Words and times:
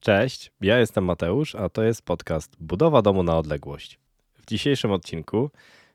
Cześć, 0.00 0.52
ja 0.60 0.78
jestem 0.78 1.04
Mateusz, 1.04 1.54
a 1.54 1.68
to 1.68 1.82
jest 1.82 2.02
podcast 2.02 2.56
Budowa 2.60 3.02
domu 3.02 3.22
na 3.22 3.38
odległość. 3.38 3.98
W 4.34 4.46
dzisiejszym 4.46 4.90
odcinku 4.92 5.50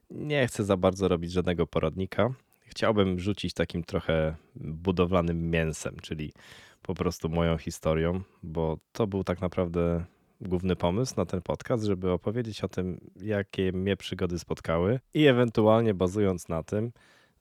nie 0.09 0.47
chcę 0.47 0.63
za 0.63 0.77
bardzo 0.77 1.07
robić 1.07 1.31
żadnego 1.31 1.67
poradnika. 1.67 2.33
Chciałbym 2.65 3.19
rzucić 3.19 3.53
takim 3.53 3.83
trochę 3.83 4.35
budowlanym 4.55 5.49
mięsem, 5.49 5.97
czyli 6.01 6.33
po 6.81 6.93
prostu 6.93 7.29
moją 7.29 7.57
historią, 7.57 8.21
bo 8.43 8.77
to 8.91 9.07
był 9.07 9.23
tak 9.23 9.41
naprawdę 9.41 10.05
główny 10.41 10.75
pomysł 10.75 11.13
na 11.17 11.25
ten 11.25 11.41
podcast, 11.41 11.83
żeby 11.83 12.11
opowiedzieć 12.11 12.63
o 12.63 12.69
tym, 12.69 12.99
jakie 13.21 13.71
mnie 13.71 13.97
przygody 13.97 14.39
spotkały 14.39 14.99
i 15.13 15.27
ewentualnie 15.27 15.93
bazując 15.93 16.49
na 16.49 16.63
tym, 16.63 16.91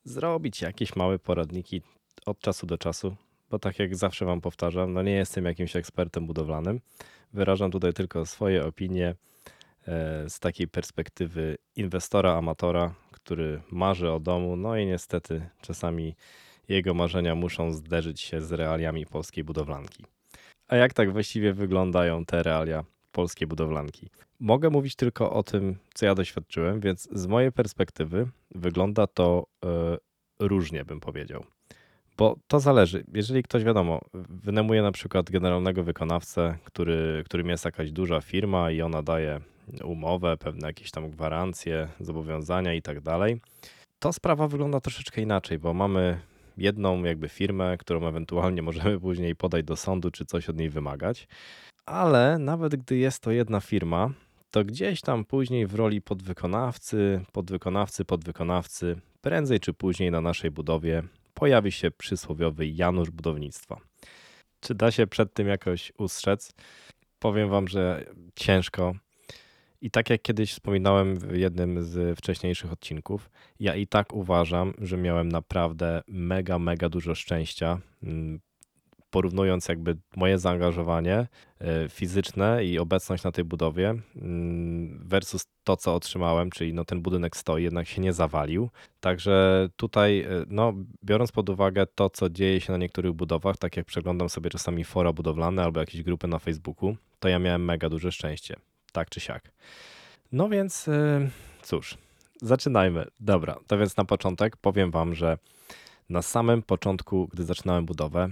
zrobić 0.05 0.63
jakieś 0.63 0.97
małe 0.97 1.19
poradniki 1.19 1.83
od 2.27 2.39
czasu 2.39 2.67
do 2.67 2.79
czasu, 2.79 3.17
bo 3.53 3.59
tak 3.59 3.79
jak 3.79 3.97
zawsze 3.97 4.25
Wam 4.25 4.41
powtarzam, 4.41 4.93
no 4.93 5.03
nie 5.03 5.13
jestem 5.13 5.45
jakimś 5.45 5.77
ekspertem 5.77 6.27
budowlanym. 6.27 6.81
Wyrażam 7.33 7.71
tutaj 7.71 7.93
tylko 7.93 8.27
swoje 8.27 8.67
opinie 8.67 9.15
e, 9.87 10.31
z 10.31 10.41
takiej 10.41 10.69
perspektywy 10.69 11.59
inwestora, 11.77 12.37
amatora, 12.37 12.95
który 13.11 13.63
marzy 13.71 14.11
o 14.11 14.21
domu, 14.21 14.57
no 14.57 14.77
i 14.77 14.87
niestety 14.87 15.49
czasami 15.61 16.15
jego 16.69 16.95
marzenia 16.95 17.35
muszą 17.35 17.73
zderzyć 17.73 18.21
się 18.21 18.41
z 18.41 18.53
realiami 18.53 19.07
polskiej 19.07 19.45
budowlanki. 19.45 20.05
A 20.69 20.77
jak 20.77 20.95
tak 20.95 21.13
właściwie 21.13 21.53
wyglądają 21.53 22.25
te 22.25 22.43
realia 22.43 22.85
polskiej 23.13 23.49
budowlanki? 23.49 24.09
Mogę 24.41 24.71
mówić 24.71 24.97
tylko 24.97 25.33
o 25.33 25.43
tym, 25.43 25.77
co 25.95 26.07
ja 26.07 26.15
doświadczyłem, 26.15 26.81
więc 26.81 27.09
z 27.13 27.27
mojej 27.27 27.53
perspektywy 27.53 28.29
wygląda 28.55 29.07
to 29.07 29.47
e, 29.65 29.97
różnie, 30.39 30.85
bym 30.85 31.01
powiedział. 31.01 31.45
Bo 32.19 32.37
to 32.49 32.61
zależy. 32.61 33.05
Jeżeli 33.15 33.43
ktoś, 33.43 33.65
wiadomo, 33.65 34.01
wynajmuje 34.15 34.83
na 34.83 34.93
przykład 34.93 35.31
generalnego 35.31 35.85
wykonawcę, 35.85 36.59
który, 36.65 37.23
którym 37.27 37.49
jest 37.49 37.65
jakaś 37.65 37.93
duża 37.93 38.21
firma 38.21 38.71
i 38.71 38.83
ona 38.83 39.03
daje 39.03 39.41
umowę, 39.85 40.37
pewne 40.37 40.67
jakieś 40.67 40.91
tam 40.91 41.11
gwarancje, 41.11 41.89
zobowiązania 42.01 42.75
i 42.75 42.83
tak 42.83 43.01
dalej, 43.01 43.41
to 43.99 44.13
sprawa 44.13 44.49
wygląda 44.49 44.81
troszeczkę 44.81 45.23
inaczej, 45.23 45.59
bo 45.59 45.75
mamy 45.75 46.21
jedną 46.57 47.05
jakby 47.05 47.29
firmę, 47.29 47.77
którą 47.79 48.07
ewentualnie 48.07 48.63
możemy 48.73 49.01
później 49.01 49.37
podać 49.37 49.65
do 49.65 49.77
sądu, 49.77 50.11
czy 50.11 50.25
coś 50.25 50.49
od 50.49 50.57
niej 50.57 50.71
wymagać. 50.71 51.29
Ale 51.87 52.39
nawet 52.39 52.77
gdy 52.77 52.97
jest 52.97 53.21
to 53.21 53.31
jedna 53.31 53.61
firma, 53.61 54.11
to 54.51 54.65
gdzieś 54.65 55.01
tam 55.01 55.25
później 55.25 55.67
w 55.67 55.75
roli 55.75 56.03
podwykonawcy, 56.03 57.21
podwykonawcy, 57.33 58.05
podwykonawcy, 58.05 58.97
prędzej 59.21 59.61
czy 59.61 59.73
później 59.73 60.11
na 60.11 60.21
naszej 60.21 60.51
budowie 60.51 61.03
pojawi 61.35 61.73
się 61.73 61.91
przysłowiowy 61.91 62.67
Janusz 62.67 63.11
budownictwa. 63.11 63.81
Czy 64.61 64.75
da 64.75 64.91
się 64.91 65.07
przed 65.07 65.35
tym 65.35 65.49
jakoś 65.49 65.93
ustrzec? 65.99 66.55
Powiem 67.19 67.49
wam, 67.49 67.69
że 67.69 68.05
ciężko. 68.37 68.95
I 69.81 69.91
tak 69.91 70.11
jak 70.11 70.23
kiedyś 70.23 70.53
wspominałem 70.53 71.17
w 71.17 71.37
jednym 71.37 71.83
z 71.83 72.19
wcześniejszych 72.19 72.73
odcinków, 72.73 73.31
ja 73.61 73.77
i 73.77 73.87
tak 73.87 74.13
uważam, 74.13 74.75
że 74.79 74.97
miałem 74.97 75.29
naprawdę 75.29 76.03
mega, 76.09 76.59
mega 76.59 76.89
dużo 76.89 77.15
szczęścia 77.15 77.81
mm, 78.03 78.41
porównując 79.13 79.69
jakby 79.69 79.97
moje 80.17 80.39
zaangażowanie 80.39 81.27
e, 81.61 81.89
fizyczne 81.89 82.65
i 82.65 82.79
obecność 82.79 83.25
na 83.25 83.33
tej 83.33 83.45
budowie 83.45 83.95
mm, 84.17 85.09
versus 85.09 85.47
to, 85.65 85.77
co 85.77 85.95
otrzymałem, 85.95 86.51
czyli 86.51 86.75
no 86.75 86.85
ten 86.85 87.03
budynek 87.03 87.37
stoi, 87.37 87.63
jednak 87.63 87.89
się 87.89 88.01
nie 88.01 88.13
zawalił. 88.13 88.71
Także 89.01 89.69
tutaj, 89.77 90.21
e, 90.21 90.29
no, 90.49 90.73
biorąc 91.05 91.33
pod 91.33 91.49
uwagę 91.49 91.87
to, 91.95 92.11
co 92.11 92.31
dzieje 92.31 92.61
się 92.61 92.73
na 92.73 92.79
niektórych 92.79 93.13
budowach, 93.13 93.57
tak 93.57 93.77
jak 93.77 93.87
przeglądam 93.87 94.29
sobie 94.29 94.51
czasami 94.51 94.85
fora 94.85 95.13
budowlane 95.13 95.65
albo 95.65 95.81
jakieś 95.81 96.03
grupy 96.03 96.29
na 96.29 96.39
Facebooku, 96.39 96.97
to 97.21 97.29
ja 97.29 97.39
miałem 97.39 97.65
mega 97.65 97.89
duże 97.89 98.13
szczęście, 98.13 98.57
tak 98.93 99.11
czy 99.11 99.21
siak. 99.21 99.53
No 100.33 100.49
więc 100.49 100.89
e, 100.89 101.31
cóż, 101.63 101.99
zaczynajmy. 102.43 103.07
Dobra, 103.21 103.59
to 103.67 103.79
więc 103.79 103.97
na 103.97 104.05
początek 104.05 104.57
powiem 104.57 104.91
Wam, 104.91 105.15
że 105.15 105.39
na 106.09 106.23
samym 106.23 106.63
początku, 106.63 107.29
gdy 107.33 107.45
zaczynałem 107.45 107.87
budowę, 107.87 108.29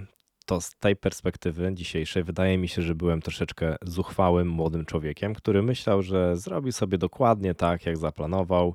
to 0.51 0.61
z 0.61 0.77
tej 0.77 0.97
perspektywy 0.97 1.75
dzisiejszej 1.75 2.25
wydaje 2.25 2.59
mi 2.59 2.69
się, 2.69 2.83
że 2.83 2.95
byłem 2.95 3.23
troszeczkę 3.23 3.77
zuchwałym 3.83 4.49
młodym 4.49 4.85
człowiekiem, 4.85 5.35
który 5.35 5.63
myślał, 5.63 6.03
że 6.03 6.37
zrobi 6.37 6.73
sobie 6.73 6.99
dokładnie 6.99 7.55
tak, 7.55 7.87
jak 7.87 7.97
zaplanował, 7.97 8.75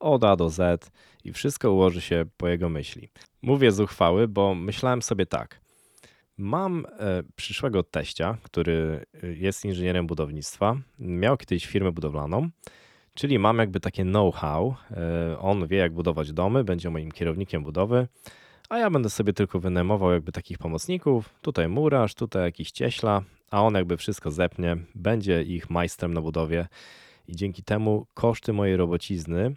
od 0.00 0.24
A 0.24 0.36
do 0.36 0.50
Z 0.50 0.90
i 1.24 1.32
wszystko 1.32 1.72
ułoży 1.72 2.00
się 2.00 2.24
po 2.36 2.48
jego 2.48 2.68
myśli. 2.68 3.08
Mówię 3.42 3.72
zuchwały, 3.72 4.28
bo 4.28 4.54
myślałem 4.54 5.02
sobie 5.02 5.26
tak. 5.26 5.60
Mam 6.36 6.86
e, 6.98 7.22
przyszłego 7.36 7.82
teścia, 7.82 8.38
który 8.42 9.04
e, 9.22 9.26
jest 9.26 9.64
inżynierem 9.64 10.06
budownictwa, 10.06 10.76
miał 10.98 11.36
kiedyś 11.36 11.66
firmę 11.66 11.92
budowlaną, 11.92 12.48
czyli 13.14 13.38
mam 13.38 13.58
jakby 13.58 13.80
takie 13.80 14.04
know-how. 14.04 14.74
E, 14.90 15.38
on 15.38 15.66
wie, 15.66 15.76
jak 15.76 15.92
budować 15.92 16.32
domy, 16.32 16.64
będzie 16.64 16.90
moim 16.90 17.12
kierownikiem 17.12 17.62
budowy 17.62 18.08
a 18.72 18.78
ja 18.78 18.90
będę 18.90 19.10
sobie 19.10 19.32
tylko 19.32 19.60
wynajmował 19.60 20.12
jakby 20.12 20.32
takich 20.32 20.58
pomocników. 20.58 21.34
Tutaj 21.42 21.68
murarz, 21.68 22.14
tutaj 22.14 22.42
jakiś 22.42 22.70
cieśla, 22.70 23.22
a 23.50 23.62
on 23.62 23.74
jakby 23.74 23.96
wszystko 23.96 24.30
zepnie, 24.30 24.76
będzie 24.94 25.42
ich 25.42 25.70
majstrem 25.70 26.14
na 26.14 26.20
budowie 26.20 26.68
i 27.28 27.36
dzięki 27.36 27.62
temu 27.62 28.06
koszty 28.14 28.52
mojej 28.52 28.76
robocizny 28.76 29.56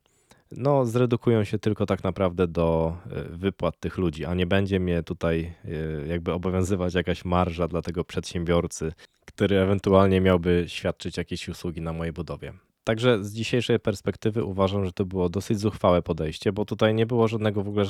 no, 0.52 0.86
zredukują 0.86 1.44
się 1.44 1.60
tylko 1.60 1.86
tak 1.86 2.04
naprawdę 2.04 2.48
do 2.48 2.98
e, 3.12 3.24
wypłat 3.24 3.80
tych 3.80 3.98
ludzi, 3.98 4.26
a 4.26 4.34
nie 4.34 4.46
będzie 4.46 4.80
mnie 4.80 5.04
tutaj 5.04 5.54
e, 5.66 6.08
jakby 6.08 6.34
obowiązywać 6.34 6.94
jakaś 6.94 7.26
marża 7.26 7.68
dla 7.68 7.82
tego 7.82 8.04
przedsiębiorcy, 8.04 8.94
który 9.26 9.60
ewentualnie 9.60 10.22
miałby 10.22 10.66
świadczyć 10.68 11.18
jakieś 11.18 11.50
usługi 11.50 11.82
na 11.82 11.94
mojej 11.94 12.14
budowie. 12.14 12.54
Także 12.86 13.24
z 13.24 13.34
dzisiejszej 13.34 13.80
perspektywy 13.80 14.44
uważam, 14.44 14.86
że 14.86 14.92
to 14.92 15.06
było 15.06 15.30
dosyć 15.30 15.60
zuchwałe 15.60 16.02
podejście, 16.02 16.52
bo 16.52 16.66
tutaj 16.66 16.94
nie 16.94 17.06
było 17.06 17.28
żadnego 17.28 17.64
w 17.64 17.68
ogóle 17.68 17.86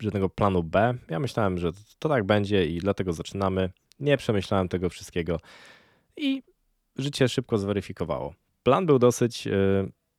żadnego 0.00 0.28
planu 0.28 0.62
B. 0.62 0.94
Ja 1.10 1.20
myślałem, 1.20 1.58
że 1.58 1.70
to 1.98 2.08
tak 2.08 2.24
będzie 2.24 2.66
i 2.66 2.78
dlatego 2.78 3.12
zaczynamy. 3.12 3.70
Nie 4.00 4.16
przemyślałem 4.16 4.68
tego 4.68 4.90
wszystkiego 4.90 5.40
i 6.16 6.42
życie 6.96 7.28
szybko 7.28 7.58
zweryfikowało. 7.58 8.34
Plan 8.62 8.86
był 8.86 8.98
dosyć, 8.98 9.46
y, 9.46 9.50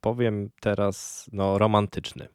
powiem 0.02 0.50
teraz, 0.60 1.26
no, 1.34 1.58
romantyczny, 1.58 2.28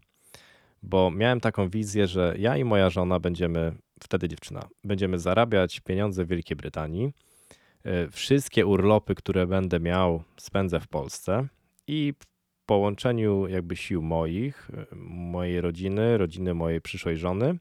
bo 0.82 1.10
miałem 1.10 1.40
taką 1.40 1.68
wizję, 1.68 2.06
że 2.06 2.34
ja 2.38 2.56
i 2.56 2.64
moja 2.64 2.90
żona 2.90 3.20
będziemy, 3.20 3.72
wtedy 4.02 4.28
dziewczyna, 4.28 4.68
będziemy 4.84 5.18
zarabiać 5.18 5.80
pieniądze 5.80 6.24
w 6.24 6.28
Wielkiej 6.28 6.56
Brytanii. 6.56 7.12
Y, 7.86 8.10
wszystkie 8.10 8.66
urlopy, 8.66 9.14
które 9.14 9.46
będę 9.46 9.80
miał, 9.80 10.22
spędzę 10.36 10.80
w 10.80 10.88
Polsce 10.88 11.48
i 11.92 12.12
w 12.18 12.26
połączeniu 12.66 13.48
jakby 13.48 13.76
sił 13.76 14.02
moich, 14.02 14.70
mojej 15.06 15.60
rodziny, 15.60 16.18
rodziny 16.18 16.54
mojej 16.54 16.80
przyszłej 16.80 17.16
żony, 17.16 17.58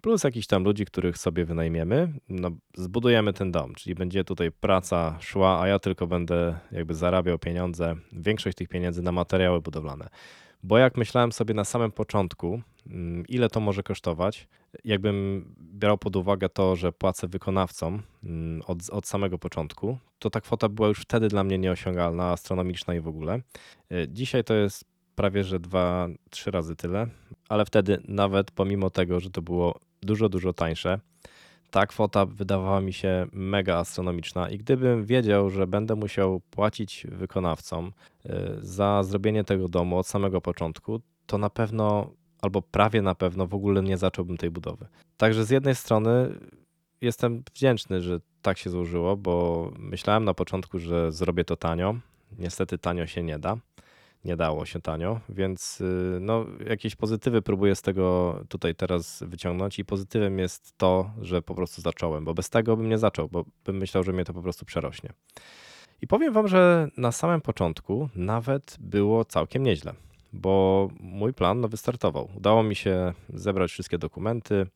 plus 0.00 0.24
jakichś 0.24 0.46
tam 0.46 0.64
ludzi, 0.64 0.84
których 0.84 1.18
sobie 1.18 1.44
wynajmiemy, 1.44 2.12
no, 2.28 2.50
zbudujemy 2.76 3.32
ten 3.32 3.52
dom, 3.52 3.74
czyli 3.74 3.94
będzie 3.94 4.24
tutaj 4.24 4.52
praca 4.52 5.18
szła, 5.20 5.60
a 5.60 5.68
ja 5.68 5.78
tylko 5.78 6.06
będę 6.06 6.58
jakby 6.72 6.94
zarabiał 6.94 7.38
pieniądze, 7.38 7.96
większość 8.12 8.56
tych 8.56 8.68
pieniędzy 8.68 9.02
na 9.02 9.12
materiały 9.12 9.60
budowlane. 9.60 10.08
Bo 10.62 10.78
jak 10.78 10.96
myślałem 10.96 11.32
sobie 11.32 11.54
na 11.54 11.64
samym 11.64 11.92
początku, 11.92 12.60
ile 13.28 13.48
to 13.48 13.60
może 13.60 13.82
kosztować, 13.82 14.48
jakbym 14.84 15.44
brał 15.58 15.98
pod 15.98 16.16
uwagę 16.16 16.48
to, 16.48 16.76
że 16.76 16.92
płacę 16.92 17.28
wykonawcom 17.28 18.02
mm, 18.24 18.62
od, 18.66 18.90
od 18.90 19.06
samego 19.06 19.38
początku, 19.38 19.98
to 20.18 20.30
ta 20.30 20.40
kwota 20.40 20.68
była 20.68 20.88
już 20.88 21.00
wtedy 21.00 21.28
dla 21.28 21.44
mnie 21.44 21.58
nieosiągalna, 21.58 22.30
astronomiczna 22.30 22.94
i 22.94 23.00
w 23.00 23.08
ogóle. 23.08 23.40
E, 23.90 24.08
dzisiaj 24.08 24.44
to 24.44 24.54
jest 24.54 24.84
prawie 25.14 25.44
że 25.44 25.60
dwa, 25.60 26.08
trzy 26.30 26.50
razy 26.50 26.76
tyle, 26.76 27.06
ale 27.48 27.64
wtedy 27.64 28.02
nawet 28.08 28.50
pomimo 28.50 28.90
tego, 28.90 29.20
że 29.20 29.30
to 29.30 29.42
było 29.42 29.80
dużo, 30.02 30.28
dużo 30.28 30.52
tańsze, 30.52 31.00
ta 31.70 31.86
kwota 31.86 32.26
wydawała 32.26 32.80
mi 32.80 32.92
się 32.92 33.26
mega 33.32 33.76
astronomiczna 33.76 34.50
i 34.50 34.58
gdybym 34.58 35.04
wiedział, 35.04 35.50
że 35.50 35.66
będę 35.66 35.94
musiał 35.94 36.40
płacić 36.50 37.06
wykonawcom 37.10 37.92
y, 38.26 38.30
za 38.58 39.02
zrobienie 39.02 39.44
tego 39.44 39.68
domu 39.68 39.98
od 39.98 40.06
samego 40.06 40.40
początku, 40.40 41.00
to 41.26 41.38
na 41.38 41.50
pewno 41.50 42.10
albo 42.44 42.62
prawie 42.62 43.02
na 43.02 43.14
pewno 43.14 43.46
w 43.46 43.54
ogóle 43.54 43.82
nie 43.82 43.96
zacząłbym 43.96 44.36
tej 44.36 44.50
budowy. 44.50 44.86
Także 45.16 45.44
z 45.44 45.50
jednej 45.50 45.74
strony 45.74 46.38
jestem 47.00 47.42
wdzięczny, 47.54 48.02
że 48.02 48.20
tak 48.42 48.58
się 48.58 48.70
złożyło, 48.70 49.16
bo 49.16 49.70
myślałem 49.78 50.24
na 50.24 50.34
początku, 50.34 50.78
że 50.78 51.12
zrobię 51.12 51.44
to 51.44 51.56
tanio. 51.56 51.94
Niestety 52.38 52.78
tanio 52.78 53.06
się 53.06 53.22
nie 53.22 53.38
da 53.38 53.56
nie 54.24 54.36
dało 54.36 54.66
się 54.66 54.80
tanio, 54.80 55.20
więc 55.28 55.80
y, 55.80 56.18
no, 56.20 56.46
jakieś 56.66 56.96
pozytywy 56.96 57.42
próbuję 57.42 57.74
z 57.74 57.82
tego 57.82 58.40
tutaj 58.48 58.74
teraz 58.74 59.22
wyciągnąć 59.26 59.78
i 59.78 59.84
pozytywem 59.84 60.38
jest 60.38 60.78
to, 60.78 61.10
że 61.20 61.42
po 61.42 61.54
prostu 61.54 61.82
zacząłem, 61.82 62.24
bo 62.24 62.34
bez 62.34 62.50
tego 62.50 62.76
bym 62.76 62.88
nie 62.88 62.98
zaczął, 62.98 63.28
bo 63.28 63.44
bym 63.64 63.76
myślał, 63.76 64.04
że 64.04 64.12
mnie 64.12 64.24
to 64.24 64.34
po 64.34 64.42
prostu 64.42 64.64
przerośnie. 64.64 65.10
I 66.02 66.06
powiem 66.06 66.32
wam, 66.32 66.48
że 66.48 66.88
na 66.96 67.12
samym 67.12 67.40
początku 67.40 68.08
nawet 68.14 68.76
było 68.80 69.24
całkiem 69.24 69.62
nieźle, 69.62 69.94
bo 70.34 70.88
mój 71.00 71.34
plan 71.34 71.60
no, 71.60 71.68
wystartował. 71.68 72.28
Udało 72.36 72.62
mi 72.62 72.74
się 72.74 73.12
zebrać 73.28 73.70
wszystkie 73.70 73.98
dokumenty 73.98 74.66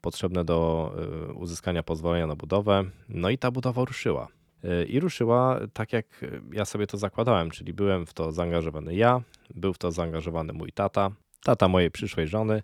potrzebne 0.00 0.44
do 0.44 0.90
y, 1.30 1.32
uzyskania 1.32 1.82
pozwolenia 1.82 2.26
na 2.26 2.36
budowę, 2.36 2.84
no 3.08 3.30
i 3.30 3.38
ta 3.38 3.50
budowa 3.50 3.84
ruszyła. 3.84 4.28
y, 4.64 4.84
i 4.84 5.00
ruszyła 5.00 5.60
tak, 5.72 5.92
jak 5.92 6.24
ja 6.52 6.64
sobie 6.64 6.86
to 6.86 6.98
zakładałem, 6.98 7.50
czyli 7.50 7.72
byłem 7.72 8.06
w 8.06 8.14
to 8.14 8.32
zaangażowany 8.32 8.94
ja, 8.94 9.22
był 9.54 9.72
w 9.72 9.78
to 9.78 9.92
zaangażowany 9.92 10.52
mój 10.52 10.72
tata, 10.72 11.10
tata 11.42 11.68
mojej 11.68 11.90
przyszłej 11.90 12.26
żony 12.26 12.62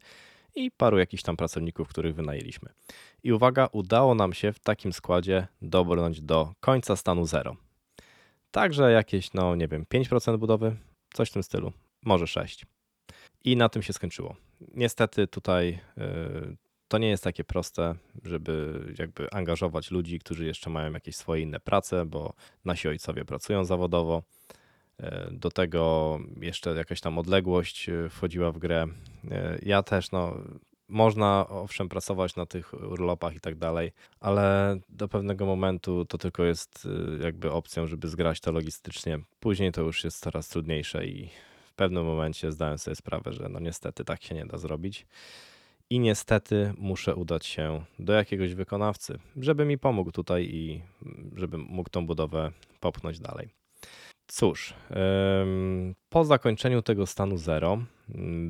i 0.55 0.71
paru 0.71 0.99
jakichś 0.99 1.23
tam 1.23 1.37
pracowników, 1.37 1.89
których 1.89 2.15
wynajęliśmy. 2.15 2.69
I 3.23 3.33
uwaga, 3.33 3.69
udało 3.73 4.15
nam 4.15 4.33
się 4.33 4.53
w 4.53 4.59
takim 4.59 4.93
składzie 4.93 5.47
dobrnąć 5.63 6.21
do 6.21 6.53
końca 6.61 6.97
stanu 6.97 7.27
zero. 7.27 7.57
Także 8.51 8.93
jakieś, 8.93 9.33
no 9.33 9.55
nie 9.55 9.69
wiem, 9.69 9.85
5% 9.95 10.39
budowy, 10.39 10.77
coś 11.13 11.31
w 11.31 11.33
tym 11.33 11.43
stylu, 11.43 11.73
może 12.05 12.25
6%. 12.25 12.65
I 13.45 13.57
na 13.57 13.69
tym 13.69 13.83
się 13.83 13.93
skończyło. 13.93 14.37
Niestety 14.75 15.27
tutaj 15.27 15.79
y, 15.99 16.57
to 16.89 16.99
nie 16.99 17.09
jest 17.09 17.25
takie 17.25 17.45
proste, 17.45 17.95
żeby 18.25 18.85
jakby 18.99 19.31
angażować 19.31 19.91
ludzi, 19.91 20.19
którzy 20.19 20.47
jeszcze 20.47 20.71
mają 20.71 20.93
jakieś 20.93 21.17
swoje 21.17 21.43
inne 21.43 21.61
prace, 21.61 22.07
bo 22.07 22.35
nasi 22.65 22.89
ojcowie 22.89 23.25
pracują 23.25 23.65
zawodowo. 23.65 24.23
Y, 25.01 25.05
do 25.31 25.51
tego 25.51 26.19
jeszcze 26.41 26.71
jakaś 26.75 27.01
tam 27.01 27.19
odległość 27.19 27.89
y, 27.89 28.09
wchodziła 28.09 28.53
w 28.53 28.59
grę. 28.59 28.87
Ja 29.63 29.83
też, 29.83 30.11
no, 30.11 30.37
można 30.89 31.47
owszem 31.49 31.89
pracować 31.89 32.37
na 32.37 32.47
tych 32.47 32.75
urlopach 32.75 33.35
i 33.35 33.41
tak 33.41 33.55
dalej, 33.55 33.93
ale 34.21 34.77
do 34.89 35.09
pewnego 35.09 35.47
momentu 35.47 36.05
to 36.05 36.19
tylko 36.19 36.45
jest 36.45 36.89
jakby 37.21 37.53
opcją, 37.53 37.87
żeby 37.87 38.09
zgrać 38.09 38.41
to 38.41 38.53
logistycznie. 38.53 39.19
Później 39.41 39.73
to 39.73 39.83
już 39.83 40.05
jest 40.05 40.21
coraz 40.21 40.49
trudniejsze 40.49 41.07
i 41.07 41.31
pewnym 41.81 42.05
momencie 42.05 42.53
zdałem 42.53 42.79
sobie 42.79 42.95
sprawę, 42.95 43.33
że 43.33 43.49
no 43.49 43.61
niestety 43.61 44.05
tak 44.05 44.23
się 44.23 44.35
nie 44.35 44.47
da 44.47 44.59
zrobić. 44.59 45.07
I 45.91 46.01
niestety 46.01 46.73
muszę 46.79 47.15
udać 47.15 47.47
się 47.47 47.85
do 47.99 48.13
jakiegoś 48.13 48.55
wykonawcy, 48.55 49.19
żeby 49.37 49.65
mi 49.65 49.79
pomógł 49.79 50.13
tutaj 50.13 50.45
i 50.45 50.83
żebym 51.37 51.61
mógł 51.61 51.91
tą 51.91 52.07
budowę 52.07 52.51
popchnąć 52.81 53.21
dalej. 53.21 53.49
Cóż, 54.27 54.75
po 56.09 56.25
zakończeniu 56.25 56.83
tego 56.83 57.07
stanu 57.07 57.37
zero 57.37 57.79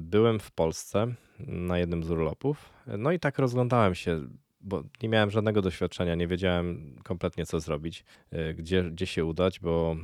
byłem 0.00 0.40
w 0.40 0.50
Polsce 0.50 1.14
na 1.46 1.78
jednym 1.78 2.04
z 2.04 2.10
urlopów. 2.10 2.72
No 2.86 3.12
i 3.12 3.18
tak 3.18 3.38
rozglądałem 3.38 3.94
się, 3.94 4.28
bo 4.60 4.82
nie 5.02 5.08
miałem 5.08 5.30
żadnego 5.30 5.62
doświadczenia, 5.62 6.14
nie 6.14 6.26
wiedziałem 6.26 6.96
kompletnie 7.04 7.46
co 7.46 7.60
zrobić, 7.60 8.04
e, 8.30 8.54
gdzie, 8.54 8.82
gdzie 8.82 9.06
się 9.06 9.24
udać, 9.24 9.60
bo 9.60 9.96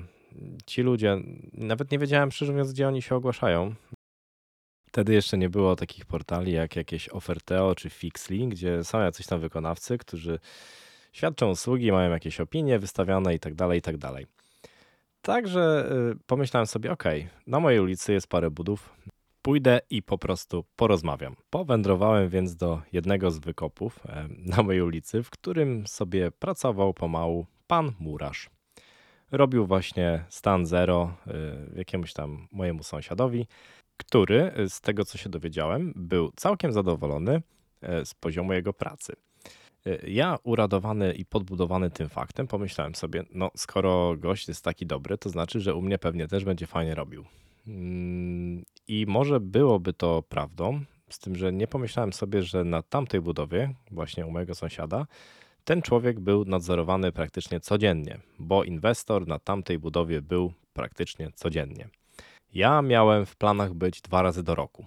ci 0.66 0.82
ludzie, 0.82 1.16
nawet 1.52 1.90
nie 1.90 1.98
wiedziałem 1.98 2.32
szczerze 2.32 2.52
mówiąc, 2.52 2.72
gdzie 2.72 2.88
oni 2.88 3.02
się 3.02 3.14
ogłaszają. 3.14 3.74
Wtedy 4.88 5.14
jeszcze 5.14 5.38
nie 5.38 5.50
było 5.50 5.76
takich 5.76 6.06
portali 6.06 6.52
jak 6.52 6.76
jakieś 6.76 7.08
Oferteo 7.08 7.74
czy 7.74 7.90
Fixly, 7.90 8.46
gdzie 8.46 8.84
są 8.84 9.00
jacyś 9.00 9.26
tam 9.26 9.40
wykonawcy, 9.40 9.98
którzy 9.98 10.38
świadczą 11.12 11.50
usługi, 11.50 11.92
mają 11.92 12.10
jakieś 12.10 12.40
opinie 12.40 12.78
wystawiane 12.78 13.34
i 13.34 13.38
tak 13.38 13.54
dalej, 13.54 13.78
i 13.78 13.82
tak 13.82 13.96
dalej. 13.96 14.26
Także 15.22 15.92
y, 16.12 16.18
pomyślałem 16.26 16.66
sobie, 16.66 16.92
ok, 16.92 17.04
na 17.46 17.60
mojej 17.60 17.80
ulicy 17.80 18.12
jest 18.12 18.28
parę 18.28 18.50
budów, 18.50 18.90
pójdę 19.42 19.80
i 19.90 20.02
po 20.02 20.18
prostu 20.18 20.64
porozmawiam. 20.76 21.36
Powędrowałem 21.50 22.28
więc 22.28 22.56
do 22.56 22.82
jednego 22.92 23.30
z 23.30 23.38
wykopów 23.38 24.00
na 24.28 24.62
mojej 24.62 24.82
ulicy, 24.82 25.22
w 25.22 25.30
którym 25.30 25.86
sobie 25.86 26.30
pracował 26.30 26.94
pomału 26.94 27.46
pan 27.66 27.92
murarz 27.98 28.55
robił 29.30 29.66
właśnie 29.66 30.24
stan 30.28 30.66
zero 30.66 31.14
y, 31.26 31.30
jakiemuś 31.78 32.12
tam 32.12 32.48
mojemu 32.52 32.82
sąsiadowi, 32.82 33.46
który 33.96 34.52
y, 34.58 34.70
z 34.70 34.80
tego 34.80 35.04
co 35.04 35.18
się 35.18 35.28
dowiedziałem, 35.28 35.92
był 35.96 36.32
całkiem 36.36 36.72
zadowolony 36.72 37.42
y, 38.00 38.06
z 38.06 38.14
poziomu 38.14 38.52
jego 38.52 38.72
pracy. 38.72 39.12
Ja 40.06 40.38
uradowany 40.42 41.12
i 41.12 41.24
podbudowany 41.24 41.90
tym 41.90 42.08
faktem 42.08 42.46
pomyślałem 42.46 42.94
sobie, 42.94 43.24
no 43.30 43.50
skoro 43.56 44.16
gość 44.16 44.48
jest 44.48 44.64
taki 44.64 44.86
dobry, 44.86 45.18
to 45.18 45.28
znaczy, 45.28 45.60
że 45.60 45.74
u 45.74 45.82
mnie 45.82 45.98
pewnie 45.98 46.28
też 46.28 46.44
będzie 46.44 46.66
fajnie 46.66 46.94
robił. 46.94 47.24
Mm, 47.66 48.64
I 48.88 49.04
może 49.08 49.40
byłoby 49.40 49.92
to 49.92 50.22
prawdą, 50.22 50.80
z 51.08 51.18
tym, 51.18 51.36
że 51.36 51.52
nie 51.52 51.66
pomyślałem 51.66 52.12
sobie, 52.12 52.42
że 52.42 52.64
na 52.64 52.82
tamtej 52.82 53.20
budowie, 53.20 53.74
właśnie 53.90 54.26
u 54.26 54.30
mojego 54.30 54.54
sąsiada, 54.54 55.06
ten 55.66 55.82
człowiek 55.82 56.20
był 56.20 56.44
nadzorowany 56.44 57.12
praktycznie 57.12 57.60
codziennie, 57.60 58.18
bo 58.38 58.64
inwestor 58.64 59.26
na 59.26 59.38
tamtej 59.38 59.78
budowie 59.78 60.22
był 60.22 60.52
praktycznie 60.72 61.30
codziennie. 61.34 61.88
Ja 62.54 62.82
miałem 62.82 63.26
w 63.26 63.36
planach 63.36 63.74
być 63.74 64.00
dwa 64.00 64.22
razy 64.22 64.42
do 64.42 64.54
roku. 64.54 64.86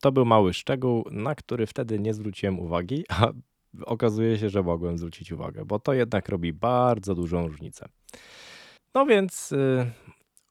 To 0.00 0.12
był 0.12 0.24
mały 0.24 0.54
szczegół, 0.54 1.04
na 1.10 1.34
który 1.34 1.66
wtedy 1.66 1.98
nie 1.98 2.14
zwróciłem 2.14 2.58
uwagi, 2.58 3.04
a 3.08 3.28
okazuje 3.86 4.38
się, 4.38 4.50
że 4.50 4.62
mogłem 4.62 4.98
zwrócić 4.98 5.32
uwagę, 5.32 5.64
bo 5.64 5.78
to 5.78 5.92
jednak 5.92 6.28
robi 6.28 6.52
bardzo 6.52 7.14
dużą 7.14 7.46
różnicę. 7.46 7.88
No 8.94 9.06
więc 9.06 9.50
yy, 9.50 9.90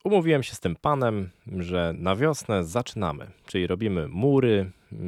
umówiłem 0.04 0.44
się 0.44 0.56
z 0.56 0.60
tym 0.60 0.76
panem, 0.76 1.30
że 1.58 1.94
na 1.98 2.16
wiosnę 2.16 2.64
zaczynamy, 2.64 3.28
czyli 3.46 3.68
robimy 3.68 4.08
mury, 4.08 4.72
yy, 4.92 5.00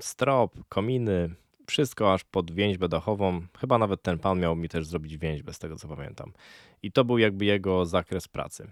strop, 0.00 0.58
kominy, 0.68 1.34
wszystko 1.66 2.14
aż 2.14 2.24
pod 2.24 2.50
więźbę 2.50 2.88
dachową. 2.88 3.42
Chyba 3.58 3.78
nawet 3.78 4.02
ten 4.02 4.18
pan 4.18 4.40
miał 4.40 4.56
mi 4.56 4.68
też 4.68 4.86
zrobić 4.86 5.18
więźbę, 5.18 5.52
z 5.52 5.58
tego 5.58 5.76
co 5.76 5.88
pamiętam. 5.88 6.32
I 6.82 6.92
to 6.92 7.04
był 7.04 7.18
jakby 7.18 7.44
jego 7.44 7.86
zakres 7.86 8.28
pracy. 8.28 8.70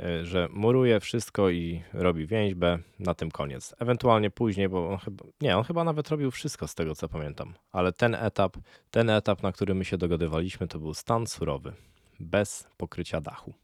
E, 0.00 0.24
że 0.24 0.48
muruje 0.50 1.00
wszystko 1.00 1.50
i 1.50 1.82
robi 1.92 2.26
więźbę, 2.26 2.78
na 2.98 3.14
tym 3.14 3.30
koniec. 3.30 3.74
Ewentualnie 3.78 4.30
później, 4.30 4.68
bo 4.68 4.90
on 4.90 4.98
chyba, 4.98 5.24
nie, 5.40 5.56
on 5.56 5.64
chyba 5.64 5.84
nawet 5.84 6.08
robił 6.08 6.30
wszystko 6.30 6.68
z 6.68 6.74
tego 6.74 6.94
co 6.94 7.08
pamiętam. 7.08 7.54
Ale 7.72 7.92
ten 7.92 8.14
etap, 8.14 8.56
ten 8.90 9.10
etap, 9.10 9.42
na 9.42 9.52
który 9.52 9.74
my 9.74 9.84
się 9.84 9.98
dogadywaliśmy, 9.98 10.68
to 10.68 10.78
był 10.78 10.94
stan 10.94 11.26
surowy, 11.26 11.72
bez 12.20 12.68
pokrycia 12.76 13.20
dachu. 13.20 13.54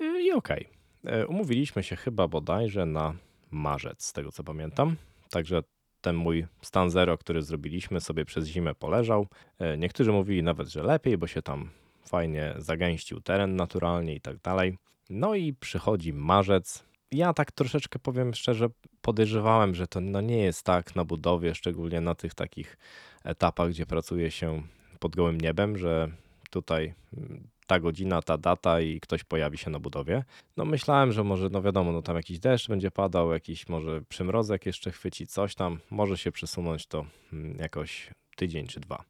I, 0.00 0.04
i 0.04 0.32
okej. 0.32 0.66
Okay. 1.02 1.12
E, 1.12 1.26
umówiliśmy 1.26 1.82
się 1.82 1.96
chyba 1.96 2.28
bodajże 2.28 2.86
na 2.86 3.14
marzec, 3.50 4.04
z 4.04 4.12
tego 4.12 4.32
co 4.32 4.44
pamiętam. 4.44 4.96
Także 5.30 5.62
ten 6.00 6.16
mój 6.16 6.46
stan 6.62 6.90
zero, 6.90 7.18
który 7.18 7.42
zrobiliśmy, 7.42 8.00
sobie 8.00 8.24
przez 8.24 8.46
zimę 8.46 8.74
poleżał. 8.74 9.26
E, 9.58 9.78
niektórzy 9.78 10.12
mówili 10.12 10.42
nawet, 10.42 10.68
że 10.68 10.82
lepiej, 10.82 11.18
bo 11.18 11.26
się 11.26 11.42
tam 11.42 11.70
fajnie 12.04 12.54
zagęścił 12.58 13.20
teren 13.20 13.56
naturalnie 13.56 14.14
i 14.14 14.20
tak 14.20 14.38
dalej. 14.38 14.78
No 15.10 15.34
i 15.34 15.54
przychodzi 15.54 16.12
marzec. 16.12 16.84
Ja 17.12 17.32
tak 17.32 17.52
troszeczkę 17.52 17.98
powiem 17.98 18.34
szczerze, 18.34 18.68
podejrzewałem, 19.02 19.74
że 19.74 19.86
to 19.86 20.00
no 20.00 20.20
nie 20.20 20.38
jest 20.38 20.62
tak 20.62 20.96
na 20.96 21.04
budowie, 21.04 21.54
szczególnie 21.54 22.00
na 22.00 22.14
tych 22.14 22.34
takich 22.34 22.78
etapach, 23.24 23.70
gdzie 23.70 23.86
pracuje 23.86 24.30
się 24.30 24.62
pod 24.98 25.16
gołym 25.16 25.40
niebem, 25.40 25.78
że 25.78 26.08
tutaj 26.50 26.94
mm, 27.16 27.48
ta 27.68 27.80
godzina, 27.80 28.22
ta 28.22 28.38
data 28.38 28.80
i 28.80 29.00
ktoś 29.00 29.24
pojawi 29.24 29.58
się 29.58 29.70
na 29.70 29.78
budowie. 29.78 30.24
No 30.56 30.64
myślałem, 30.64 31.12
że 31.12 31.24
może, 31.24 31.48
no 31.48 31.62
wiadomo, 31.62 31.92
no 31.92 32.02
tam 32.02 32.16
jakiś 32.16 32.38
deszcz 32.38 32.68
będzie 32.68 32.90
padał, 32.90 33.32
jakiś 33.32 33.68
może 33.68 34.02
przymrozek 34.02 34.66
jeszcze 34.66 34.90
chwyci, 34.90 35.26
coś 35.26 35.54
tam, 35.54 35.78
może 35.90 36.18
się 36.18 36.32
przesunąć 36.32 36.86
to 36.86 37.04
mm, 37.32 37.58
jakoś 37.58 38.10
tydzień 38.36 38.66
czy 38.66 38.80
dwa. 38.80 39.04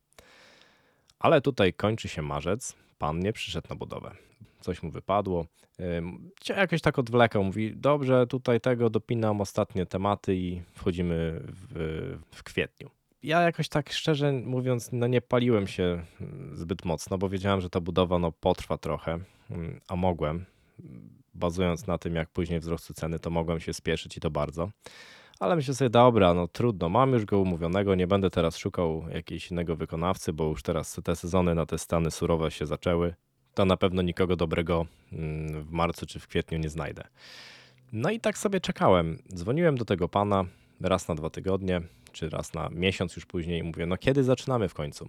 Ale 1.18 1.40
tutaj 1.40 1.74
kończy 1.74 2.08
się 2.08 2.22
marzec, 2.22 2.76
pan 2.98 3.18
nie 3.18 3.32
przyszedł 3.32 3.68
na 3.70 3.76
budowę. 3.76 4.14
Coś 4.60 4.82
mu 4.82 4.90
wypadło. 4.90 5.46
Jakoś 6.48 6.80
tak 6.80 6.98
odwlekał, 6.98 7.44
mówi, 7.44 7.76
dobrze, 7.76 8.26
tutaj 8.26 8.60
tego 8.60 8.90
dopinam 8.90 9.40
ostatnie 9.40 9.86
tematy 9.86 10.36
i 10.36 10.62
wchodzimy 10.74 11.40
w, 11.44 12.18
w 12.30 12.42
kwietniu 12.42 12.90
ja 13.22 13.40
jakoś 13.42 13.68
tak 13.68 13.92
szczerze 13.92 14.32
mówiąc, 14.32 14.88
no 14.92 15.06
nie 15.06 15.20
paliłem 15.20 15.66
się 15.66 16.02
mm, 16.20 16.56
zbyt 16.56 16.84
mocno, 16.84 17.18
bo 17.18 17.28
wiedziałem, 17.28 17.60
że 17.60 17.70
ta 17.70 17.80
budowa 17.80 18.18
no, 18.18 18.32
potrwa 18.32 18.78
trochę, 18.78 19.18
mm, 19.50 19.80
a 19.88 19.96
mogłem. 19.96 20.44
Bazując 21.34 21.86
na 21.86 21.98
tym, 21.98 22.14
jak 22.14 22.28
później 22.28 22.60
wzrosły 22.60 22.94
ceny, 22.94 23.18
to 23.18 23.30
mogłem 23.30 23.60
się 23.60 23.74
spieszyć 23.74 24.16
i 24.16 24.20
to 24.20 24.30
bardzo. 24.30 24.70
Ale 25.40 25.56
myślę 25.56 25.74
sobie, 25.74 25.90
dobra, 25.90 26.34
no 26.34 26.48
trudno, 26.48 26.88
mam 26.88 27.12
już 27.12 27.24
go 27.24 27.40
umówionego, 27.40 27.94
nie 27.94 28.06
będę 28.06 28.30
teraz 28.30 28.56
szukał 28.56 29.04
jakiegoś 29.14 29.50
innego 29.50 29.76
wykonawcy, 29.76 30.32
bo 30.32 30.44
już 30.44 30.62
teraz 30.62 31.00
te 31.04 31.16
sezony 31.16 31.54
na 31.54 31.66
te 31.66 31.78
stany 31.78 32.10
surowe 32.10 32.50
się 32.50 32.66
zaczęły. 32.66 33.14
To 33.54 33.64
na 33.64 33.76
pewno 33.76 34.02
nikogo 34.02 34.36
dobrego 34.36 34.86
mm, 35.12 35.64
w 35.64 35.70
marcu 35.70 36.06
czy 36.06 36.20
w 36.20 36.28
kwietniu 36.28 36.58
nie 36.58 36.68
znajdę. 36.68 37.04
No 37.92 38.10
i 38.10 38.20
tak 38.20 38.38
sobie 38.38 38.60
czekałem. 38.60 39.18
Dzwoniłem 39.34 39.76
do 39.76 39.84
tego 39.84 40.08
pana 40.08 40.44
raz 40.80 41.08
na 41.08 41.14
dwa 41.14 41.30
tygodnie 41.30 41.80
czy 42.18 42.30
raz 42.30 42.54
na 42.54 42.68
miesiąc 42.72 43.16
już 43.16 43.26
później 43.26 43.62
mówię, 43.62 43.86
no 43.86 43.96
kiedy 43.96 44.24
zaczynamy 44.24 44.68
w 44.68 44.74
końcu? 44.74 45.08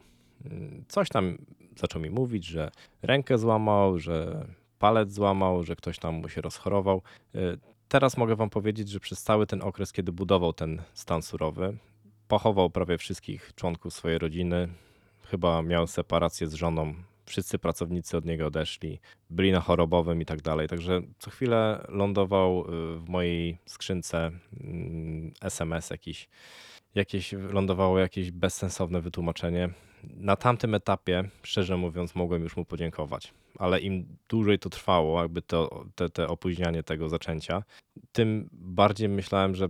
Coś 0.88 1.10
tam 1.10 1.38
zaczął 1.76 2.02
mi 2.02 2.10
mówić, 2.10 2.46
że 2.46 2.72
rękę 3.02 3.38
złamał, 3.38 4.00
że 4.00 4.46
palec 4.80 5.14
złamał, 5.14 5.64
że 5.64 5.76
ktoś 5.76 6.00
tam 6.00 6.16
mu 6.16 6.30
się 6.30 6.42
rozchorował. 6.42 7.02
Teraz 7.88 8.18
mogę 8.18 8.36
wam 8.36 8.50
powiedzieć, 8.50 8.90
że 8.90 9.00
przez 9.00 9.24
cały 9.24 9.48
ten 9.48 9.62
okres, 9.62 9.94
kiedy 9.94 10.12
budował 10.12 10.54
ten 10.54 10.82
stan 10.94 11.22
surowy, 11.22 11.78
pochował 12.28 12.70
prawie 12.70 12.98
wszystkich 12.98 13.52
członków 13.56 13.94
swojej 13.94 14.18
rodziny. 14.18 14.68
Chyba 15.24 15.62
miał 15.62 15.88
separację 15.88 16.48
z 16.48 16.54
żoną. 16.54 16.94
Wszyscy 17.26 17.60
pracownicy 17.60 18.18
od 18.18 18.26
niego 18.26 18.48
odeszli, 18.48 19.00
byli 19.30 19.52
na 19.52 19.60
chorobowym 19.60 20.22
i 20.22 20.26
tak 20.26 20.42
dalej. 20.42 20.68
Także 20.68 21.02
co 21.20 21.32
chwilę 21.32 21.86
lądował 21.90 22.62
y, 22.62 23.00
w 23.00 23.10
mojej 23.10 23.58
skrzynce 23.66 24.32
SMS 25.42 25.92
mm, 25.92 25.96
jakiś 25.96 26.30
jakieś 26.96 27.32
lądowało 27.32 28.00
jakieś 28.00 28.32
bezsensowne 28.32 29.02
wytłumaczenie. 29.02 29.70
Na 30.04 30.36
tamtym 30.36 30.76
etapie, 30.76 31.30
szczerze 31.44 31.78
mówiąc, 31.78 32.16
mogłem 32.16 32.44
już 32.44 32.58
mu 32.58 32.66
podziękować, 32.66 33.34
ale 33.58 33.80
im 33.80 34.18
dłużej 34.30 34.60
to 34.60 34.70
trwało, 34.70 35.22
jakby 35.22 35.42
to, 35.42 35.86
te, 35.96 36.10
te 36.10 36.28
opóźnianie 36.28 36.84
tego 36.84 37.10
zaczęcia, 37.10 37.64
tym 38.12 38.50
bardziej 38.52 39.10
myślałem, 39.10 39.56
że 39.56 39.70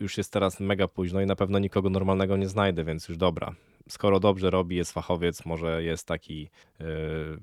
już 0.00 0.18
jest 0.18 0.32
teraz 0.32 0.60
mega 0.60 0.88
późno 0.88 1.20
i 1.20 1.26
na 1.26 1.36
pewno 1.36 1.58
nikogo 1.58 1.90
normalnego 1.90 2.36
nie 2.36 2.48
znajdę, 2.48 2.84
więc 2.84 3.08
już 3.08 3.18
dobra. 3.18 3.54
Skoro 3.88 4.20
dobrze 4.20 4.50
robi, 4.50 4.76
jest 4.76 4.92
fachowiec, 4.92 5.46
może 5.46 5.82
jest 5.82 6.06
taki 6.06 6.40
yy, 6.80 6.86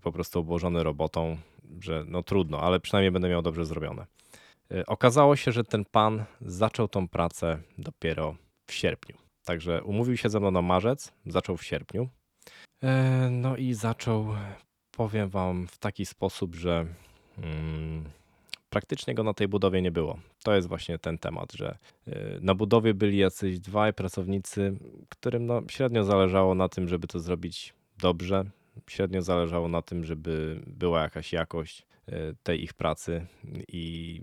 po 0.02 0.12
prostu 0.12 0.40
obłożony 0.40 0.84
robotą, 0.84 1.38
że 1.82 2.06
no 2.08 2.24
trudno, 2.24 2.62
ale 2.62 2.80
przynajmniej 2.80 3.12
będę 3.12 3.30
miał 3.30 3.42
dobrze 3.42 3.66
zrobione. 3.66 4.06
Yy, 4.70 4.86
okazało 4.86 5.36
się, 5.36 5.52
że 5.52 5.64
ten 5.64 5.86
pan 5.86 6.24
zaczął 6.42 6.88
tą 6.88 7.08
pracę 7.08 7.60
dopiero 7.78 8.36
w 8.66 8.74
sierpniu. 8.74 9.18
Także 9.46 9.84
umówił 9.84 10.18
się 10.18 10.30
ze 10.30 10.40
mną 10.40 10.52
na 10.52 10.62
marzec, 10.62 11.14
zaczął 11.26 11.58
w 11.58 11.64
sierpniu. 11.64 12.10
Yy, 12.82 12.90
no 13.32 13.58
i 13.58 13.74
zaczął, 13.74 14.28
powiem 14.92 15.30
wam, 15.30 15.68
w 15.68 15.78
taki 15.78 16.06
sposób, 16.06 16.56
że. 16.56 16.86
Mm, 17.38 18.10
praktycznie 18.74 19.16
go 19.16 19.24
na 19.24 19.34
tej 19.34 19.48
budowie 19.48 19.82
nie 19.82 19.92
było. 19.92 20.20
To 20.44 20.56
jest 20.56 20.68
właśnie 20.68 21.00
ten 21.00 21.18
temat, 21.18 21.54
że 21.54 21.78
y, 22.08 22.12
na 22.42 22.56
budowie 22.56 22.94
byli 22.94 23.18
jacyś 23.18 23.60
dwaj 23.60 23.94
pracownicy, 23.94 24.78
którym 25.10 25.46
no 25.46 25.62
średnio 25.70 26.04
zależało 26.04 26.56
na 26.56 26.70
tym, 26.70 26.88
żeby 26.88 27.08
to 27.08 27.20
zrobić 27.20 27.74
dobrze. 27.98 28.46
Średnio 28.90 29.22
zależało 29.22 29.68
na 29.68 29.82
tym, 29.82 30.04
żeby 30.06 30.62
była 30.68 31.02
jakaś 31.02 31.34
jakość 31.34 31.86
y, 32.10 32.14
tej 32.44 32.64
ich 32.64 32.74
pracy 32.74 33.26
i 33.68 34.22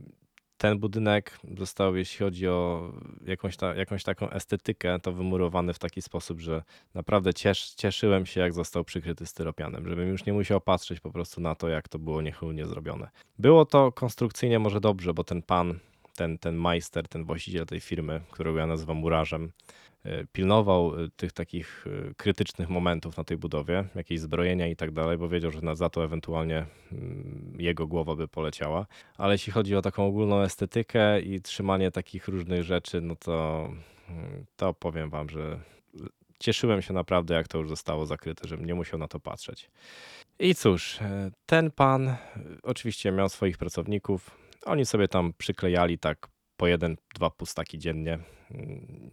ten 0.61 0.79
budynek 0.79 1.39
został, 1.59 1.97
jeśli 1.97 2.19
chodzi 2.19 2.49
o 2.49 2.93
jakąś, 3.27 3.57
ta, 3.57 3.75
jakąś 3.75 4.05
taką 4.05 4.31
estetykę, 4.31 4.99
to 4.99 5.13
wymurowany 5.13 5.75
w 5.75 5.79
taki 5.79 6.03
sposób, 6.03 6.41
że 6.41 6.63
naprawdę 6.95 7.35
ciesz, 7.35 7.75
cieszyłem 7.75 8.27
się, 8.27 8.41
jak 8.41 8.53
został 8.53 8.85
przykryty 8.85 9.27
styropianem, 9.27 9.89
żebym 9.89 10.09
już 10.09 10.25
nie 10.25 10.33
musiał 10.33 10.61
patrzeć 10.61 11.01
po 11.01 11.11
prostu 11.11 11.41
na 11.41 11.55
to, 11.55 11.69
jak 11.69 11.89
to 11.89 11.99
było 11.99 12.23
niechylnie 12.23 12.67
zrobione. 12.67 13.09
Było 13.39 13.65
to 13.65 13.93
konstrukcyjnie 13.93 14.59
może 14.59 14.81
dobrze, 14.81 15.15
bo 15.15 15.25
ten 15.25 15.43
pan, 15.43 15.79
ten, 16.17 16.39
ten 16.39 16.57
majster, 16.57 17.09
ten 17.09 17.25
właściciel 17.25 17.67
tej 17.67 17.81
firmy, 17.81 18.21
którego 18.31 18.59
ja 18.59 18.67
nazywam 18.67 18.97
murarzem, 18.97 19.53
pilnował 20.33 21.05
e, 21.05 21.09
tych 21.17 21.33
takich 21.33 21.87
e, 21.87 22.15
krytycznych 22.15 22.69
momentów 22.69 23.17
na 23.17 23.25
tej 23.25 23.37
budowie, 23.37 23.85
jakieś 23.95 24.21
zbrojenia 24.21 24.67
i 24.67 24.77
tak 24.77 24.91
dalej, 24.91 25.19
bo 25.19 25.29
wiedział, 25.29 25.51
że 25.51 25.61
za 25.77 25.91
to 25.91 26.05
ewentualnie 26.05 26.67
mm, 26.93 27.57
jego 27.59 27.87
głowa 27.87 28.17
by 28.17 28.29
poleciała. 28.29 28.87
Ale 29.19 29.35
jeśli 29.35 29.53
chodzi 29.53 29.77
o 29.77 29.83
taką 29.83 30.07
ogólną 30.07 30.41
estetykę 30.41 31.21
i 31.21 31.41
trzymanie 31.41 31.91
takich 31.91 32.29
różnych 32.29 32.63
rzeczy, 32.63 33.01
no 33.01 33.17
to, 33.17 33.69
mm, 34.09 34.45
to 34.57 34.75
powiem 34.75 35.11
wam, 35.11 35.29
że 35.29 35.61
cieszyłem 36.39 36.83
się 36.83 36.93
naprawdę, 36.95 37.35
jak 37.35 37.49
to 37.49 37.59
już 37.59 37.69
zostało 37.69 38.07
zakryte, 38.07 38.49
żebym 38.49 38.67
nie 38.67 38.75
musiał 38.75 38.99
na 38.99 39.09
to 39.09 39.21
patrzeć. 39.21 39.71
I 40.39 40.55
cóż, 40.55 40.99
ten 41.47 41.71
pan 41.71 42.17
oczywiście 42.63 43.13
miał 43.13 43.29
swoich 43.29 43.59
pracowników. 43.59 44.31
Oni 44.65 44.87
sobie 44.87 45.09
tam 45.09 45.33
przyklejali 45.39 45.99
tak 45.99 46.29
po 46.61 46.67
jeden, 46.67 46.97
dwa 47.15 47.31
pustaki 47.31 47.79
dziennie. 47.79 48.19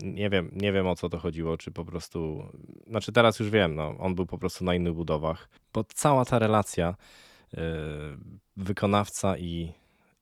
Nie 0.01 0.29
wiem, 0.29 0.51
nie 0.53 0.71
wiem 0.73 0.87
o 0.87 0.95
co 0.95 1.09
to 1.09 1.19
chodziło, 1.19 1.57
czy 1.57 1.71
po 1.71 1.85
prostu. 1.85 2.43
Znaczy, 2.87 3.11
teraz 3.11 3.39
już 3.39 3.49
wiem, 3.49 3.75
no, 3.75 3.95
on 3.99 4.15
był 4.15 4.25
po 4.25 4.37
prostu 4.37 4.65
na 4.65 4.75
innych 4.75 4.93
budowach, 4.93 5.49
bo 5.73 5.83
cała 5.83 6.25
ta 6.25 6.39
relacja 6.39 6.95
yy, 7.53 7.61
wykonawca 8.57 9.37
i 9.37 9.71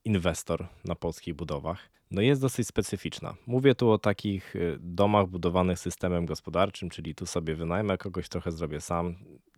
inwestor 0.04 0.66
na 0.84 0.94
polskich 0.94 1.34
budowach 1.34 1.90
no 2.10 2.22
jest 2.22 2.40
dosyć 2.40 2.68
specyficzna. 2.68 3.34
Mówię 3.46 3.74
tu 3.74 3.90
o 3.90 3.98
takich 3.98 4.56
y, 4.56 4.78
domach 4.80 5.26
budowanych 5.26 5.78
systemem 5.78 6.26
gospodarczym, 6.26 6.90
czyli 6.90 7.14
tu 7.14 7.26
sobie 7.26 7.54
wynajmę 7.54 7.98
kogoś, 7.98 8.28
trochę 8.28 8.52
zrobię 8.52 8.80
sam, 8.80 9.14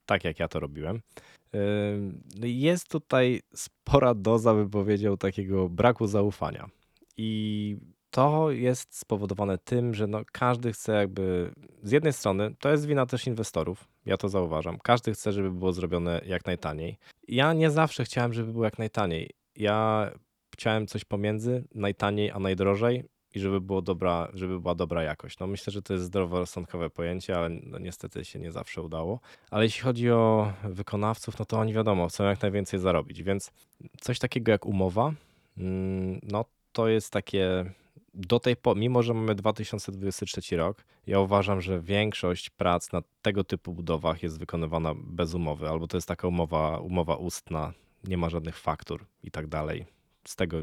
tak 0.06 0.24
jak 0.24 0.38
ja 0.38 0.48
to 0.48 0.60
robiłem. 0.60 1.00
Yy, 1.52 2.48
jest 2.48 2.88
tutaj 2.88 3.40
spora 3.54 4.14
doza, 4.14 4.54
bym 4.54 4.70
powiedział, 4.70 5.16
takiego 5.16 5.68
braku 5.68 6.06
zaufania. 6.06 6.68
I 7.18 7.76
to 8.10 8.50
jest 8.50 8.98
spowodowane 8.98 9.58
tym, 9.58 9.94
że 9.94 10.06
no 10.06 10.22
każdy 10.32 10.72
chce 10.72 10.92
jakby, 10.92 11.52
z 11.82 11.90
jednej 11.90 12.12
strony, 12.12 12.54
to 12.58 12.70
jest 12.70 12.86
wina 12.86 13.06
też 13.06 13.26
inwestorów, 13.26 13.88
ja 14.06 14.16
to 14.16 14.28
zauważam. 14.28 14.78
Każdy 14.78 15.12
chce, 15.12 15.32
żeby 15.32 15.50
było 15.50 15.72
zrobione 15.72 16.20
jak 16.26 16.46
najtaniej. 16.46 16.98
Ja 17.28 17.52
nie 17.52 17.70
zawsze 17.70 18.04
chciałem, 18.04 18.32
żeby 18.32 18.52
było 18.52 18.64
jak 18.64 18.78
najtaniej. 18.78 19.30
Ja 19.56 20.10
chciałem 20.54 20.86
coś 20.86 21.04
pomiędzy 21.04 21.64
najtaniej 21.74 22.30
a 22.30 22.38
najdrożej 22.38 23.04
i 23.34 23.40
żeby, 23.40 23.60
było 23.60 23.82
dobra, 23.82 24.28
żeby 24.34 24.60
była 24.60 24.74
dobra 24.74 25.02
jakość. 25.02 25.38
No 25.38 25.46
myślę, 25.46 25.72
że 25.72 25.82
to 25.82 25.92
jest 25.92 26.04
zdroworozsądkowe 26.04 26.90
pojęcie, 26.90 27.36
ale 27.36 27.48
no 27.48 27.78
niestety 27.78 28.24
się 28.24 28.38
nie 28.38 28.52
zawsze 28.52 28.82
udało. 28.82 29.20
Ale 29.50 29.64
jeśli 29.64 29.82
chodzi 29.82 30.10
o 30.10 30.52
wykonawców, 30.64 31.38
no 31.38 31.44
to 31.44 31.58
oni 31.58 31.72
wiadomo, 31.72 32.08
chcą 32.08 32.24
jak 32.24 32.42
najwięcej 32.42 32.80
zarobić, 32.80 33.22
więc 33.22 33.52
coś 34.00 34.18
takiego 34.18 34.52
jak 34.52 34.66
umowa, 34.66 35.12
mm, 35.58 36.20
no 36.22 36.44
to 36.72 36.88
jest 36.88 37.12
takie 37.12 37.72
do 38.14 38.40
tej 38.40 38.56
pory, 38.56 38.80
mimo 38.80 39.02
że 39.02 39.14
mamy 39.14 39.34
2023 39.34 40.56
rok, 40.56 40.84
ja 41.06 41.20
uważam, 41.20 41.60
że 41.60 41.80
większość 41.80 42.50
prac 42.50 42.92
na 42.92 43.02
tego 43.22 43.44
typu 43.44 43.72
budowach 43.74 44.22
jest 44.22 44.38
wykonywana 44.38 44.94
bez 44.96 45.34
umowy, 45.34 45.68
albo 45.68 45.86
to 45.88 45.96
jest 45.96 46.08
taka 46.08 46.28
umowa, 46.28 46.78
umowa 46.78 47.16
ustna, 47.16 47.72
nie 48.04 48.16
ma 48.16 48.30
żadnych 48.30 48.58
faktur 48.58 49.06
i 49.22 49.30
tak 49.30 49.46
dalej. 49.46 49.86
Z 50.24 50.36
tego 50.36 50.56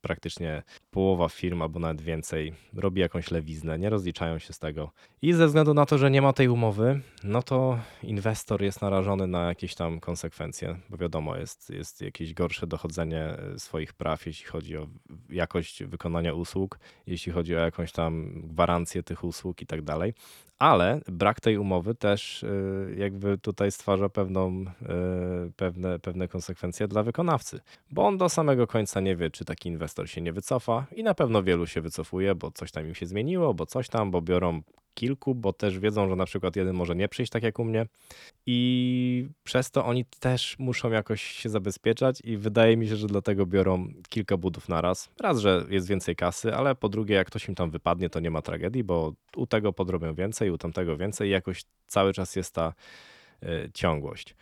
praktycznie 0.00 0.62
połowa 0.90 1.28
firm 1.28 1.62
albo 1.62 1.78
nawet 1.78 2.02
więcej 2.02 2.54
robi 2.74 3.00
jakąś 3.00 3.30
lewiznę, 3.30 3.78
nie 3.78 3.90
rozliczają 3.90 4.38
się 4.38 4.52
z 4.52 4.58
tego. 4.58 4.92
I 5.24 5.32
ze 5.32 5.46
względu 5.46 5.74
na 5.74 5.86
to, 5.86 5.98
że 5.98 6.10
nie 6.10 6.22
ma 6.22 6.32
tej 6.32 6.48
umowy, 6.48 7.00
no 7.24 7.42
to 7.42 7.78
inwestor 8.02 8.62
jest 8.62 8.82
narażony 8.82 9.26
na 9.26 9.48
jakieś 9.48 9.74
tam 9.74 10.00
konsekwencje, 10.00 10.76
bo 10.90 10.96
wiadomo, 10.96 11.36
jest, 11.36 11.70
jest 11.70 12.00
jakieś 12.00 12.34
gorsze 12.34 12.66
dochodzenie 12.66 13.24
e, 13.24 13.58
swoich 13.58 13.92
praw, 13.92 14.26
jeśli 14.26 14.46
chodzi 14.46 14.76
o 14.76 14.86
jakość 15.30 15.84
wykonania 15.84 16.34
usług, 16.34 16.78
jeśli 17.06 17.32
chodzi 17.32 17.56
o 17.56 17.58
jakąś 17.58 17.92
tam 17.92 18.32
gwarancję 18.44 19.02
tych 19.02 19.24
usług 19.24 19.62
i 19.62 19.66
tak 19.66 19.82
dalej. 19.82 20.14
Ale 20.58 21.00
brak 21.08 21.40
tej 21.40 21.58
umowy 21.58 21.94
też 21.94 22.42
y, 22.42 22.94
jakby 22.98 23.38
tutaj 23.38 23.72
stwarza 23.72 24.08
pewną, 24.08 24.64
y, 25.48 25.52
pewne, 25.56 25.98
pewne 25.98 26.28
konsekwencje 26.28 26.88
dla 26.88 27.02
wykonawcy, 27.02 27.60
bo 27.90 28.06
on 28.06 28.18
do 28.18 28.28
samego 28.28 28.66
końca 28.66 29.00
nie 29.00 29.16
wie, 29.16 29.30
czy 29.30 29.44
taki 29.44 29.68
inwestor 29.68 30.08
się 30.08 30.20
nie 30.20 30.32
wycofa 30.32 30.86
i 30.96 31.02
na 31.02 31.14
pewno 31.14 31.42
wielu 31.42 31.66
się 31.66 31.80
wycofuje, 31.80 32.34
bo 32.34 32.50
coś 32.50 32.70
tam 32.72 32.88
im 32.88 32.94
się 32.94 33.06
zmieniło, 33.06 33.54
bo 33.54 33.66
coś 33.66 33.88
tam, 33.88 34.10
bo 34.10 34.22
biorą 34.22 34.62
kilku, 34.94 35.34
bo 35.34 35.52
też 35.52 35.78
wiedzą, 35.78 36.08
że 36.08 36.16
na 36.16 36.24
przykład 36.24 36.56
jeden 36.56 36.76
może 36.76 36.96
nie 36.96 37.08
przyjść 37.08 37.32
tak 37.32 37.42
jak 37.42 37.58
u 37.58 37.64
mnie 37.64 37.86
i 38.46 39.28
przez 39.44 39.70
to 39.70 39.84
oni 39.84 40.04
też 40.04 40.58
muszą 40.58 40.90
jakoś 40.90 41.22
się 41.22 41.48
zabezpieczać 41.48 42.20
i 42.24 42.36
wydaje 42.36 42.76
mi 42.76 42.88
się, 42.88 42.96
że 42.96 43.06
dlatego 43.06 43.46
biorą 43.46 43.88
kilka 44.08 44.36
budów 44.36 44.68
na 44.68 44.80
raz. 44.80 45.10
Raz, 45.20 45.38
że 45.38 45.66
jest 45.68 45.88
więcej 45.88 46.16
kasy, 46.16 46.54
ale 46.54 46.74
po 46.74 46.88
drugie, 46.88 47.14
jak 47.14 47.26
ktoś 47.26 47.48
im 47.48 47.54
tam 47.54 47.70
wypadnie, 47.70 48.10
to 48.10 48.20
nie 48.20 48.30
ma 48.30 48.42
tragedii, 48.42 48.84
bo 48.84 49.12
u 49.36 49.46
tego 49.46 49.72
podrobią 49.72 50.14
więcej, 50.14 50.50
u 50.50 50.58
tamtego 50.58 50.96
więcej 50.96 51.28
i 51.28 51.32
jakoś 51.32 51.64
cały 51.86 52.12
czas 52.12 52.36
jest 52.36 52.54
ta 52.54 52.74
y, 53.42 53.70
ciągłość. 53.74 54.34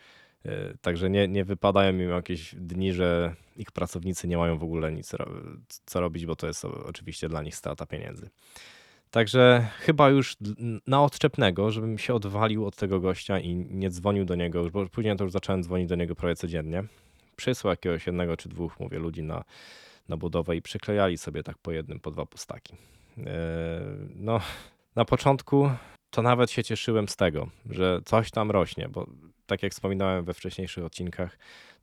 Y, 0.45 0.77
także 0.81 1.09
nie, 1.09 1.27
nie 1.27 1.45
wypadają 1.45 1.93
im 1.93 2.09
jakieś 2.09 2.55
dni, 2.55 2.93
że 2.93 3.35
ich 3.55 3.71
pracownicy 3.71 4.27
nie 4.27 4.37
mają 4.37 4.57
w 4.57 4.63
ogóle 4.63 4.91
nic 4.91 5.11
co 5.85 5.99
robić, 6.01 6.25
bo 6.25 6.35
to 6.35 6.47
jest 6.47 6.65
oczywiście 6.65 7.29
dla 7.29 7.41
nich 7.41 7.55
strata 7.55 7.85
pieniędzy. 7.85 8.29
Także 9.11 9.67
chyba 9.79 10.09
już 10.09 10.37
na 10.87 11.03
odczepnego, 11.03 11.71
żebym 11.71 11.97
się 11.97 12.13
odwalił 12.13 12.65
od 12.65 12.75
tego 12.75 12.99
gościa 12.99 13.39
i 13.39 13.55
nie 13.55 13.89
dzwonił 13.89 14.25
do 14.25 14.35
niego, 14.35 14.69
bo 14.69 14.85
później 14.85 15.15
to 15.15 15.23
już 15.23 15.33
zacząłem 15.33 15.63
dzwonić 15.63 15.89
do 15.89 15.95
niego 15.95 16.15
prawie 16.15 16.35
codziennie. 16.35 16.83
Przysłał 17.35 17.71
jakiegoś 17.71 18.07
jednego 18.07 18.37
czy 18.37 18.49
dwóch, 18.49 18.79
mówię, 18.79 18.99
ludzi 18.99 19.23
na, 19.23 19.43
na 20.09 20.17
budowę 20.17 20.55
i 20.55 20.61
przyklejali 20.61 21.17
sobie 21.17 21.43
tak 21.43 21.57
po 21.57 21.71
jednym, 21.71 21.99
po 21.99 22.11
dwa 22.11 22.25
pustaki. 22.25 22.73
Yy, 23.17 23.25
no, 24.15 24.39
na 24.95 25.05
początku 25.05 25.71
to 26.09 26.21
nawet 26.21 26.51
się 26.51 26.63
cieszyłem 26.63 27.07
z 27.07 27.15
tego, 27.15 27.49
że 27.69 28.01
coś 28.05 28.31
tam 28.31 28.51
rośnie, 28.51 28.89
bo 28.89 29.07
tak 29.45 29.63
jak 29.63 29.71
wspominałem 29.71 30.25
we 30.25 30.33
wcześniejszych 30.33 30.85
odcinkach, 30.85 31.37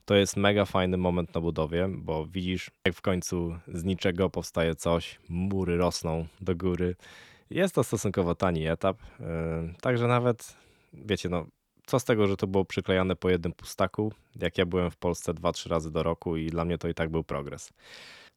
to 0.05 0.15
jest 0.15 0.37
mega 0.37 0.65
fajny 0.65 0.97
moment 0.97 1.35
na 1.35 1.41
budowie, 1.41 1.89
bo 1.91 2.25
widzisz, 2.25 2.71
jak 2.85 2.95
w 2.95 3.01
końcu 3.01 3.55
z 3.67 3.83
niczego 3.83 4.29
powstaje 4.29 4.75
coś, 4.75 5.19
mury 5.29 5.77
rosną 5.77 6.25
do 6.41 6.55
góry. 6.55 6.95
Jest 7.49 7.75
to 7.75 7.83
stosunkowo 7.83 8.35
tani 8.35 8.67
etap, 8.67 8.97
yy, 9.19 9.25
także 9.81 10.07
nawet, 10.07 10.57
wiecie, 10.93 11.29
no, 11.29 11.45
co 11.85 11.99
z 11.99 12.05
tego, 12.05 12.27
że 12.27 12.37
to 12.37 12.47
było 12.47 12.65
przyklejane 12.65 13.15
po 13.15 13.29
jednym 13.29 13.53
pustaku, 13.53 14.13
jak 14.35 14.57
ja 14.57 14.65
byłem 14.65 14.91
w 14.91 14.97
Polsce 14.97 15.33
2-3 15.33 15.69
razy 15.69 15.91
do 15.91 16.03
roku 16.03 16.37
i 16.37 16.47
dla 16.47 16.65
mnie 16.65 16.77
to 16.77 16.87
i 16.87 16.93
tak 16.93 17.09
był 17.09 17.23
progres. 17.23 17.69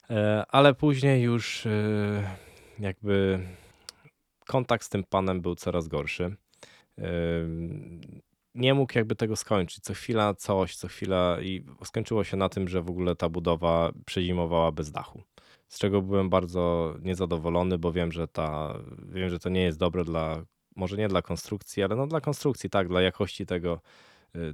Yy, 0.09 0.15
ale 0.47 0.73
później 0.73 1.21
już 1.23 1.65
yy, 1.65 2.23
jakby 2.79 3.39
kontakt 4.45 4.85
z 4.85 4.89
tym 4.89 5.03
panem 5.03 5.41
był 5.41 5.55
coraz 5.55 5.87
gorszy 5.87 6.35
nie 8.55 8.73
mógł 8.73 8.93
jakby 8.95 9.15
tego 9.15 9.35
skończyć. 9.35 9.83
Co 9.83 9.93
chwila 9.93 10.33
coś, 10.33 10.75
co 10.75 10.87
chwila 10.87 11.41
i 11.41 11.65
skończyło 11.83 12.23
się 12.23 12.37
na 12.37 12.49
tym, 12.49 12.67
że 12.67 12.81
w 12.81 12.89
ogóle 12.89 13.15
ta 13.15 13.29
budowa 13.29 13.91
przezimowała 14.05 14.71
bez 14.71 14.91
dachu. 14.91 15.23
Z 15.67 15.79
czego 15.79 16.01
byłem 16.01 16.29
bardzo 16.29 16.95
niezadowolony, 17.01 17.77
bo 17.77 17.91
wiem, 17.91 18.11
że 18.11 18.27
ta, 18.27 18.79
wiem, 19.07 19.29
że 19.29 19.39
to 19.39 19.49
nie 19.49 19.61
jest 19.61 19.79
dobre 19.79 20.03
dla, 20.03 20.45
może 20.75 20.97
nie 20.97 21.07
dla 21.07 21.21
konstrukcji, 21.21 21.83
ale 21.83 21.95
no 21.95 22.07
dla 22.07 22.21
konstrukcji, 22.21 22.69
tak, 22.69 22.87
dla 22.87 23.01
jakości 23.01 23.45
tego, 23.45 23.81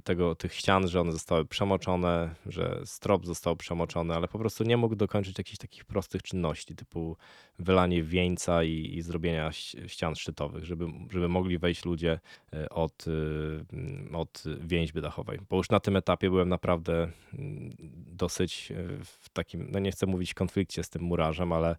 tego, 0.04 0.36
tych 0.36 0.54
ścian, 0.54 0.88
że 0.88 1.02
one 1.02 1.12
zostały 1.12 1.46
przemoczone, 1.46 2.36
że 2.46 2.82
strop 2.86 3.26
został 3.26 3.56
przemoczony, 3.56 4.16
ale 4.16 4.28
po 4.28 4.40
prostu 4.40 4.64
nie 4.64 4.78
mógł 4.78 4.96
dokończyć 4.96 5.38
jakichś 5.38 5.58
takich 5.58 5.86
prostych 5.86 6.24
czynności, 6.24 6.76
typu 6.76 7.18
wylanie 7.60 8.04
wieńca 8.04 8.64
i, 8.64 8.96
i 8.98 9.02
zrobienia 9.02 9.52
ścian 9.88 10.16
szczytowych, 10.16 10.66
żeby, 10.66 10.86
żeby 11.12 11.30
mogli 11.30 11.58
wejść 11.58 11.86
ludzie 11.86 12.20
y, 12.54 12.70
od, 12.70 13.08
y, 13.08 13.66
od 14.14 14.44
więźby 14.62 15.02
dachowej. 15.02 15.40
Bo 15.50 15.58
już 15.58 15.70
na 15.70 15.80
tym 15.80 15.96
etapie 15.96 16.30
byłem 16.30 16.50
naprawdę 16.50 17.12
mm, 17.34 17.70
dosyć 18.08 18.74
w 19.04 19.30
takim, 19.30 19.72
no 19.72 19.80
nie 19.80 19.92
chcę 19.92 20.06
mówić 20.06 20.34
konflikcie 20.34 20.84
z 20.84 20.90
tym 20.90 21.02
murarzem, 21.02 21.54
ale 21.54 21.76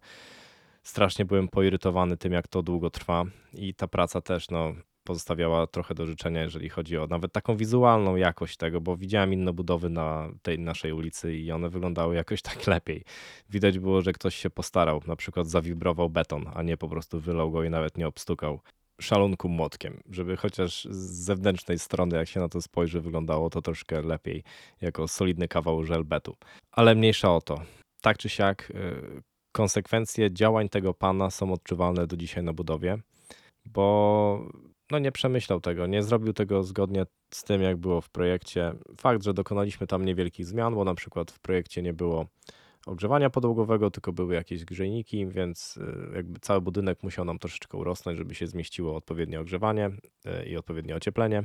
strasznie 0.83 1.25
byłem 1.25 1.47
poirytowany 1.47 2.17
tym, 2.17 2.33
jak 2.33 2.47
to 2.47 2.63
długo 2.63 2.89
trwa 2.89 3.25
i 3.53 3.73
ta 3.73 3.87
praca 3.87 4.21
też, 4.21 4.49
no 4.49 4.73
pozostawiała 5.03 5.67
trochę 5.67 5.95
do 5.95 6.05
życzenia, 6.05 6.41
jeżeli 6.41 6.69
chodzi 6.69 6.97
o 6.97 7.07
nawet 7.07 7.33
taką 7.33 7.57
wizualną 7.57 8.15
jakość 8.15 8.57
tego, 8.57 8.81
bo 8.81 8.97
widziałem 8.97 9.33
inne 9.33 9.53
budowy 9.53 9.89
na 9.89 10.29
tej 10.41 10.59
naszej 10.59 10.93
ulicy 10.93 11.35
i 11.37 11.51
one 11.51 11.69
wyglądały 11.69 12.15
jakoś 12.15 12.41
tak 12.51 12.67
lepiej. 12.67 13.03
Widać 13.49 13.79
było, 13.79 14.01
że 14.01 14.13
ktoś 14.13 14.35
się 14.35 14.49
postarał, 14.49 15.01
na 15.07 15.15
przykład 15.15 15.47
zawibrował 15.47 16.09
beton, 16.09 16.45
a 16.53 16.63
nie 16.63 16.77
po 16.77 16.89
prostu 16.89 17.19
wylał 17.19 17.51
go 17.51 17.63
i 17.63 17.69
nawet 17.69 17.97
nie 17.97 18.07
obstukał 18.07 18.59
szalunku 19.01 19.49
młotkiem, 19.49 19.99
żeby 20.09 20.37
chociaż 20.37 20.85
z 20.85 21.25
zewnętrznej 21.25 21.79
strony, 21.79 22.17
jak 22.17 22.27
się 22.27 22.39
na 22.39 22.49
to 22.49 22.61
spojrzy, 22.61 23.01
wyglądało 23.01 23.49
to 23.49 23.61
troszkę 23.61 24.01
lepiej, 24.01 24.43
jako 24.81 25.07
solidny 25.07 25.47
kawał 25.47 25.83
żelbetu. 25.83 26.35
Ale 26.71 26.95
mniejsza 26.95 27.35
o 27.35 27.41
to. 27.41 27.61
Tak 28.01 28.17
czy 28.17 28.29
siak, 28.29 28.71
y, 28.71 29.21
konsekwencje 29.51 30.31
działań 30.31 30.69
tego 30.69 30.93
pana 30.93 31.29
są 31.29 31.53
odczuwalne 31.53 32.07
do 32.07 32.17
dzisiaj 32.17 32.43
na 32.43 32.53
budowie, 32.53 32.97
bo 33.65 34.51
no 34.91 34.99
nie 34.99 35.11
przemyślał 35.11 35.61
tego, 35.61 35.87
nie 35.87 36.03
zrobił 36.03 36.33
tego 36.33 36.63
zgodnie 36.63 37.05
z 37.33 37.43
tym, 37.43 37.61
jak 37.61 37.77
było 37.77 38.01
w 38.01 38.09
projekcie. 38.09 38.73
Fakt, 38.97 39.23
że 39.23 39.33
dokonaliśmy 39.33 39.87
tam 39.87 40.05
niewielkich 40.05 40.45
zmian, 40.45 40.75
bo 40.75 40.83
na 40.83 40.95
przykład 40.95 41.31
w 41.31 41.39
projekcie 41.39 41.81
nie 41.81 41.93
było 41.93 42.25
ogrzewania 42.85 43.29
podłogowego, 43.29 43.91
tylko 43.91 44.13
były 44.13 44.35
jakieś 44.35 44.65
grzejniki, 44.65 45.27
więc 45.27 45.77
y, 45.77 46.15
jakby 46.15 46.39
cały 46.39 46.61
budynek 46.61 47.03
musiał 47.03 47.25
nam 47.25 47.39
troszeczkę 47.39 47.77
urosnąć, 47.77 48.17
żeby 48.17 48.35
się 48.35 48.47
zmieściło 48.47 48.95
odpowiednie 48.95 49.39
ogrzewanie 49.39 49.87
y, 49.87 50.45
i 50.45 50.57
odpowiednie 50.57 50.95
ocieplenie. 50.95 51.43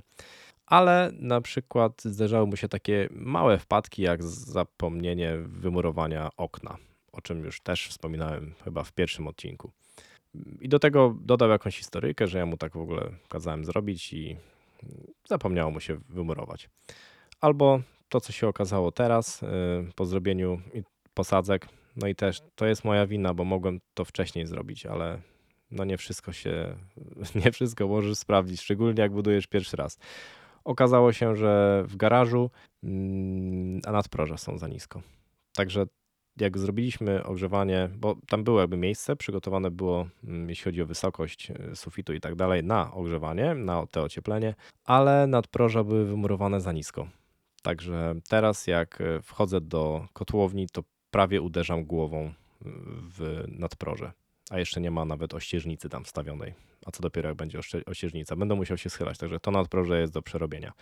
Ale 0.66 1.10
na 1.12 1.40
przykład 1.40 2.02
zdarzały 2.02 2.46
mu 2.46 2.56
się 2.56 2.68
takie 2.68 3.08
małe 3.10 3.58
wpadki, 3.58 4.02
jak 4.02 4.22
zapomnienie 4.24 5.36
wymurowania 5.38 6.30
okna, 6.36 6.76
o 7.12 7.20
czym 7.20 7.44
już 7.44 7.60
też 7.60 7.88
wspominałem 7.88 8.54
chyba 8.64 8.84
w 8.84 8.92
pierwszym 8.92 9.26
odcinku. 9.26 9.72
I 10.60 10.68
do 10.68 10.78
tego 10.78 11.16
dodał 11.20 11.50
jakąś 11.50 11.76
historyjkę, 11.76 12.26
że 12.26 12.38
ja 12.38 12.46
mu 12.46 12.56
tak 12.56 12.72
w 12.72 12.80
ogóle 12.80 13.10
kazałem 13.28 13.64
zrobić 13.64 14.12
i 14.12 14.36
zapomniało 15.28 15.70
mu 15.70 15.80
się 15.80 15.96
wymurować. 16.08 16.68
Albo 17.40 17.80
to, 18.08 18.20
co 18.20 18.32
się 18.32 18.48
okazało 18.48 18.92
teraz 18.92 19.42
y, 19.42 19.46
po 19.94 20.06
zrobieniu 20.06 20.60
posadzek, 21.14 21.68
no 21.96 22.08
i 22.08 22.14
też 22.14 22.40
to 22.54 22.66
jest 22.66 22.84
moja 22.84 23.06
wina, 23.06 23.34
bo 23.34 23.44
mogłem 23.44 23.80
to 23.94 24.04
wcześniej 24.04 24.46
zrobić, 24.46 24.86
ale 24.86 25.20
no 25.70 25.84
nie 25.84 25.96
wszystko 25.96 26.32
się, 26.32 26.76
nie 27.44 27.52
wszystko 27.52 27.88
możesz 27.88 28.18
sprawdzić, 28.18 28.60
szczególnie 28.60 29.02
jak 29.02 29.12
budujesz 29.12 29.46
pierwszy 29.46 29.76
raz. 29.76 29.98
Okazało 30.64 31.12
się, 31.12 31.36
że 31.36 31.84
w 31.86 31.96
garażu 31.96 32.50
mm, 32.82 33.80
a 33.86 33.92
nadproże 33.92 34.38
są 34.38 34.58
za 34.58 34.68
nisko. 34.68 35.02
Także 35.52 35.86
jak 36.36 36.58
zrobiliśmy 36.58 37.24
ogrzewanie, 37.24 37.88
bo 37.96 38.16
tam 38.28 38.44
było 38.44 38.60
jakby 38.60 38.76
miejsce, 38.76 39.16
przygotowane 39.16 39.70
było, 39.70 40.08
mm, 40.24 40.48
jeśli 40.48 40.64
chodzi 40.64 40.82
o 40.82 40.86
wysokość 40.86 41.50
e, 41.50 41.76
sufitu 41.76 42.12
i 42.12 42.20
tak 42.20 42.34
dalej, 42.34 42.64
na 42.64 42.92
ogrzewanie, 42.92 43.54
na 43.54 43.86
te 43.86 44.02
ocieplenie, 44.02 44.54
ale 44.84 45.26
nadproża 45.26 45.84
były 45.84 46.04
wymurowane 46.04 46.60
za 46.60 46.72
nisko. 46.72 47.08
Także 47.62 48.14
teraz 48.28 48.66
jak 48.66 49.00
e, 49.00 49.22
wchodzę 49.22 49.60
do 49.60 50.08
kotłowni, 50.12 50.66
to 50.72 50.82
prawie 51.10 51.42
uderzam 51.42 51.84
głową 51.84 52.24
e, 52.24 52.32
w 53.18 53.44
nadproże. 53.48 54.12
A 54.50 54.58
jeszcze 54.58 54.80
nie 54.80 54.90
ma 54.90 55.04
nawet 55.04 55.34
ościeżnicy 55.34 55.88
tam 55.88 56.04
wstawionej. 56.04 56.54
A 56.86 56.90
co 56.90 57.02
dopiero 57.02 57.28
jak 57.28 57.36
będzie 57.36 57.60
ościeżnica? 57.86 58.36
Będę 58.36 58.54
musiał 58.54 58.76
się 58.76 58.90
schylać, 58.90 59.18
także 59.18 59.40
to 59.40 59.50
nadproże 59.50 60.00
jest 60.00 60.12
do 60.12 60.22
przerobienia. 60.22 60.72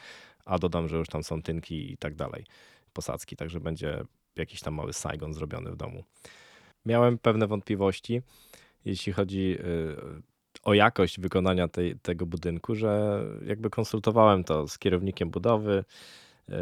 A 0.45 0.59
dodam, 0.59 0.88
że 0.88 0.97
już 0.97 1.09
tam 1.09 1.25
są 1.25 1.43
tynki 1.43 1.93
i 1.93 1.97
tak 1.97 2.14
dalej, 2.14 2.45
posadzki, 2.93 3.37
także 3.37 3.61
będzie 3.61 4.05
jakiś 4.37 4.61
tam 4.61 4.75
mały 4.75 4.92
Saigon 4.92 5.35
zrobiony 5.35 5.70
w 5.70 5.77
domu. 5.77 6.05
Miałem 6.87 7.18
pewne 7.18 7.47
wątpliwości, 7.47 8.23
jeśli 8.85 9.12
chodzi 9.12 9.57
y, 9.61 10.23
o 10.62 10.75
jakość 10.75 11.20
wykonania 11.20 11.68
tej, 11.68 11.97
tego 11.97 12.27
budynku, 12.27 12.75
że 12.75 13.20
jakby 13.47 13.70
konsultowałem 13.70 14.44
to 14.44 14.68
z 14.68 14.79
kierownikiem 14.79 15.31
budowy, 15.31 15.85
y, 16.49 16.53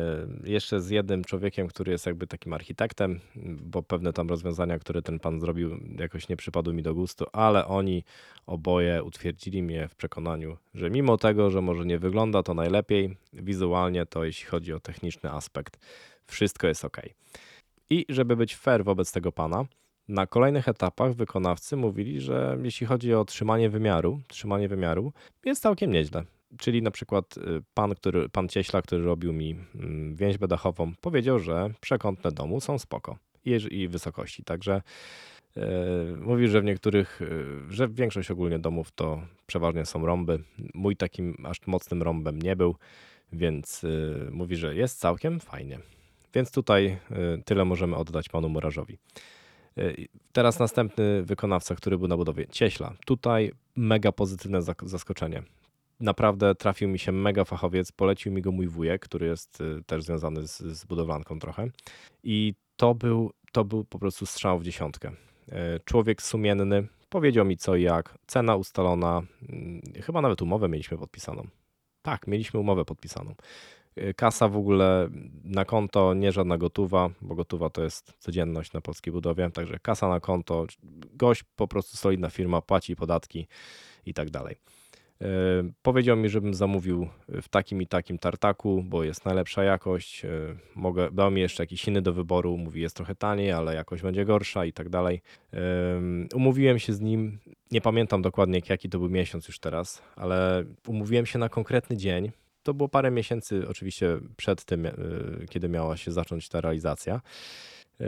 jeszcze 0.45 0.81
z 0.81 0.91
jednym 0.91 1.25
człowiekiem, 1.25 1.69
który 1.69 1.93
jest 1.93 2.07
jakby 2.07 2.27
takim 2.27 2.53
architektem, 2.53 3.21
bo 3.47 3.83
pewne 3.83 4.13
tam 4.13 4.29
rozwiązania, 4.29 4.79
które 4.79 5.03
ten 5.03 5.19
pan 5.19 5.41
zrobił, 5.41 5.81
jakoś 5.99 6.29
nie 6.29 6.37
przypadły 6.37 6.75
mi 6.75 6.83
do 6.83 6.95
gustu, 6.95 7.25
ale 7.33 7.67
oni 7.67 8.05
oboje 8.47 9.03
utwierdzili 9.03 9.63
mnie 9.63 9.89
w 9.89 9.95
przekonaniu, 9.95 10.57
że 10.75 10.91
mimo 10.91 11.19
tego, 11.19 11.51
że 11.51 11.63
może 11.63 11.87
nie 11.87 11.99
wygląda 11.99 12.43
to 12.43 12.55
najlepiej, 12.55 13.17
wizualnie 13.33 14.07
to 14.07 14.25
jeśli 14.25 14.47
chodzi 14.47 14.73
o 14.73 14.81
techniczny 14.81 15.31
aspekt, 15.31 15.79
wszystko 16.27 16.67
jest 16.67 16.85
ok. 16.85 17.01
I 17.91 18.07
żeby 18.09 18.37
być 18.37 18.57
fair 18.57 18.85
wobec 18.85 19.13
tego 19.13 19.33
pana, 19.33 19.65
na 20.09 20.27
kolejnych 20.27 20.69
etapach 20.69 21.15
wykonawcy 21.15 21.77
mówili, 21.77 22.21
że 22.21 22.59
jeśli 22.63 22.87
chodzi 22.87 23.15
o 23.15 23.25
trzymanie 23.25 23.71
wymiaru, 23.71 24.21
trzymanie 24.29 24.69
wymiaru 24.69 25.13
jest 25.45 25.63
całkiem 25.63 25.93
nieźle. 25.93 26.25
Czyli 26.59 26.83
na 26.83 26.91
przykład 26.91 27.37
y, 27.37 27.63
pan, 27.75 27.95
który, 27.95 28.29
pan 28.29 28.49
Cieśla, 28.49 28.83
który 28.83 29.03
robił 29.03 29.33
mi 29.33 29.57
mm, 29.75 30.17
więźbę 30.17 30.49
dachową, 30.49 30.93
powiedział, 31.01 31.39
że 31.39 31.71
przekątne 31.81 32.33
domu 32.33 32.61
są 32.61 32.79
spoko 32.79 33.19
i, 33.45 33.89
wysokości. 33.89 34.45
Także 34.45 34.83
yy, 35.57 35.63
mówi, 36.21 36.49
że 36.49 36.61
w 36.61 36.65
niektórych, 36.65 37.21
yy, 37.21 37.73
że 37.73 37.89
większość 37.89 38.31
ogólnie 38.31 38.59
domów 38.59 38.93
to 38.93 39.23
przeważnie 39.47 39.87
są 39.87 40.07
rąby. 40.07 40.39
Mój 40.75 40.97
takim 40.97 41.37
aż 41.45 41.67
mocnym 41.67 42.03
rąbem 42.03 42.43
nie 42.43 42.57
był, 42.57 42.77
więc 43.33 43.83
yy, 43.83 44.29
mówi, 44.33 44.57
że 44.57 44.75
jest 44.75 45.01
całkiem 45.01 45.41
fajnie. 45.41 45.79
Więc 46.35 46.51
tutaj 46.53 46.99
y, 47.39 47.43
tyle 47.45 47.65
możemy 47.65 47.97
oddać 47.97 48.29
panu 48.29 48.49
Murażowi. 48.49 48.99
Y, 49.79 50.09
teraz 50.33 50.59
następny 50.59 51.23
wykonawca, 51.23 51.75
który 51.75 51.99
był 51.99 52.09
na 52.09 52.17
budowie, 52.17 52.47
Cieśla. 52.51 52.95
Tutaj 53.07 53.53
mega 53.77 54.13
pozytywne 54.13 54.63
zaskoczenie. 54.83 55.43
Naprawdę 56.01 56.55
trafił 56.55 56.89
mi 56.89 56.99
się 56.99 57.13
mega 57.13 57.45
fachowiec, 57.45 57.93
polecił 57.93 58.33
mi 58.33 58.43
go 58.43 58.53
mój 58.53 58.69
wujek, 58.69 59.03
który 59.03 59.27
jest 59.27 59.61
y, 59.61 59.83
też 59.87 60.05
związany 60.05 60.49
z, 60.49 60.59
z 60.59 60.85
budowlanką 60.85 61.39
trochę. 61.39 61.69
I 62.23 62.55
to 62.77 62.95
był, 62.95 63.31
to 63.53 63.65
był 63.65 63.85
po 63.85 63.99
prostu 63.99 64.27
strzał 64.27 64.59
w 64.59 64.65
dziesiątkę. 64.65 65.13
Człowiek 65.85 66.23
sumienny, 66.23 66.89
powiedział 67.09 67.45
mi 67.45 67.57
co 67.57 67.77
i 67.77 67.83
jak, 67.83 68.19
cena 68.27 68.57
ustalona, 68.57 69.23
mm, 69.49 69.81
chyba 70.03 70.21
nawet 70.21 70.43
umowę 70.43 70.69
mieliśmy 70.69 70.99
podpisaną. 70.99 71.47
Tak, 72.03 72.27
mieliśmy 72.27 72.61
umowę 72.61 72.85
podpisaną. 72.85 73.35
Y, 73.99 74.15
kasa 74.15 74.49
w 74.49 74.57
ogóle 74.57 75.09
na 75.45 75.65
konto, 75.65 76.15
nie 76.15 76.33
żadna 76.33 76.59
gotowa, 76.59 77.11
bo 77.23 77.35
gotowa 77.35 77.71
to 77.71 77.83
jest 77.83 78.13
codzienność 78.19 78.73
na 78.73 78.81
polskiej 78.81 79.13
budowie, 79.13 79.51
także 79.51 79.79
kasa 79.79 80.09
na 80.09 80.21
konto, 80.21 80.67
gość 81.15 81.45
po 81.57 81.69
prostu 81.69 81.97
solidna 81.97 82.31
firma, 82.31 82.63
płaci 82.63 82.97
podatki 82.97 83.47
i 84.07 84.15
tak 84.15 84.31
dalej. 84.31 84.57
Y, 85.23 85.25
powiedział 85.83 86.17
mi, 86.17 86.29
żebym 86.29 86.55
zamówił 86.55 87.09
w 87.29 87.49
takim 87.49 87.83
i 87.83 87.87
takim 87.87 88.19
tartaku, 88.19 88.85
bo 88.89 89.05
jest 89.05 89.25
najlepsza 89.25 89.65
jakość. 89.65 90.25
Y, 90.25 90.29
mogę, 90.75 91.11
dał 91.11 91.31
mi 91.31 91.41
jeszcze 91.41 91.63
jakiś 91.63 91.89
inny 91.89 92.03
do 92.03 92.13
wyboru. 92.13 92.57
Mówi, 92.57 92.81
jest 92.81 92.97
trochę 92.97 93.15
taniej, 93.15 93.53
ale 93.53 93.75
jakość 93.75 94.03
będzie 94.03 94.25
gorsza 94.25 94.65
i 94.65 94.73
tak 94.73 94.89
dalej. 94.89 95.23
Umówiłem 96.35 96.79
się 96.79 96.93
z 96.93 97.01
nim. 97.01 97.39
Nie 97.71 97.81
pamiętam 97.81 98.23
dokładnie, 98.23 98.61
jaki 98.69 98.89
to 98.89 98.99
był 98.99 99.09
miesiąc 99.09 99.49
już 99.49 99.59
teraz, 99.59 100.03
ale 100.17 100.65
umówiłem 100.87 101.27
się 101.27 101.39
na 101.39 101.49
konkretny 101.49 101.97
dzień 101.97 102.33
to 102.63 102.75
było 102.75 102.89
parę 102.89 103.11
miesięcy 103.11 103.69
oczywiście 103.69 104.19
przed 104.37 104.65
tym, 104.65 104.87
e, 104.87 104.93
kiedy 105.51 105.69
miała 105.69 105.97
się 105.97 106.13
zacząć 106.13 106.49
ta 106.49 106.61
realizacja. 106.61 107.21
E, 108.01 108.05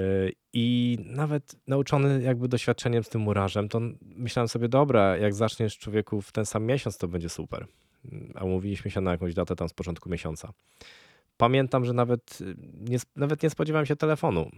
I 0.53 0.99
nawet 1.05 1.57
nauczony 1.67 2.23
jakby 2.23 2.49
doświadczeniem 2.49 3.05
z 3.05 3.09
tym 3.09 3.21
murarzem, 3.21 3.69
to 3.69 3.81
myślałem 4.03 4.49
sobie, 4.49 4.69
dobra, 4.69 5.17
jak 5.17 5.35
zaczniesz 5.35 5.79
człowieku 5.79 6.23
w 6.23 6.33
ten 6.33 6.47
sam 6.47 6.65
miesiąc, 6.65 6.99
to 6.99 7.09
będzie 7.09 7.29
super. 7.29 7.67
A 8.35 8.45
umówiliśmy 8.45 8.91
się 8.91 9.01
na 9.01 9.11
jakąś 9.11 9.35
datę 9.35 9.57
tam 9.57 9.69
z 9.69 9.73
początku 9.73 10.11
miesiąca. 10.11 10.53
Pamiętam, 11.37 11.85
że 11.85 11.93
nawet 11.93 12.39
nie, 12.81 12.99
nawet 13.17 13.43
nie 13.43 13.51
spodziewałem 13.51 13.87
się 13.87 13.97
telefonu. 13.97 14.51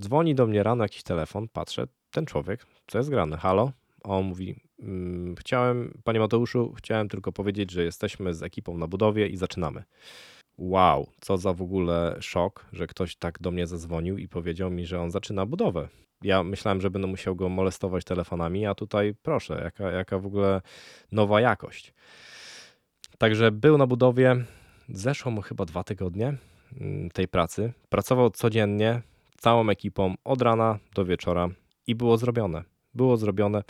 Dzwoni 0.00 0.34
do 0.34 0.46
mnie 0.46 0.62
rano 0.62 0.84
jakiś 0.84 1.02
telefon, 1.02 1.48
patrzę, 1.48 1.86
ten 2.10 2.26
człowiek, 2.26 2.66
co 2.86 2.98
jest 2.98 3.10
grane? 3.10 3.36
Halo? 3.36 3.72
A 4.04 4.08
on 4.08 4.24
mówi, 4.24 4.56
mm, 4.78 5.36
chciałem, 5.36 6.00
panie 6.04 6.20
Mateuszu, 6.20 6.72
chciałem 6.76 7.08
tylko 7.08 7.32
powiedzieć, 7.32 7.70
że 7.70 7.84
jesteśmy 7.84 8.34
z 8.34 8.42
ekipą 8.42 8.78
na 8.78 8.86
budowie 8.86 9.28
i 9.28 9.36
zaczynamy. 9.36 9.82
Wow, 10.58 11.06
co 11.20 11.38
za 11.38 11.52
w 11.52 11.62
ogóle 11.62 12.16
szok, 12.20 12.66
że 12.72 12.86
ktoś 12.86 13.16
tak 13.16 13.38
do 13.40 13.50
mnie 13.50 13.66
zadzwonił 13.66 14.18
i 14.18 14.28
powiedział 14.28 14.70
mi, 14.70 14.86
że 14.86 15.00
on 15.00 15.10
zaczyna 15.10 15.46
budowę. 15.46 15.88
Ja 16.22 16.42
myślałem, 16.42 16.80
że 16.80 16.90
będę 16.90 17.08
musiał 17.08 17.36
go 17.36 17.48
molestować 17.48 18.04
telefonami, 18.04 18.66
a 18.66 18.74
tutaj 18.74 19.14
proszę, 19.22 19.60
jaka, 19.64 19.90
jaka 19.90 20.18
w 20.18 20.26
ogóle 20.26 20.60
nowa 21.12 21.40
jakość. 21.40 21.94
Także 23.18 23.52
był 23.52 23.78
na 23.78 23.86
budowie, 23.86 24.44
zeszło 24.88 25.32
mu 25.32 25.42
chyba 25.42 25.64
dwa 25.64 25.84
tygodnie 25.84 26.36
mm, 26.80 27.10
tej 27.10 27.28
pracy. 27.28 27.72
Pracował 27.88 28.30
codziennie, 28.30 29.02
całą 29.38 29.68
ekipą, 29.68 30.14
od 30.24 30.42
rana 30.42 30.78
do 30.94 31.04
wieczora 31.04 31.48
i 31.86 31.94
było 31.94 32.16
zrobione. 32.16 32.69
Było 32.94 33.16
zrobione. 33.16 33.62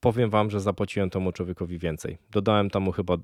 Powiem 0.00 0.30
wam, 0.30 0.50
że 0.50 0.60
zapłaciłem 0.60 1.10
temu 1.10 1.32
człowiekowi 1.32 1.78
więcej. 1.78 2.18
Dodałem 2.30 2.70
tam 2.70 2.82
mu 2.82 2.92
chyba 2.92 3.16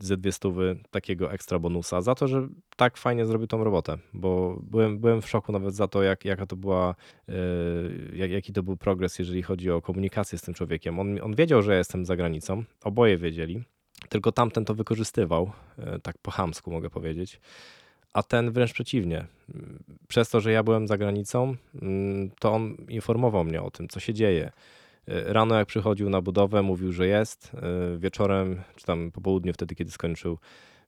ze 0.00 0.16
dwie 0.16 0.32
stówy 0.32 0.78
takiego 0.90 1.32
ekstra 1.32 1.58
bonusa 1.58 2.00
za 2.00 2.14
to, 2.14 2.28
że 2.28 2.48
tak 2.76 2.96
fajnie 2.96 3.26
zrobił 3.26 3.46
tą 3.46 3.64
robotę, 3.64 3.98
bo 4.12 4.60
byłem, 4.62 4.98
byłem 4.98 5.22
w 5.22 5.28
szoku 5.28 5.52
nawet 5.52 5.74
za 5.74 5.88
to, 5.88 6.02
jak, 6.02 6.24
jaka 6.24 6.46
to 6.46 6.56
była, 6.56 6.94
yy, 7.28 7.34
jak, 8.14 8.30
jaki 8.30 8.52
to 8.52 8.62
był 8.62 8.76
progres, 8.76 9.18
jeżeli 9.18 9.42
chodzi 9.42 9.70
o 9.70 9.82
komunikację 9.82 10.38
z 10.38 10.42
tym 10.42 10.54
człowiekiem. 10.54 10.98
On, 10.98 11.22
on 11.22 11.34
wiedział, 11.34 11.62
że 11.62 11.72
ja 11.72 11.78
jestem 11.78 12.04
za 12.04 12.16
granicą, 12.16 12.64
oboje 12.84 13.16
wiedzieli, 13.16 13.62
tylko 14.08 14.32
tamten 14.32 14.64
to 14.64 14.74
wykorzystywał, 14.74 15.50
yy, 15.78 16.00
tak 16.02 16.18
po 16.22 16.30
chamsku 16.30 16.70
mogę 16.70 16.90
powiedzieć, 16.90 17.40
a 18.18 18.22
ten 18.22 18.50
wręcz 18.50 18.72
przeciwnie. 18.72 19.26
Przez 20.08 20.30
to, 20.30 20.40
że 20.40 20.52
ja 20.52 20.62
byłem 20.62 20.88
za 20.88 20.98
granicą, 20.98 21.56
yy, 21.74 21.80
to 22.38 22.52
on 22.52 22.76
informował 22.88 23.44
mnie 23.44 23.62
o 23.62 23.70
tym, 23.70 23.88
co 23.88 24.00
się 24.00 24.14
dzieje 24.14 24.52
E, 25.08 25.32
rano 25.32 25.54
jak 25.54 25.68
przychodził 25.68 26.10
na 26.10 26.20
budowę, 26.20 26.62
mówił, 26.62 26.92
że 26.92 27.06
jest. 27.06 27.52
E, 27.54 27.98
wieczorem, 27.98 28.62
czy 28.76 28.86
tam 28.86 29.10
po 29.12 29.20
południu, 29.20 29.52
wtedy 29.52 29.74
kiedy 29.74 29.90
skończył, 29.90 30.38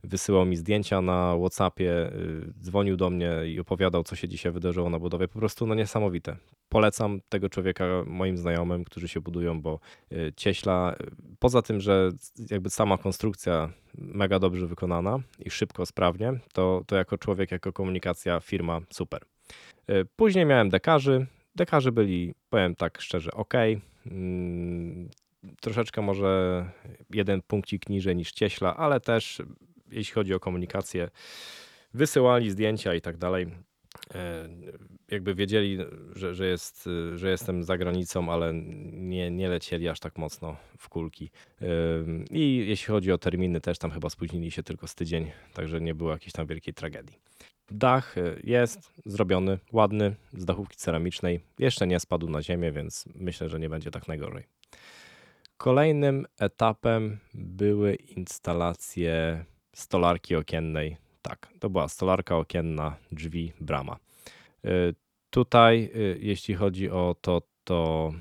wysyłał 0.04 0.46
mi 0.46 0.56
zdjęcia 0.56 1.00
na 1.00 1.36
Whatsappie, 1.40 1.92
e, 1.92 2.12
dzwonił 2.60 2.96
do 2.96 3.10
mnie 3.10 3.32
i 3.46 3.60
opowiadał, 3.60 4.02
co 4.02 4.16
się 4.16 4.28
dzisiaj 4.28 4.52
wydarzyło 4.52 4.90
na 4.90 4.98
budowie. 4.98 5.28
Po 5.28 5.38
prostu 5.38 5.66
no 5.66 5.74
niesamowite. 5.74 6.36
Polecam 6.68 7.20
tego 7.28 7.48
człowieka 7.48 7.84
moim 8.06 8.36
znajomym, 8.36 8.84
którzy 8.84 9.08
się 9.08 9.20
budują, 9.20 9.62
bo 9.62 9.80
cieśla, 10.36 10.94
poza 11.38 11.62
tym, 11.62 11.80
że 11.80 12.10
jakby 12.50 12.70
sama 12.70 12.98
konstrukcja 12.98 13.72
mega 13.98 14.38
dobrze 14.38 14.66
wykonana 14.66 15.18
i 15.38 15.50
szybko, 15.50 15.86
sprawnie, 15.86 16.32
to, 16.52 16.82
to 16.86 16.96
jako 16.96 17.18
człowiek, 17.18 17.50
jako 17.50 17.72
komunikacja, 17.72 18.40
firma 18.40 18.80
super. 18.90 19.22
Później 20.16 20.46
miałem 20.46 20.68
dekarzy. 20.68 21.26
Dekarzy 21.54 21.92
byli, 21.92 22.34
powiem 22.50 22.74
tak 22.74 23.00
szczerze, 23.00 23.30
ok. 23.30 23.54
Mm, 24.06 25.08
troszeczkę 25.60 26.02
może 26.02 26.64
jeden 27.10 27.42
punkcik 27.42 27.88
niżej 27.88 28.16
niż 28.16 28.32
cieśla, 28.32 28.76
ale 28.76 29.00
też 29.00 29.42
jeśli 29.92 30.14
chodzi 30.14 30.34
o 30.34 30.40
komunikację, 30.40 31.08
wysyłali 31.94 32.50
zdjęcia 32.50 32.94
i 32.94 33.00
tak 33.00 33.16
dalej. 33.16 33.46
E, 34.14 34.48
jakby 35.10 35.34
wiedzieli, 35.34 35.78
że, 36.16 36.34
że, 36.34 36.46
jest, 36.46 36.88
że 37.14 37.30
jestem 37.30 37.64
za 37.64 37.78
granicą, 37.78 38.32
ale 38.32 38.52
nie, 38.92 39.30
nie 39.30 39.48
lecieli 39.48 39.88
aż 39.88 40.00
tak 40.00 40.18
mocno 40.18 40.56
w 40.78 40.88
kulki. 40.88 41.30
E, 41.62 41.66
I 42.30 42.64
jeśli 42.68 42.86
chodzi 42.86 43.12
o 43.12 43.18
terminy, 43.18 43.60
też 43.60 43.78
tam 43.78 43.90
chyba 43.90 44.10
spóźnili 44.10 44.50
się 44.50 44.62
tylko 44.62 44.86
z 44.86 44.94
tydzień, 44.94 45.30
także 45.54 45.80
nie 45.80 45.94
było 45.94 46.10
jakiejś 46.10 46.32
tam 46.32 46.46
wielkiej 46.46 46.74
tragedii. 46.74 47.16
Dach 47.70 48.18
e, 48.18 48.36
jest 48.44 48.92
zrobiony, 49.06 49.58
ładny, 49.72 50.16
z 50.32 50.44
dachówki 50.44 50.76
ceramicznej. 50.76 51.40
Jeszcze 51.58 51.86
nie 51.86 52.00
spadł 52.00 52.28
na 52.28 52.42
ziemię, 52.42 52.72
więc 52.72 53.04
myślę, 53.14 53.48
że 53.48 53.60
nie 53.60 53.68
będzie 53.68 53.90
tak 53.90 54.08
najgorzej. 54.08 54.44
Kolejnym 55.56 56.26
etapem 56.38 57.18
były 57.34 57.94
instalacje 57.94 59.44
stolarki 59.72 60.36
okiennej. 60.36 60.96
Tak, 61.22 61.48
to 61.60 61.70
była 61.70 61.88
stolarka 61.88 62.36
okienna, 62.36 62.96
drzwi, 63.12 63.52
brama. 63.60 63.96
E, 64.64 64.68
tutaj, 65.30 65.90
e, 65.94 65.98
jeśli 66.18 66.54
chodzi 66.54 66.90
o 66.90 67.16
to, 67.20 67.42
to 67.64 68.12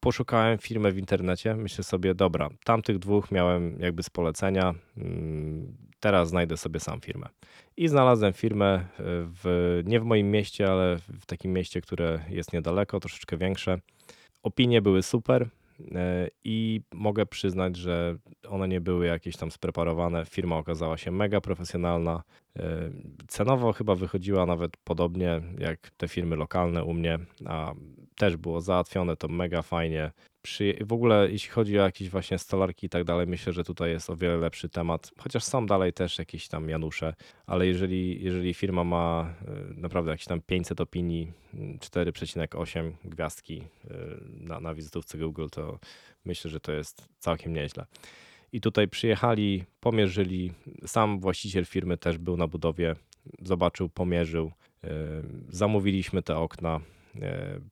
poszukałem 0.00 0.58
firmę 0.58 0.92
w 0.92 0.98
internecie. 0.98 1.54
Myślę 1.54 1.84
sobie, 1.84 2.14
dobra, 2.14 2.48
tamtych 2.64 2.98
dwóch 2.98 3.30
miałem 3.30 3.80
jakby 3.80 4.02
z 4.02 4.10
polecenia. 4.10 4.74
Mm, 4.96 5.76
teraz 6.00 6.28
znajdę 6.28 6.56
sobie 6.56 6.80
sam 6.80 7.00
firmę. 7.00 7.26
I 7.76 7.88
znalazłem 7.88 8.32
firmę 8.32 8.66
e, 8.66 8.84
w, 9.42 9.82
nie 9.84 10.00
w 10.00 10.04
moim 10.04 10.30
mieście, 10.30 10.70
ale 10.70 10.96
w 10.96 11.26
takim 11.26 11.52
mieście, 11.52 11.80
które 11.80 12.24
jest 12.28 12.52
niedaleko, 12.52 13.00
troszeczkę 13.00 13.36
większe. 13.36 13.78
Opinie 14.42 14.82
były 14.82 15.02
super 15.02 15.48
i 16.44 16.80
mogę 16.94 17.26
przyznać, 17.26 17.76
że 17.76 18.16
one 18.48 18.68
nie 18.68 18.80
były 18.80 19.06
jakieś 19.06 19.36
tam 19.36 19.50
spreparowane. 19.50 20.24
Firma 20.24 20.56
okazała 20.56 20.96
się 20.96 21.10
mega 21.10 21.40
profesjonalna. 21.40 22.22
E, 22.58 22.90
cenowo 23.28 23.72
chyba 23.72 23.94
wychodziła 23.94 24.46
nawet 24.46 24.76
podobnie 24.76 25.42
jak 25.58 25.90
te 25.90 26.08
firmy 26.08 26.36
lokalne 26.36 26.84
u 26.84 26.92
mnie, 26.92 27.18
a 27.46 27.74
też 28.16 28.36
było 28.36 28.60
załatwione 28.60 29.16
to 29.16 29.28
mega 29.28 29.62
fajnie 29.62 30.10
w 30.84 30.92
ogóle 30.92 31.28
jeśli 31.30 31.50
chodzi 31.50 31.78
o 31.78 31.82
jakieś 31.82 32.10
właśnie 32.10 32.38
stolarki 32.38 32.86
i 32.86 32.88
tak 32.88 33.04
dalej, 33.04 33.26
myślę, 33.26 33.52
że 33.52 33.64
tutaj 33.64 33.90
jest 33.90 34.10
o 34.10 34.16
wiele 34.16 34.36
lepszy 34.36 34.68
temat, 34.68 35.10
chociaż 35.18 35.44
są 35.44 35.66
dalej 35.66 35.92
też 35.92 36.18
jakieś 36.18 36.48
tam 36.48 36.68
Janusze, 36.68 37.14
ale 37.46 37.66
jeżeli, 37.66 38.24
jeżeli 38.24 38.54
firma 38.54 38.84
ma 38.84 39.34
e, 39.48 39.80
naprawdę 39.80 40.10
jakieś 40.10 40.26
tam 40.26 40.40
500 40.40 40.80
opinii, 40.80 41.32
4,8 41.54 42.92
gwiazdki 43.04 43.62
e, 43.84 43.94
na, 44.26 44.60
na 44.60 44.74
wizytówce 44.74 45.18
Google, 45.18 45.46
to 45.50 45.78
myślę, 46.24 46.50
że 46.50 46.60
to 46.60 46.72
jest 46.72 47.08
całkiem 47.18 47.52
nieźle. 47.52 47.86
I 48.52 48.60
tutaj 48.60 48.88
przyjechali, 48.88 49.64
pomierzyli, 49.80 50.52
sam 50.86 51.20
właściciel 51.20 51.64
firmy 51.64 51.98
też 51.98 52.18
był 52.18 52.36
na 52.36 52.46
budowie, 52.46 52.96
zobaczył, 53.42 53.88
pomierzył, 53.88 54.52
e, 54.84 54.90
zamówiliśmy 55.48 56.22
te 56.22 56.36
okna, 56.36 56.80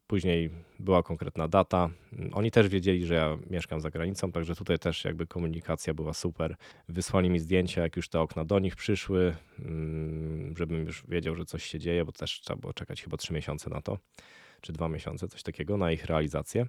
później 0.07 0.51
była 0.79 1.03
konkretna 1.03 1.49
data. 1.49 1.91
Oni 2.33 2.51
też 2.51 2.69
wiedzieli, 2.69 3.07
że 3.07 3.15
ja 3.15 3.39
mieszkam 3.51 3.81
za 3.81 3.91
granicą, 3.91 4.33
także 4.33 4.57
tutaj 4.57 4.79
też 4.79 5.05
jakby 5.05 5.27
komunikacja 5.27 5.95
była 5.95 6.13
super. 6.13 6.57
Wysłali 6.89 7.31
mi 7.31 7.39
zdjęcia, 7.39 7.83
jak 7.83 7.97
już 7.97 8.09
te 8.09 8.21
okna 8.21 8.45
do 8.45 8.59
nich 8.59 8.77
przyszły, 8.77 9.37
mm, 9.59 10.55
żebym 10.59 10.87
już 10.87 11.05
wiedział, 11.09 11.35
że 11.35 11.45
coś 11.45 11.65
się 11.65 11.79
dzieje, 11.79 12.05
bo 12.05 12.13
też 12.13 12.41
trzeba 12.41 12.61
było 12.61 12.73
czekać 12.73 13.03
chyba 13.03 13.17
trzy 13.17 13.33
miesiące 13.33 13.71
na 13.71 13.83
to, 13.83 13.99
czy 14.61 14.73
dwa 14.73 14.89
miesiące, 14.89 15.29
coś 15.29 15.43
takiego, 15.43 15.77
na 15.77 15.93
ich 15.93 16.05
realizację. 16.05 16.67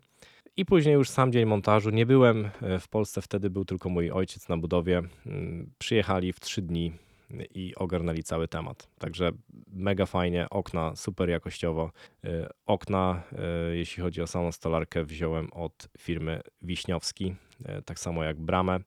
I 0.58 0.66
później 0.66 0.94
już 0.94 1.10
sam 1.10 1.32
dzień 1.32 1.46
montażu. 1.46 1.90
Nie 1.90 2.06
byłem 2.06 2.50
e, 2.62 2.80
w 2.80 2.88
Polsce 2.88 3.22
wtedy, 3.22 3.50
był 3.50 3.66
tylko 3.66 3.90
mój 3.90 4.12
ojciec 4.12 4.50
na 4.50 4.58
budowie. 4.58 5.02
Mm, 5.26 5.72
przyjechali 5.78 6.34
w 6.34 6.40
trzy 6.40 6.62
dni 6.62 6.94
i 7.56 7.76
ogarnęli 7.76 8.24
cały 8.24 8.48
temat. 8.48 8.90
Także 9.00 9.32
mega 9.68 10.06
fajnie, 10.06 10.48
okna 10.50 10.96
super 10.96 11.30
jakościowo. 11.30 11.92
Y, 12.26 12.30
okna, 12.66 13.24
y, 13.72 13.78
jeśli 13.78 14.04
chodzi 14.04 14.22
o 14.22 14.28
samą 14.28 14.52
stolarkę, 14.52 15.06
wziąłem 15.06 15.54
od 15.54 15.90
firmy 15.98 16.42
Wiśniowski, 16.62 17.36
y, 17.80 17.82
tak 17.82 18.00
samo 18.00 18.24
jak 18.24 18.40
bramę 18.40 18.80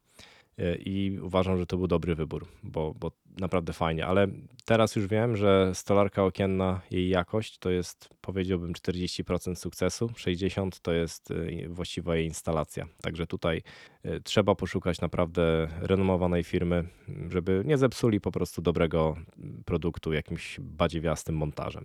i 0.79 1.19
uważam, 1.23 1.59
że 1.59 1.67
to 1.67 1.77
był 1.77 1.87
dobry 1.87 2.15
wybór, 2.15 2.47
bo, 2.63 2.95
bo 2.95 3.13
naprawdę 3.41 3.73
fajnie, 3.73 4.07
ale 4.07 4.27
teraz 4.65 4.97
już 4.97 5.07
wiem, 5.07 5.37
że 5.37 5.71
stolarka 5.75 6.25
okienna, 6.25 6.81
jej 6.91 7.09
jakość 7.09 7.59
to 7.59 7.71
jest 7.71 8.09
powiedziałbym 8.21 8.73
40% 8.73 9.55
sukcesu, 9.55 10.07
60% 10.07 10.71
to 10.83 10.93
jest 10.93 11.31
y, 11.31 11.67
właściwa 11.69 12.17
jej 12.17 12.27
instalacja. 12.27 12.87
Także 13.03 13.27
tutaj 13.27 13.63
y, 14.07 14.21
trzeba 14.21 14.55
poszukać 14.55 15.01
naprawdę 15.01 15.69
renomowanej 15.81 16.45
firmy, 16.45 16.85
żeby 17.31 17.63
nie 17.65 17.79
zepsuli 17.79 18.21
po 18.21 18.33
prostu 18.33 18.63
dobrego 18.63 19.17
produktu 19.65 20.13
jakimś 20.13 20.61
badziewiastym 20.61 21.37
montażem. 21.37 21.85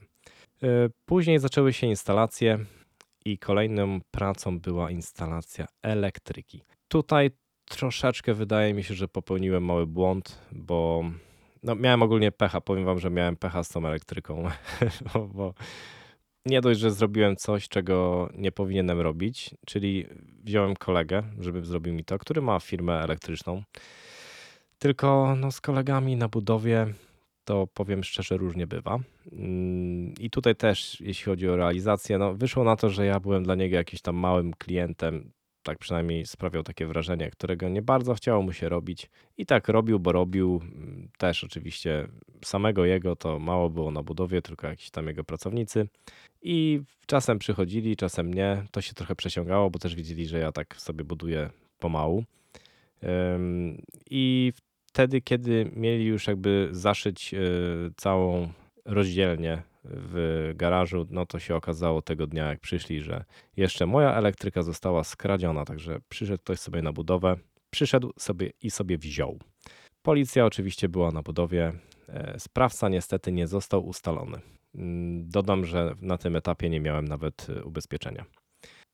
Y, 0.64 0.68
później 1.06 1.40
zaczęły 1.40 1.74
się 1.74 1.88
instalacje 1.88 2.60
i 3.26 3.38
kolejną 3.38 4.00
pracą 4.12 4.60
była 4.60 4.92
instalacja 4.92 5.66
elektryki. 5.82 6.64
Tutaj 6.88 7.32
troszeczkę 7.66 8.34
wydaje 8.34 8.74
mi 8.74 8.84
się, 8.84 8.94
że 8.94 9.08
popełniłem 9.08 9.66
mały 9.66 9.88
błąd, 9.88 10.42
bo 10.52 11.04
no, 11.64 11.76
miałem 11.76 12.02
ogólnie 12.02 12.32
pecha. 12.32 12.62
Powiem 12.62 12.86
wam, 12.86 13.00
że 13.00 13.10
miałem 13.10 13.36
pecha 13.36 13.64
z 13.64 13.70
tą 13.70 13.88
elektryką, 13.88 14.44
bo, 15.14 15.28
bo 15.28 15.54
nie 16.46 16.62
dość, 16.62 16.80
że 16.80 16.92
zrobiłem 16.92 17.36
coś, 17.36 17.70
czego 17.70 18.30
nie 18.36 18.52
powinienem 18.52 19.02
robić, 19.02 19.56
czyli 19.66 20.06
wziąłem 20.44 20.76
kolegę, 20.76 21.24
żeby 21.40 21.66
zrobił 21.66 21.94
mi 21.94 22.04
to, 22.04 22.20
który 22.20 22.42
ma 22.42 22.60
firmę 22.60 23.02
elektryczną. 23.02 23.64
Tylko 24.80 25.36
no, 25.36 25.52
z 25.52 25.62
kolegami 25.62 26.16
na 26.16 26.28
budowie 26.28 26.94
to 27.46 27.68
powiem 27.74 28.04
szczerze, 28.04 28.38
różnie 28.38 28.68
bywa. 28.68 29.00
Mm, 29.32 30.14
I 30.20 30.30
tutaj 30.30 30.56
też, 30.56 31.02
jeśli 31.02 31.26
chodzi 31.26 31.50
o 31.50 31.56
realizację, 31.56 32.18
no, 32.18 32.34
wyszło 32.34 32.64
na 32.64 32.76
to, 32.76 32.90
że 32.90 33.06
ja 33.06 33.20
byłem 33.20 33.44
dla 33.44 33.56
niego 33.56 33.76
jakimś 33.76 34.02
tam 34.02 34.16
małym 34.16 34.54
klientem 34.54 35.32
tak 35.64 35.78
przynajmniej 35.78 36.26
sprawiał 36.26 36.64
takie 36.64 36.88
wrażenie, 36.88 37.32
którego 37.32 37.70
nie 37.70 37.82
bardzo 37.82 38.14
chciało 38.14 38.42
mu 38.42 38.54
się 38.54 38.70
robić. 38.70 39.10
I 39.38 39.46
tak 39.46 39.68
robił, 39.68 40.00
bo 40.00 40.12
robił. 40.12 40.62
Też 41.18 41.44
oczywiście 41.44 42.08
samego 42.46 42.86
jego 42.86 43.16
to 43.16 43.40
mało 43.40 43.70
było 43.70 43.92
na 43.92 44.04
budowie, 44.04 44.42
tylko 44.42 44.68
jakiś 44.68 44.90
tam 44.90 45.08
jego 45.08 45.24
pracownicy. 45.24 45.88
I 46.42 46.82
czasem 47.06 47.40
przychodzili, 47.40 47.96
czasem 47.96 48.34
nie. 48.34 48.66
To 48.72 48.82
się 48.82 48.94
trochę 48.94 49.16
przeciągało, 49.16 49.70
bo 49.70 49.80
też 49.80 49.96
widzieli, 49.96 50.28
że 50.28 50.40
ja 50.40 50.52
tak 50.52 50.76
sobie 50.76 51.04
buduję 51.04 51.50
pomału. 51.80 52.24
I 54.10 54.54
wtedy, 54.86 55.22
kiedy 55.22 55.72
mieli 55.76 56.06
już 56.06 56.28
jakby 56.28 56.70
zaszyć 56.72 57.34
e, 57.34 57.38
całą 57.98 58.50
rozdzielnię 58.86 59.64
w 59.86 60.52
garażu, 60.56 61.08
no 61.10 61.26
to 61.26 61.40
się 61.40 61.56
okazało 61.56 62.02
tego 62.02 62.28
dnia, 62.28 62.50
jak 62.50 62.60
przyszli, 62.60 63.02
że 63.02 63.26
jeszcze 63.58 63.86
moja 63.86 64.16
elektryka 64.16 64.62
została 64.62 65.04
skradziona, 65.04 65.66
także 65.66 66.00
przyszedł 66.10 66.44
ktoś 66.44 66.60
sobie 66.60 66.82
na 66.82 66.94
budowę, 66.94 67.36
przyszedł 67.70 68.14
sobie 68.20 68.52
i 68.62 68.72
sobie 68.72 68.98
wziął. 68.98 69.40
Policja 70.02 70.46
oczywiście 70.46 70.90
była 70.90 71.12
na 71.12 71.22
budowie. 71.22 71.74
E, 72.08 72.40
sprawca 72.40 72.90
niestety 72.90 73.32
nie 73.32 73.48
został 73.48 73.88
ustalony. 73.88 74.40
Mm, 74.76 75.30
dodam, 75.30 75.66
że 75.66 75.96
na 76.02 76.18
tym 76.18 76.36
etapie 76.36 76.70
nie 76.70 76.82
miałem 76.82 77.08
nawet 77.08 77.48
e, 77.50 77.64
ubezpieczenia. 77.64 78.26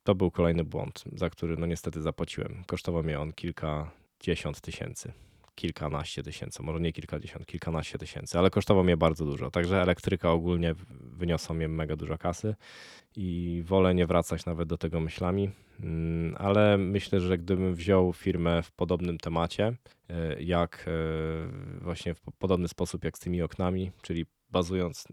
To 0.03 0.15
był 0.15 0.31
kolejny 0.31 0.63
błąd, 0.63 1.03
za 1.13 1.29
który 1.29 1.57
no 1.57 1.65
niestety 1.65 2.01
zapłaciłem. 2.01 2.63
Kosztował 2.67 3.03
mnie 3.03 3.19
on 3.19 3.33
kilkadziesiąt 3.33 4.61
tysięcy 4.61 5.13
kilkanaście 5.59 6.23
tysięcy, 6.23 6.63
może 6.63 6.79
nie 6.79 6.93
kilkadziesiąt, 6.93 7.45
kilkanaście 7.45 7.97
tysięcy, 7.97 8.39
ale 8.39 8.49
kosztował 8.49 8.83
mnie 8.83 8.97
bardzo 8.97 9.25
dużo. 9.25 9.51
Także 9.51 9.81
elektryka 9.81 10.31
ogólnie 10.31 10.75
wyniosła 11.01 11.55
mnie 11.55 11.67
mega 11.67 11.95
dużo 11.95 12.17
kasy 12.17 12.55
i 13.15 13.61
wolę 13.65 13.95
nie 13.95 14.07
wracać 14.07 14.45
nawet 14.45 14.69
do 14.69 14.77
tego 14.77 14.99
myślami, 14.99 15.49
mm, 15.79 16.35
ale 16.37 16.77
myślę, 16.77 17.19
że 17.19 17.37
gdybym 17.37 17.75
wziął 17.75 18.13
firmę 18.13 18.63
w 18.63 18.71
podobnym 18.71 19.17
temacie, 19.17 19.73
e, 20.09 20.43
jak 20.43 20.85
e, 20.87 20.91
właśnie 21.81 22.13
w 22.13 22.21
podobny 22.39 22.67
sposób 22.67 23.03
jak 23.03 23.17
z 23.17 23.19
tymi 23.19 23.41
oknami, 23.41 23.91
czyli 24.01 24.25
bazując 24.49 25.07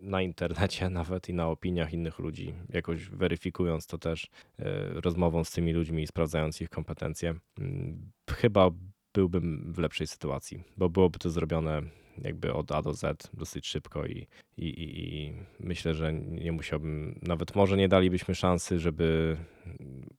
na 0.00 0.22
internecie 0.22 0.90
nawet 1.00 1.28
i 1.28 1.34
na 1.34 1.48
opiniach 1.48 1.92
innych 1.92 2.18
ludzi, 2.18 2.54
jakoś 2.68 3.08
weryfikując 3.08 3.86
to 3.86 3.98
też 3.98 4.30
e, 4.58 4.88
rozmową 5.00 5.44
z 5.44 5.50
tymi 5.50 5.72
ludźmi 5.72 6.02
i 6.02 6.06
sprawdzając 6.06 6.60
ich 6.60 6.68
kompetencje, 6.68 7.34
mm, 7.58 8.10
chyba 8.30 8.70
byłbym 9.14 9.72
w 9.72 9.78
lepszej 9.78 10.06
sytuacji, 10.06 10.62
bo 10.76 10.88
byłoby 10.88 11.18
to 11.18 11.30
zrobione 11.30 11.82
jakby 12.18 12.52
od 12.52 12.72
A 12.72 12.82
do 12.82 12.94
Z 12.94 13.30
dosyć 13.34 13.66
szybko 13.66 14.06
i, 14.06 14.26
i, 14.58 14.66
i, 14.78 15.32
myślę, 15.60 15.94
że 15.94 16.12
nie 16.12 16.52
musiałbym, 16.52 17.18
nawet 17.22 17.54
może 17.54 17.76
nie 17.76 17.88
dalibyśmy 17.88 18.34
szansy, 18.34 18.78
żeby 18.78 19.36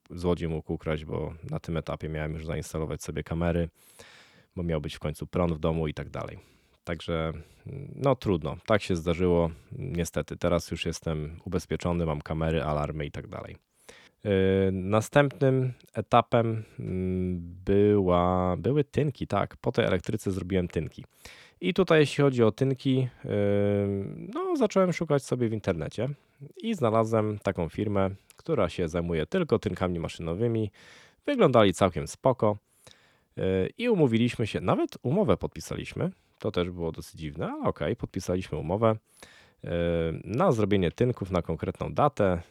złodziej 0.09 0.49
mógł 0.49 0.73
ukraść, 0.73 1.05
bo 1.05 1.33
na 1.49 1.59
tym 1.59 1.77
etapie 1.77 2.09
miałem 2.09 2.33
już 2.33 2.45
zainstalować 2.45 3.03
sobie 3.03 3.23
kamery, 3.23 3.69
bo 4.55 4.63
miał 4.63 4.81
być 4.81 4.95
w 4.95 4.99
końcu 4.99 5.27
prąd 5.27 5.53
w 5.53 5.59
domu 5.59 5.87
i 5.87 5.93
tak 5.93 6.09
dalej. 6.09 6.39
Także 6.83 7.33
no 7.95 8.15
trudno, 8.15 8.57
tak 8.65 8.81
się 8.81 8.95
zdarzyło. 8.95 9.51
Niestety, 9.71 10.37
teraz 10.37 10.71
już 10.71 10.85
jestem 10.85 11.39
ubezpieczony, 11.45 12.05
mam 12.05 12.21
kamery, 12.21 12.63
alarmy 12.63 13.05
i 13.05 13.11
tak 13.11 13.27
dalej. 13.27 13.55
Yy, 14.25 14.71
następnym 14.71 15.73
etapem 15.93 16.63
mm, 16.79 17.39
była, 17.65 18.57
były 18.57 18.83
tynki, 18.83 19.27
tak. 19.27 19.57
Po 19.57 19.71
tej 19.71 19.85
elektryce 19.85 20.31
zrobiłem 20.31 20.67
tynki. 20.67 21.05
I 21.61 21.73
tutaj, 21.73 21.99
jeśli 21.99 22.23
chodzi 22.23 22.43
o 22.43 22.51
tynki, 22.51 22.95
yy, 22.95 23.29
no, 24.33 24.55
zacząłem 24.55 24.93
szukać 24.93 25.23
sobie 25.23 25.49
w 25.49 25.53
internecie 25.53 26.09
i 26.57 26.75
znalazłem 26.75 27.39
taką 27.39 27.69
firmę, 27.69 28.09
która 28.35 28.69
się 28.69 28.87
zajmuje 28.87 29.25
tylko 29.25 29.59
tynkami 29.59 29.99
maszynowymi. 29.99 30.71
Wyglądali 31.25 31.73
całkiem 31.73 32.07
spoko 32.07 32.57
yy, 33.37 33.43
i 33.77 33.89
umówiliśmy 33.89 34.47
się, 34.47 34.61
nawet 34.61 34.97
umowę 35.03 35.37
podpisaliśmy. 35.37 36.11
To 36.39 36.51
też 36.51 36.69
było 36.69 36.91
dosyć 36.91 37.19
dziwne, 37.19 37.45
ale 37.45 37.59
okej, 37.59 37.69
okay, 37.69 37.95
podpisaliśmy 37.95 38.57
umowę 38.57 38.95
na 40.23 40.51
zrobienie 40.51 40.91
tynków 40.91 41.31
na 41.31 41.41
konkretną 41.41 41.93
datę. 41.93 42.41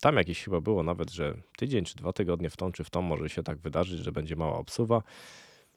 Tam 0.00 0.16
jakieś 0.16 0.44
chyba 0.44 0.60
było 0.60 0.82
nawet, 0.82 1.10
że 1.10 1.34
tydzień 1.56 1.84
czy 1.84 1.96
dwa 1.96 2.12
tygodnie 2.12 2.50
w 2.50 2.56
tą 2.56 2.72
czy 2.72 2.84
w 2.84 2.90
tą 2.90 3.02
może 3.02 3.28
się 3.28 3.42
tak 3.42 3.58
wydarzyć, 3.58 3.98
że 3.98 4.12
będzie 4.12 4.36
mała 4.36 4.58
obsuwa. 4.58 5.02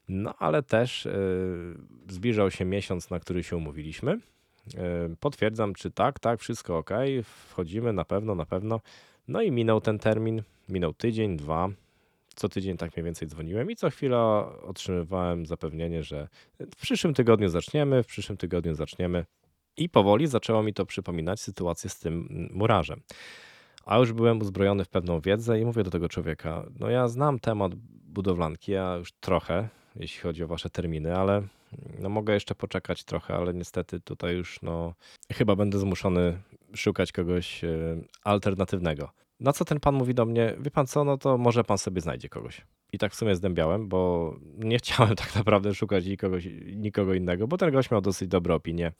No 0.10 0.36
ale 0.40 0.64
też 0.64 1.06
yy, 1.06 2.14
zbliżał 2.14 2.52
się 2.52 2.66
miesiąc, 2.66 3.10
na 3.10 3.20
który 3.20 3.44
się 3.44 3.58
umówiliśmy. 3.58 4.20
Yy, 4.74 5.16
potwierdzam, 5.20 5.74
czy 5.74 5.92
tak, 5.92 6.20
tak, 6.20 6.40
wszystko 6.40 6.78
ok, 6.78 6.90
wchodzimy 7.24 7.94
na 7.94 8.06
pewno, 8.06 8.36
na 8.36 8.46
pewno. 8.46 8.80
No 9.28 9.42
i 9.42 9.52
minął 9.52 9.82
ten 9.82 10.00
termin, 10.00 10.44
minął 10.70 10.94
tydzień, 10.94 11.38
dwa. 11.38 11.70
Co 12.36 12.50
tydzień 12.50 12.78
tak 12.78 12.98
mniej 12.98 13.04
więcej 13.04 13.28
dzwoniłem 13.28 13.72
i 13.72 13.76
co 13.76 13.90
chwila 13.90 14.52
otrzymywałem 14.62 15.46
zapewnienie, 15.46 16.04
że 16.04 16.28
w 16.60 16.76
przyszłym 16.76 17.14
tygodniu 17.14 17.50
zaczniemy, 17.50 18.04
w 18.04 18.08
przyszłym 18.08 18.38
tygodniu 18.38 18.76
zaczniemy. 18.76 19.26
I 19.78 19.90
powoli 19.90 20.28
zaczęło 20.28 20.64
mi 20.64 20.74
to 20.74 20.86
przypominać 20.86 21.40
sytuację 21.40 21.90
z 21.90 22.00
tym 22.00 22.48
murarzem. 22.54 23.02
A 23.86 23.98
już 23.98 24.14
byłem 24.14 24.40
uzbrojony 24.40 24.86
w 24.86 24.90
pewną 24.90 25.20
wiedzę 25.20 25.60
i 25.60 25.66
mówię 25.66 25.84
do 25.84 25.92
tego 25.92 26.10
człowieka: 26.10 26.64
No, 26.80 26.90
ja 26.90 27.08
znam 27.08 27.40
temat 27.40 27.76
budowlanki, 28.06 28.72
ja 28.72 28.96
już 28.96 29.12
trochę, 29.12 29.70
jeśli 29.96 30.22
chodzi 30.22 30.44
o 30.44 30.48
wasze 30.48 30.70
terminy, 30.70 31.16
ale 31.16 31.42
no, 32.00 32.10
mogę 32.10 32.34
jeszcze 32.34 32.56
poczekać 32.56 33.04
trochę, 33.04 33.36
ale 33.36 33.54
niestety 33.54 34.00
tutaj 34.00 34.36
już 34.36 34.62
no, 34.62 34.94
chyba 35.34 35.56
będę 35.56 35.80
zmuszony 35.80 36.38
szukać 36.76 37.12
kogoś 37.12 37.64
e, 37.64 37.70
alternatywnego. 38.24 39.10
Na 39.40 39.54
co 39.54 39.66
ten 39.66 39.80
pan 39.80 39.96
mówi 39.96 40.14
do 40.14 40.26
mnie, 40.26 40.56
wie 40.60 40.72
pan 40.72 40.88
co, 40.88 41.04
no 41.04 41.18
to 41.18 41.38
może 41.38 41.64
pan 41.64 41.78
sobie 41.78 42.02
znajdzie 42.02 42.30
kogoś. 42.30 42.62
I 42.94 42.98
tak 42.98 43.12
w 43.12 43.16
sumie 43.16 43.36
zdębiałem, 43.36 43.88
bo 43.88 44.34
nie 44.58 44.78
chciałem 44.78 45.16
tak 45.26 45.36
naprawdę 45.36 45.74
szukać 45.74 46.06
nikogo, 46.06 46.38
nikogo 46.76 47.14
innego, 47.14 47.48
bo 47.48 47.58
ten 47.58 47.72
gość 47.72 47.92
miał 47.92 48.02
dosyć 48.02 48.28
dobre 48.28 48.56
opinie. 48.56 48.92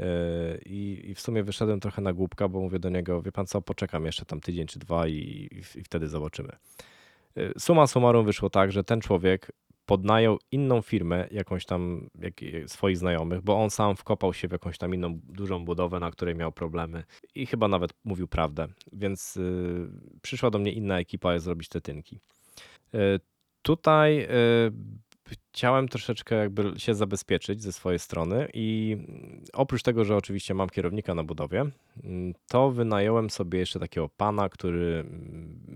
E, 0.00 0.58
I, 0.66 1.10
I, 1.10 1.14
w 1.14 1.20
sumie 1.20 1.42
wyszedłem 1.42 1.80
trochę 1.80 2.02
na 2.02 2.12
głupka, 2.12 2.48
bo 2.48 2.60
mówię 2.60 2.78
do 2.78 2.88
niego, 2.90 3.22
wie 3.22 3.32
pan 3.32 3.46
co, 3.46 3.62
poczekam 3.62 4.04
jeszcze 4.04 4.24
tam 4.24 4.40
tydzień 4.40 4.66
czy 4.66 4.78
dwa 4.78 5.06
i, 5.06 5.12
i, 5.12 5.78
i 5.78 5.82
wtedy 5.82 6.08
zobaczymy. 6.08 6.52
E, 7.36 7.60
suma 7.60 7.86
summarum 7.86 8.26
wyszło 8.26 8.50
tak, 8.50 8.72
że 8.72 8.84
ten 8.84 9.00
człowiek 9.00 9.52
podnajął 9.86 10.38
inną 10.52 10.82
firmę, 10.82 11.28
jakąś 11.30 11.64
tam 11.64 12.10
jak, 12.20 12.34
swoich 12.66 12.98
znajomych, 12.98 13.40
bo 13.40 13.62
on 13.62 13.70
sam 13.70 13.96
wkopał 13.96 14.34
się 14.34 14.48
w 14.48 14.52
jakąś 14.52 14.78
tam 14.78 14.94
inną 14.94 15.20
dużą 15.28 15.64
budowę, 15.64 16.00
na 16.00 16.10
której 16.10 16.34
miał 16.34 16.52
problemy 16.52 17.04
i 17.34 17.46
chyba 17.46 17.68
nawet 17.68 17.90
mówił 18.04 18.28
prawdę. 18.28 18.68
Więc 18.92 19.36
y, 19.36 19.88
przyszła 20.22 20.50
do 20.50 20.58
mnie 20.58 20.72
inna 20.72 20.98
ekipa 20.98 21.38
zrobić 21.38 21.68
te 21.68 21.80
tynki. 21.80 22.20
Y, 22.94 23.20
tutaj 23.62 24.24
y, 24.24 24.28
chciałem 25.30 25.88
troszeczkę 25.88 26.36
jakby 26.36 26.80
się 26.80 26.94
zabezpieczyć 26.94 27.62
ze 27.62 27.72
swojej 27.72 27.98
strony 27.98 28.48
i 28.54 28.96
oprócz 29.52 29.82
tego, 29.82 30.04
że 30.04 30.16
oczywiście 30.16 30.54
mam 30.54 30.68
kierownika 30.68 31.14
na 31.14 31.24
budowie, 31.24 31.64
to 32.48 32.70
wynająłem 32.70 33.30
sobie 33.30 33.58
jeszcze 33.58 33.80
takiego 33.80 34.08
pana, 34.08 34.48
który 34.48 35.04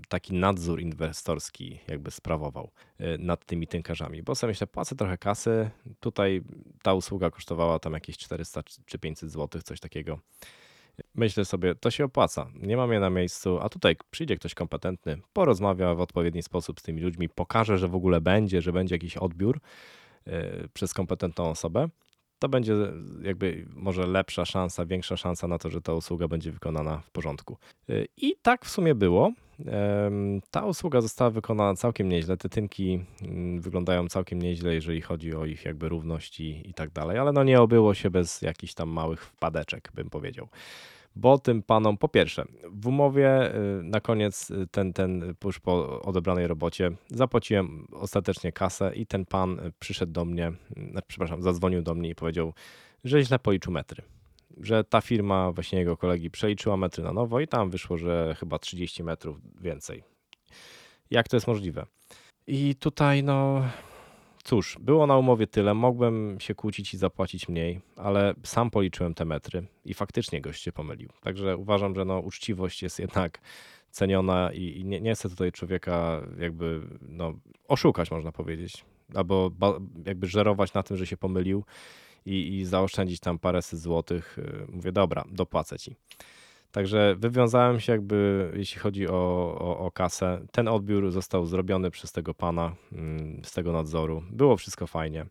taki 0.08 0.34
nadzór 0.34 0.80
inwestorski 0.80 1.78
jakby 1.88 2.10
sprawował 2.10 2.70
e, 2.98 3.18
nad 3.18 3.44
tymi 3.46 3.66
tynkarzami, 3.66 4.22
bo 4.22 4.34
sobie 4.34 4.50
myślę, 4.50 4.66
płacę 4.66 4.96
trochę 4.96 5.18
kasy, 5.18 5.70
tutaj 6.00 6.42
ta 6.82 6.94
usługa 6.94 7.30
kosztowała 7.30 7.78
tam 7.78 7.92
jakieś 7.92 8.18
400 8.18 8.62
czy 8.86 8.98
500 8.98 9.30
zł, 9.30 9.62
coś 9.62 9.80
takiego. 9.80 10.18
Myślę 11.14 11.44
sobie, 11.44 11.74
to 11.74 11.90
się 11.90 12.04
opłaca. 12.04 12.46
Nie 12.54 12.76
mam 12.76 12.92
je 12.92 13.00
na 13.00 13.10
miejscu, 13.10 13.58
a 13.60 13.68
tutaj 13.68 13.96
przyjdzie 14.10 14.36
ktoś 14.36 14.54
kompetentny, 14.54 15.18
porozmawia 15.32 15.94
w 15.94 16.00
odpowiedni 16.00 16.42
sposób 16.42 16.80
z 16.80 16.82
tymi 16.82 17.00
ludźmi, 17.00 17.28
pokaże, 17.28 17.78
że 17.78 17.88
w 17.88 17.94
ogóle 17.94 18.20
będzie, 18.20 18.62
że 18.62 18.72
będzie 18.72 18.94
jakiś 18.94 19.16
odbiór 19.16 19.60
yy, 20.26 20.32
przez 20.74 20.94
kompetentną 20.94 21.50
osobę. 21.50 21.88
To 22.44 22.48
będzie 22.48 22.74
jakby 23.22 23.66
może 23.76 24.06
lepsza 24.06 24.44
szansa, 24.44 24.86
większa 24.86 25.16
szansa 25.16 25.48
na 25.48 25.58
to, 25.58 25.70
że 25.70 25.80
ta 25.80 25.92
usługa 25.92 26.28
będzie 26.28 26.52
wykonana 26.52 26.98
w 26.98 27.10
porządku. 27.10 27.56
Yy, 27.88 28.06
I 28.16 28.34
tak 28.42 28.64
w 28.64 28.70
sumie 28.70 28.94
było. 28.94 29.32
Ta 30.50 30.64
usługa 30.64 31.00
została 31.00 31.30
wykonana 31.30 31.74
całkiem 31.74 32.08
nieźle. 32.08 32.36
Te 32.36 32.48
tynki 32.48 33.04
mm, 33.22 33.60
wyglądają 33.60 34.08
całkiem 34.08 34.42
nieźle, 34.42 34.74
jeżeli 34.74 35.00
chodzi 35.00 35.34
o 35.34 35.44
ich 35.44 35.64
jakby 35.64 35.88
równość 35.88 36.40
i, 36.40 36.70
i 36.70 36.74
tak 36.74 36.90
dalej, 36.90 37.18
ale 37.18 37.32
no 37.32 37.44
nie 37.44 37.60
obyło 37.60 37.94
się 37.94 38.10
bez 38.10 38.42
jakichś 38.42 38.74
tam 38.74 38.88
małych 38.88 39.24
wpadeczek, 39.24 39.90
bym 39.94 40.10
powiedział 40.10 40.48
bo 41.16 41.38
tym 41.38 41.62
panom 41.62 41.98
po 41.98 42.08
pierwsze 42.08 42.44
w 42.70 42.86
umowie 42.86 43.54
y, 43.54 43.82
na 43.82 44.00
koniec 44.00 44.50
y, 44.50 44.66
ten, 44.70 44.92
ten 44.92 45.34
już 45.44 45.60
po 45.60 46.02
odebranej 46.02 46.46
robocie 46.46 46.90
zapłaciłem 47.10 47.86
ostatecznie 47.92 48.52
kasę 48.52 48.92
i 48.94 49.06
ten 49.06 49.24
pan 49.24 49.58
y, 49.58 49.72
przyszedł 49.78 50.12
do 50.12 50.24
mnie, 50.24 50.52
znaczy, 50.90 51.06
przepraszam, 51.08 51.42
zadzwonił 51.42 51.82
do 51.82 51.94
mnie 51.94 52.08
i 52.08 52.14
powiedział, 52.14 52.54
że 53.04 53.22
źle 53.22 53.38
policzył 53.38 53.72
metry. 53.72 54.02
Że 54.60 54.84
ta 54.84 55.00
firma, 55.00 55.52
właśnie 55.52 55.78
jego 55.78 55.96
kolegi, 55.96 56.30
przeliczyła 56.30 56.76
metry 56.76 57.04
na 57.04 57.12
nowo 57.12 57.40
i 57.40 57.48
tam 57.48 57.70
wyszło, 57.70 57.98
że 57.98 58.36
chyba 58.38 58.58
30 58.58 59.04
metrów 59.04 59.40
więcej. 59.60 60.02
Jak 61.10 61.28
to 61.28 61.36
jest 61.36 61.46
możliwe? 61.46 61.86
I 62.46 62.74
tutaj 62.74 63.22
no 63.22 63.64
Cóż, 64.44 64.78
było 64.80 65.06
na 65.06 65.18
umowie 65.18 65.46
tyle, 65.46 65.74
mogłem 65.74 66.40
się 66.40 66.54
kłócić 66.54 66.94
i 66.94 66.96
zapłacić 66.96 67.48
mniej, 67.48 67.80
ale 67.96 68.34
sam 68.42 68.70
policzyłem 68.70 69.14
te 69.14 69.24
metry 69.24 69.66
i 69.84 69.94
faktycznie 69.94 70.40
gość 70.40 70.62
się 70.62 70.72
pomylił. 70.72 71.08
Także 71.22 71.56
uważam, 71.56 71.94
że 71.94 72.04
no, 72.04 72.18
uczciwość 72.20 72.82
jest 72.82 72.98
jednak 72.98 73.40
ceniona 73.90 74.52
i, 74.52 74.84
nie, 74.84 75.00
nie 75.00 75.14
chcę 75.14 75.28
tutaj 75.28 75.52
człowieka 75.52 76.26
jakby 76.38 76.80
no, 77.02 77.32
oszukać, 77.68 78.10
można 78.10 78.32
powiedzieć, 78.32 78.84
albo 79.14 79.50
jakby 80.06 80.26
żerować 80.26 80.74
na 80.74 80.82
tym, 80.82 80.96
że 80.96 81.06
się 81.06 81.16
pomylił 81.16 81.64
i, 82.26 82.58
i 82.58 82.64
zaoszczędzić 82.64 83.20
tam 83.20 83.38
paręset 83.38 83.80
złotych. 83.80 84.38
Y, 84.38 84.66
mówię, 84.72 84.92
dobra, 84.92 85.24
dopłacę 85.30 85.78
ci. 85.78 85.96
Także 86.74 87.16
wywiązałem 87.18 87.80
się 87.80 87.92
jakby, 87.92 88.50
jeśli 88.56 88.80
chodzi 88.80 89.08
o, 89.08 89.56
o, 89.58 89.78
o, 89.78 89.90
kasę. 89.90 90.46
Ten 90.52 90.68
odbiór 90.68 91.10
został 91.10 91.46
zrobiony 91.46 91.90
przez 91.90 92.12
tego 92.12 92.34
pana 92.34 92.74
mm, 92.92 93.44
z 93.44 93.52
tego 93.52 93.72
nadzoru. 93.72 94.22
Było 94.30 94.56
wszystko 94.56 94.86
fajnie. 94.86 95.26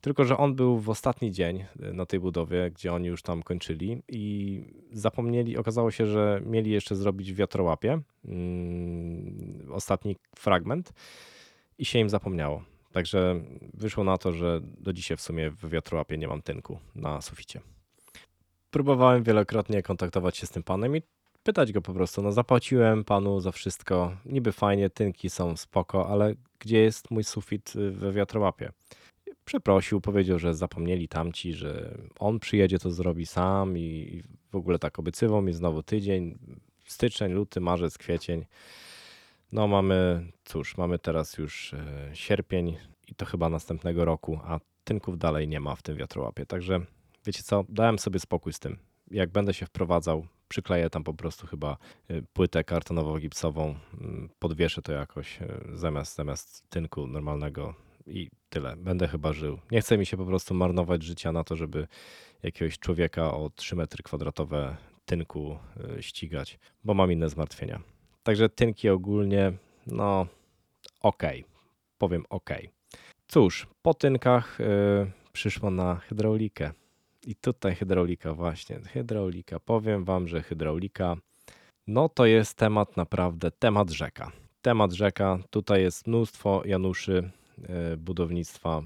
Tylko, 0.00 0.24
że 0.24 0.36
on 0.36 0.54
był 0.54 0.78
w 0.78 0.90
ostatni 0.90 1.32
dzień 1.32 1.64
y, 1.82 1.92
na 1.92 2.06
tej 2.06 2.20
budowie, 2.20 2.70
gdzie 2.70 2.92
oni 2.92 3.08
już 3.08 3.22
tam 3.22 3.42
kończyli 3.42 4.02
i 4.08 4.62
zapomnieli, 4.92 5.56
okazało 5.56 5.90
się, 5.90 6.06
że 6.06 6.40
mieli 6.46 6.70
jeszcze 6.70 6.96
zrobić 6.96 7.34
wiatrołapie, 7.34 8.00
mm, 8.24 9.68
ostatni 9.72 10.16
fragment 10.36 10.92
i 11.78 11.84
się 11.84 11.98
im 11.98 12.08
zapomniało. 12.08 12.62
Także 12.92 13.40
wyszło 13.74 14.04
na 14.04 14.18
to, 14.18 14.32
że 14.32 14.60
do 14.62 14.92
dzisiaj 14.92 15.16
w 15.16 15.20
sumie 15.20 15.50
w 15.50 15.68
wiatrołapie 15.68 16.18
nie 16.18 16.28
mam 16.28 16.42
tynku 16.42 16.78
na 16.94 17.20
suficie. 17.20 17.60
Próbowałem 18.70 19.22
wielokrotnie 19.22 19.82
kontaktować 19.82 20.36
się 20.36 20.46
z 20.46 20.50
tym 20.50 20.62
panem 20.62 20.96
i 20.96 21.02
pytać 21.42 21.72
go 21.72 21.82
po 21.82 21.94
prostu. 21.94 22.22
No 22.22 22.32
zapłaciłem 22.32 23.04
panu 23.04 23.40
za 23.40 23.52
wszystko. 23.52 24.16
Niby 24.24 24.52
fajnie, 24.52 24.90
tynki 24.90 25.30
są 25.30 25.56
spoko, 25.56 26.08
ale 26.08 26.34
gdzie 26.58 26.78
jest 26.78 27.10
mój 27.10 27.24
sufit 27.24 27.72
we 27.90 28.12
wiatrołapie? 28.12 28.72
Przeprosił, 29.44 30.00
powiedział, 30.00 30.38
że 30.38 30.54
zapomnieli 30.54 31.08
tamci, 31.08 31.54
że 31.54 31.98
on 32.18 32.38
przyjedzie, 32.38 32.78
to 32.78 32.90
zrobi 32.90 33.26
sam 33.26 33.78
i 33.78 34.22
w 34.50 34.56
ogóle 34.56 34.78
tak 34.78 34.98
obiecywał 34.98 35.42
mi 35.42 35.52
znowu 35.52 35.82
tydzień, 35.82 36.38
styczeń, 36.84 37.32
luty, 37.32 37.60
marzec, 37.60 37.98
kwiecień. 37.98 38.44
No 39.52 39.68
mamy, 39.68 40.26
cóż, 40.44 40.76
mamy 40.76 40.98
teraz 40.98 41.38
już 41.38 41.74
e, 41.74 42.10
sierpień 42.14 42.76
i 43.08 43.14
to 43.14 43.26
chyba 43.26 43.48
następnego 43.48 44.04
roku, 44.04 44.40
a 44.44 44.60
tynków 44.84 45.18
dalej 45.18 45.48
nie 45.48 45.60
ma 45.60 45.74
w 45.74 45.82
tym 45.82 45.96
wiatrołapie. 45.96 46.46
Także 46.46 46.80
wiecie 47.28 47.42
co, 47.42 47.64
dałem 47.68 47.98
sobie 47.98 48.20
spokój 48.20 48.52
z 48.52 48.58
tym. 48.58 48.78
Jak 49.10 49.30
będę 49.30 49.54
się 49.54 49.66
wprowadzał, 49.66 50.26
przykleję 50.48 50.90
tam 50.90 51.04
po 51.04 51.14
prostu 51.14 51.46
chyba 51.46 51.76
e, 52.10 52.22
płytę 52.32 52.60
kartonowo-gipsową, 52.60 53.74
mm, 54.00 54.28
podwieszę 54.38 54.82
to 54.82 54.92
jakoś 54.92 55.42
e, 55.42 55.60
zamiast, 55.72 56.16
zamiast 56.16 56.70
tynku 56.70 57.06
normalnego 57.06 57.74
i 58.06 58.30
tyle. 58.50 58.76
Będę 58.76 59.08
chyba 59.08 59.32
żył. 59.32 59.58
Nie 59.70 59.80
chce 59.80 59.98
mi 59.98 60.06
się 60.06 60.16
po 60.16 60.26
prostu 60.26 60.54
marnować 60.54 61.02
życia 61.02 61.32
na 61.32 61.44
to, 61.44 61.56
żeby 61.56 61.86
jakiegoś 62.42 62.78
człowieka 62.78 63.34
o 63.34 63.50
3 63.50 63.76
metry 63.76 64.02
kwadratowe 64.02 64.76
tynku 65.04 65.58
ścigać, 66.00 66.58
bo 66.84 66.94
mam 66.94 67.12
inne 67.12 67.28
zmartwienia. 67.28 67.80
Także 68.22 68.48
tynki 68.48 68.88
ogólnie, 68.88 69.52
no 69.86 70.26
ok, 71.00 71.22
powiem 71.98 72.24
ok. 72.30 72.50
Cóż, 73.26 73.66
po 73.82 73.94
tynkach 73.94 74.58
yy, 74.58 75.10
przyszło 75.32 75.70
na 75.70 75.96
hydraulikę. 75.96 76.72
I 77.26 77.34
tutaj 77.34 77.74
hydraulika 77.74 78.34
właśnie, 78.34 78.80
hydraulika. 78.80 79.60
Powiem 79.60 80.04
wam, 80.04 80.28
że 80.28 80.42
hydraulika, 80.42 81.16
no 81.86 82.08
to 82.08 82.26
jest 82.26 82.54
temat 82.54 82.96
naprawdę, 82.96 83.50
temat 83.50 83.90
rzeka. 83.90 84.32
Temat 84.62 84.92
rzeka, 84.92 85.38
tutaj 85.50 85.82
jest 85.82 86.06
mnóstwo 86.06 86.62
Januszy, 86.64 87.30
y, 87.92 87.96
budownictwa, 87.96 88.82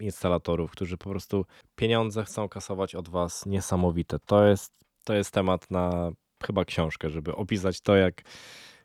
instalatorów, 0.00 0.70
którzy 0.70 0.98
po 0.98 1.10
prostu 1.10 1.46
pieniądze 1.76 2.24
chcą 2.24 2.48
kasować 2.48 2.94
od 2.94 3.08
was 3.08 3.46
niesamowite. 3.46 4.18
To 4.26 4.46
jest, 4.46 4.72
to 5.04 5.14
jest 5.14 5.30
temat 5.30 5.70
na 5.70 6.12
chyba 6.46 6.64
książkę, 6.64 7.10
żeby 7.10 7.36
opisać 7.36 7.80
to, 7.80 7.96
jak 7.96 8.22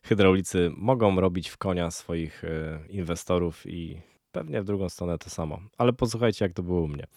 hydraulicy 0.03 0.71
mogą 0.77 1.19
robić 1.19 1.49
w 1.49 1.57
konia 1.57 1.91
swoich 1.91 2.43
e, 2.43 2.79
inwestorów 2.89 3.67
i 3.67 4.01
pewnie 4.31 4.61
w 4.61 4.65
drugą 4.65 4.89
stronę 4.89 5.17
to 5.17 5.29
samo. 5.29 5.59
Ale 5.77 5.93
posłuchajcie, 5.93 6.45
jak 6.45 6.53
to 6.53 6.63
było 6.63 6.81
u 6.81 6.87
mnie. 6.87 7.07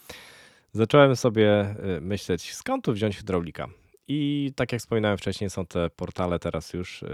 Zacząłem 0.72 1.16
sobie 1.16 1.50
e, 1.60 2.00
myśleć, 2.00 2.54
skąd 2.54 2.84
tu 2.84 2.92
wziąć 2.92 3.16
hydraulika. 3.16 3.68
I 4.08 4.52
tak 4.56 4.72
jak 4.72 4.80
wspominałem 4.80 5.18
wcześniej, 5.18 5.50
są 5.50 5.66
te 5.66 5.90
portale 5.90 6.38
teraz 6.38 6.72
już 6.72 7.02
e, 7.02 7.08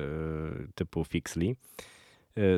typu 0.74 1.04
Fixly. 1.04 1.56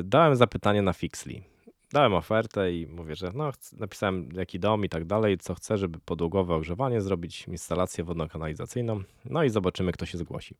Dałem 0.03 0.35
zapytanie 0.35 0.81
na 0.81 0.93
Fixly 0.93 1.50
dałem 1.93 2.13
ofertę 2.13 2.73
i 2.73 2.87
mówię, 2.87 3.15
że 3.15 3.31
no, 3.35 3.51
napisałem 3.73 4.29
jaki 4.33 4.59
dom 4.59 4.85
i 4.85 4.89
tak 4.89 5.05
dalej, 5.05 5.37
co 5.37 5.55
chcę, 5.55 5.77
żeby 5.77 5.99
podłogowe 5.99 6.55
ogrzewanie 6.55 7.01
zrobić, 7.01 7.47
instalację 7.47 8.03
wodno-kanalizacyjną, 8.03 9.03
no 9.25 9.43
i 9.43 9.49
zobaczymy, 9.49 9.91
kto 9.91 10.05
się 10.05 10.17
zgłosi. 10.17 10.55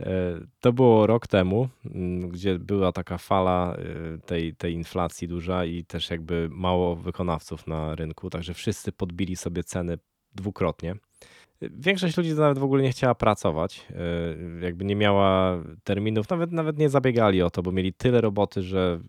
E, 0.00 0.40
to 0.60 0.72
było 0.72 1.06
rok 1.06 1.26
temu, 1.26 1.68
mm, 1.84 2.28
gdzie 2.28 2.58
była 2.58 2.92
taka 2.92 3.18
fala 3.18 3.76
e, 3.76 4.18
tej, 4.18 4.54
tej 4.56 4.74
inflacji 4.74 5.28
duża 5.28 5.64
i 5.64 5.84
też 5.84 6.10
jakby 6.10 6.48
mało 6.50 6.96
wykonawców 6.96 7.66
na 7.66 7.94
rynku, 7.94 8.30
także 8.30 8.54
wszyscy 8.54 8.92
podbili 8.92 9.36
sobie 9.36 9.64
ceny 9.64 9.98
dwukrotnie. 10.34 10.96
Większość 11.60 12.16
ludzi 12.16 12.34
nawet 12.34 12.58
w 12.58 12.64
ogóle 12.64 12.82
nie 12.82 12.90
chciała 12.90 13.14
pracować, 13.14 13.86
e, 13.90 14.64
jakby 14.64 14.84
nie 14.84 14.96
miała 14.96 15.62
terminów, 15.84 16.30
nawet, 16.30 16.52
nawet 16.52 16.78
nie 16.78 16.88
zabiegali 16.88 17.42
o 17.42 17.50
to, 17.50 17.62
bo 17.62 17.72
mieli 17.72 17.92
tyle 17.92 18.20
roboty, 18.20 18.62
że 18.62 19.00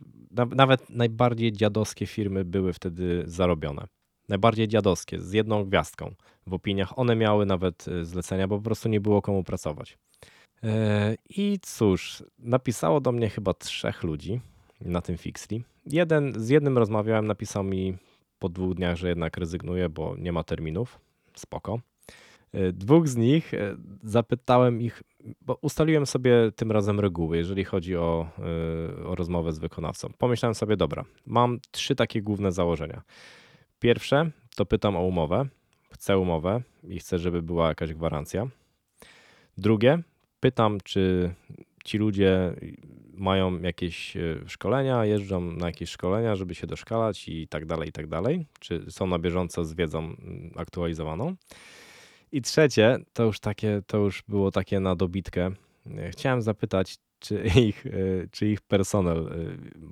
nawet 0.56 0.90
najbardziej 0.90 1.52
dziadowskie 1.52 2.06
firmy 2.06 2.46
były 2.46 2.74
wtedy 2.74 3.24
zarobione. 3.26 3.88
Najbardziej 4.30 4.68
dziadowskie, 4.68 5.20
z 5.20 5.34
jedną 5.34 5.66
gwiazdką 5.66 6.16
w 6.48 6.54
opiniach. 6.54 7.00
One 7.00 7.16
miały 7.16 7.46
nawet 7.46 7.88
e, 7.88 8.06
zlecenia, 8.06 8.48
bo 8.48 8.58
po 8.58 8.64
prostu 8.64 8.90
nie 8.90 9.02
było 9.02 9.22
komu 9.22 9.44
pracować. 9.44 9.98
E, 10.64 11.16
I 11.30 11.60
cóż, 11.62 12.24
napisało 12.40 13.02
do 13.02 13.12
mnie 13.12 13.30
chyba 13.30 13.54
trzech 13.54 14.04
ludzi 14.04 14.42
na 14.82 15.02
tym 15.02 15.18
Fixli. 15.18 15.64
Jeden, 15.86 16.34
z 16.38 16.50
jednym 16.50 16.78
rozmawiałem, 16.78 17.28
napisał 17.28 17.64
mi 17.64 17.98
po 18.40 18.50
dwóch 18.50 18.76
dniach, 18.76 18.96
że 18.96 19.10
jednak 19.10 19.38
rezygnuje, 19.38 19.90
bo 19.90 20.16
nie 20.18 20.32
ma 20.32 20.44
terminów. 20.44 21.00
Spoko. 21.36 21.80
E, 22.54 22.72
dwóch 22.72 23.08
z 23.08 23.16
nich 23.16 23.52
zapytałem 24.04 24.82
ich 24.82 25.04
bo 25.42 25.58
ustaliłem 25.62 26.06
sobie 26.06 26.52
tym 26.56 26.72
razem 26.72 27.00
reguły, 27.00 27.38
jeżeli 27.38 27.64
chodzi 27.64 27.96
o, 27.96 28.30
y, 29.00 29.06
o 29.06 29.16
rozmowę 29.16 29.54
z 29.54 29.60
wykonawcą. 29.60 30.10
Pomyślałem 30.18 30.56
sobie, 30.56 30.78
dobra, 30.78 31.06
mam 31.26 31.60
trzy 31.72 31.96
takie 31.96 32.22
główne 32.22 32.52
założenia. 32.52 33.02
Pierwsze 33.80 34.32
to 34.56 34.66
pytam 34.66 34.96
o 34.96 35.02
umowę. 35.02 35.46
Chcę 35.92 36.18
umowę 36.18 36.62
i 36.84 37.00
chcę, 37.00 37.20
żeby 37.20 37.42
była 37.42 37.68
jakaś 37.68 37.94
gwarancja. 37.94 38.48
Drugie, 39.58 40.00
pytam, 40.40 40.78
czy 40.84 41.34
ci 41.86 41.98
ludzie 41.98 42.56
mają 43.14 43.62
jakieś 43.62 44.18
szkolenia, 44.48 45.06
jeżdżą 45.06 45.42
na 45.42 45.66
jakieś 45.68 45.90
szkolenia, 45.90 46.36
żeby 46.36 46.56
się 46.56 46.68
doszkalać 46.68 47.28
i 47.28 47.48
tak 47.48 47.66
dalej, 47.66 47.90
i 47.90 47.92
tak 47.92 48.08
dalej. 48.08 48.46
Czy 48.60 48.92
są 48.92 49.08
na 49.08 49.20
bieżąco 49.20 49.66
z 49.66 49.74
wiedzą 49.74 50.00
mm, 50.00 50.52
aktualizowaną. 50.56 51.36
I 52.32 52.42
trzecie, 52.42 52.98
to 53.13 53.24
już 53.24 53.39
takie, 53.39 53.82
to 53.88 53.98
już 53.98 54.24
było 54.28 54.52
takie 54.52 54.80
na 54.80 54.96
dobitkę. 54.96 55.52
Chciałem 56.12 56.42
zapytać, 56.42 56.98
czy 57.20 57.44
ich, 57.56 57.86
e, 57.86 57.89
czy 58.32 58.48
ich 58.48 58.62
personel 58.62 59.28
e, 59.28 59.32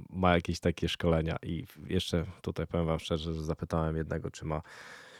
ma 0.10 0.36
jakieś 0.36 0.60
takie 0.60 0.90
szkolenia. 0.90 1.38
I 1.44 1.66
jeszcze 1.88 2.26
tutaj 2.42 2.68
powiem 2.68 2.86
Wam 2.86 3.00
szczerze, 3.00 3.34
że 3.34 3.42
zapytałem 3.42 3.98
jednego, 3.98 4.32
czy 4.32 4.46
ma 4.46 4.62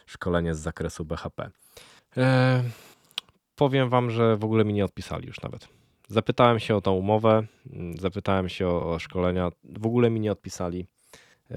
szkolenie 0.06 0.54
z 0.54 0.58
zakresu 0.58 1.04
BHP. 1.04 1.50
E, 2.16 2.62
powiem 3.56 3.88
Wam, 3.88 4.10
że 4.10 4.36
w 4.36 4.44
ogóle 4.44 4.64
mi 4.64 4.72
nie 4.72 4.84
odpisali 4.84 5.26
już 5.26 5.40
nawet. 5.40 5.68
Zapytałem 6.08 6.58
się 6.58 6.76
o 6.76 6.80
tą 6.80 6.92
umowę, 6.92 7.46
zapytałem 7.98 8.48
się 8.48 8.68
o, 8.68 8.92
o 8.92 8.98
szkolenia, 8.98 9.50
w 9.64 9.86
ogóle 9.86 10.10
mi 10.10 10.20
nie 10.20 10.32
odpisali. 10.32 10.86
E, 11.50 11.56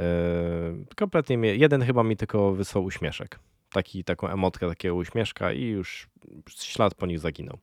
kompletnie 0.95 1.35
jeden 1.37 1.81
chyba 1.81 2.03
mi 2.03 2.17
tylko 2.17 2.51
wysłał 2.51 2.83
uśmieszek 2.83 3.39
taki, 3.73 4.03
taką 4.03 4.27
emotkę, 4.27 4.67
takiego 4.67 4.95
uśmieszka 4.95 5.53
i 5.53 5.63
już 5.63 6.07
ślad 6.49 6.95
po 6.95 7.05
nich 7.05 7.19
zaginął. 7.19 7.57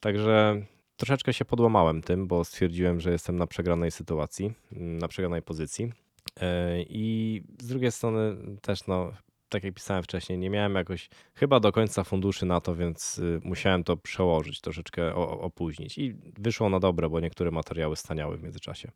Także 0.00 0.62
troszeczkę 0.96 1.32
się 1.32 1.44
podłamałem 1.44 2.02
tym, 2.02 2.26
bo 2.26 2.44
stwierdziłem, 2.44 3.00
że 3.00 3.12
jestem 3.12 3.36
na 3.36 3.46
przegranej 3.46 3.90
sytuacji, 3.90 4.52
na 4.72 5.08
przegranej 5.08 5.42
pozycji. 5.42 5.92
E, 6.40 6.82
I 6.82 7.42
z 7.62 7.66
drugiej 7.66 7.92
strony 7.92 8.36
też, 8.62 8.86
no, 8.86 9.12
tak 9.48 9.64
jak 9.64 9.74
pisałem 9.74 10.02
wcześniej, 10.02 10.38
nie 10.38 10.50
miałem 10.50 10.74
jakoś 10.74 11.08
chyba 11.34 11.60
do 11.60 11.72
końca 11.72 12.04
funduszy 12.04 12.46
na 12.46 12.60
to, 12.60 12.74
więc 12.74 13.18
y, 13.18 13.40
musiałem 13.44 13.84
to 13.84 13.96
przełożyć, 13.96 14.60
troszeczkę 14.60 15.14
opóźnić. 15.14 15.98
I 15.98 16.14
wyszło 16.38 16.68
na 16.68 16.80
dobre, 16.80 17.08
bo 17.08 17.20
niektóre 17.20 17.50
materiały 17.50 17.96
staniały 17.96 18.36
w 18.36 18.42
międzyczasie. 18.42 18.90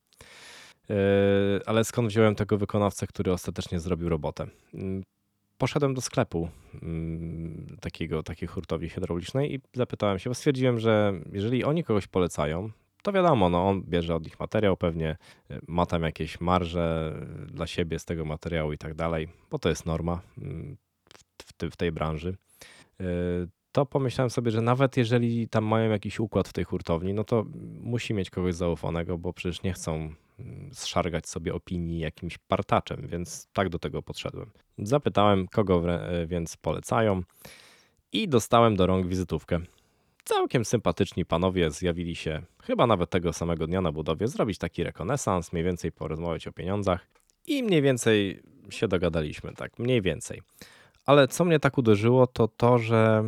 E, 0.91 0.95
ale 1.67 1.85
skąd 1.85 2.09
wziąłem 2.09 2.35
tego 2.35 2.59
wykonawcę, 2.59 3.07
który 3.07 3.33
ostatecznie 3.33 3.81
zrobił 3.81 4.09
robotę? 4.09 4.47
Poszedłem 5.59 5.95
do 5.95 6.01
sklepu 6.01 6.49
mm, 6.83 7.77
takiego, 7.81 8.23
takiej 8.23 8.49
hurtowni 8.49 8.89
hydraulicznej 8.89 9.55
i 9.55 9.61
zapytałem 9.75 10.19
się, 10.19 10.31
bo 10.31 10.35
stwierdziłem, 10.35 10.79
że 10.79 11.13
jeżeli 11.33 11.65
oni 11.65 11.85
kogoś 11.85 12.07
polecają, 12.07 12.71
to 13.03 13.13
wiadomo, 13.13 13.49
no 13.51 13.69
on 13.69 13.83
bierze 13.83 14.15
od 14.15 14.25
nich 14.25 14.41
materiał, 14.41 14.77
pewnie 14.77 15.17
y, 15.51 15.59
ma 15.69 15.87
tam 15.87 16.03
jakieś 16.03 16.41
marże 16.41 17.15
dla 17.47 17.67
siebie 17.67 17.99
z 17.99 18.05
tego 18.05 18.25
materiału 18.25 18.73
i 18.73 18.79
tak 18.79 18.95
dalej, 18.95 19.29
bo 19.51 19.59
to 19.59 19.69
jest 19.69 19.87
norma 19.87 20.21
mm, 20.39 20.77
w, 21.39 21.71
w 21.71 21.77
tej 21.77 21.93
branży. 21.93 22.37
Y, 23.01 23.05
to 23.73 23.87
pomyślałem 23.87 24.31
sobie, 24.31 24.51
że 24.51 24.63
nawet 24.63 24.97
jeżeli 24.97 25.49
tam 25.49 25.65
mają 25.65 25.91
jakiś 25.91 26.21
układ 26.21 26.49
w 26.49 26.53
tej 26.53 26.65
hurtowni, 26.65 27.15
no 27.15 27.25
to 27.25 27.45
musi 27.81 28.15
mieć 28.15 28.31
kogoś 28.31 28.55
zaufanego, 28.55 29.19
bo 29.19 29.33
przecież 29.33 29.63
nie 29.63 29.73
chcą 29.73 30.15
zszargać 30.73 31.29
sobie 31.29 31.55
opinii 31.55 31.99
jakimś 31.99 32.39
partaczem, 32.39 33.07
więc 33.07 33.49
tak 33.53 33.69
do 33.69 33.79
tego 33.79 34.03
podszedłem. 34.03 34.51
Zapytałem, 34.79 35.49
kogo 35.49 35.83
więc 36.27 36.57
polecają 36.57 37.23
i 38.13 38.29
dostałem 38.29 38.77
do 38.77 38.87
rąk 38.87 39.07
wizytówkę. 39.07 39.61
Całkiem 40.25 40.65
sympatyczni 40.65 41.25
panowie 41.25 41.71
zjawili 41.71 42.17
się 42.17 42.43
chyba 42.63 42.87
nawet 42.87 43.11
tego 43.11 43.33
samego 43.33 43.67
dnia 43.67 43.81
na 43.81 43.93
budowie, 43.93 44.29
zrobić 44.29 44.59
taki 44.59 44.83
rekonesans, 44.85 45.53
mniej 45.53 45.65
więcej 45.65 45.93
porozmawiać 45.93 46.47
o 46.47 46.53
pieniądzach 46.53 47.07
i 47.47 47.63
mniej 47.63 47.83
więcej 47.83 48.43
się 48.71 48.89
dogadaliśmy, 48.89 49.53
tak, 49.53 49.79
mniej 49.79 50.03
więcej. 50.03 50.43
Ale 51.07 51.29
co 51.29 51.45
mnie 51.45 51.61
tak 51.61 51.79
uderzyło, 51.79 52.27
to 52.27 52.49
to, 52.49 52.79
że 52.79 53.25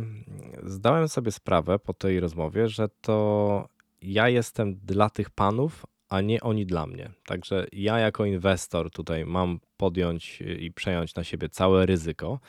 zdałem 0.63 1.09
sobie 1.09 1.31
sprawę 1.31 1.79
po 1.79 1.93
tej 1.93 2.19
rozmowie, 2.19 2.67
że 2.67 2.89
to 3.01 3.67
ja 4.01 4.29
jestem 4.29 4.75
dla 4.75 5.09
tych 5.09 5.29
panów, 5.29 5.85
a 6.11 6.21
nie 6.21 6.41
oni 6.41 6.65
dla 6.65 6.87
mnie. 6.87 7.11
Także 7.25 7.67
ja 7.71 7.99
jako 7.99 8.25
inwestor 8.25 8.91
tutaj 8.91 9.25
mam 9.25 9.59
podjąć 9.77 10.41
i 10.59 10.71
przejąć 10.71 11.15
na 11.15 11.23
siebie 11.23 11.49
całe 11.49 11.85
ryzyko, 11.85 12.39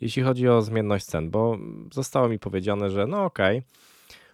jeśli 0.00 0.22
chodzi 0.22 0.48
o 0.48 0.62
zmienność 0.62 1.04
cen, 1.04 1.30
bo 1.30 1.58
zostało 1.92 2.28
mi 2.28 2.38
powiedziane, 2.38 2.90
że 2.90 3.06
no 3.06 3.24
okej, 3.24 3.58
okay, 3.58 3.70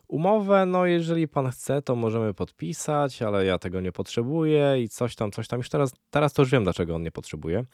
umowę, 0.08 0.66
no 0.66 0.86
jeżeli 0.86 1.28
pan 1.28 1.50
chce, 1.50 1.82
to 1.82 1.96
możemy 1.96 2.34
podpisać, 2.34 3.22
ale 3.22 3.44
ja 3.44 3.58
tego 3.58 3.80
nie 3.80 3.92
potrzebuję 3.92 4.82
i 4.82 4.88
coś 4.88 5.16
tam, 5.16 5.30
coś 5.30 5.48
tam. 5.48 5.58
Już 5.58 5.68
teraz, 5.68 5.92
teraz 6.10 6.32
to 6.32 6.42
już 6.42 6.50
wiem, 6.50 6.64
dlaczego 6.64 6.94
on 6.94 7.02
nie 7.02 7.12
potrzebuje. 7.12 7.64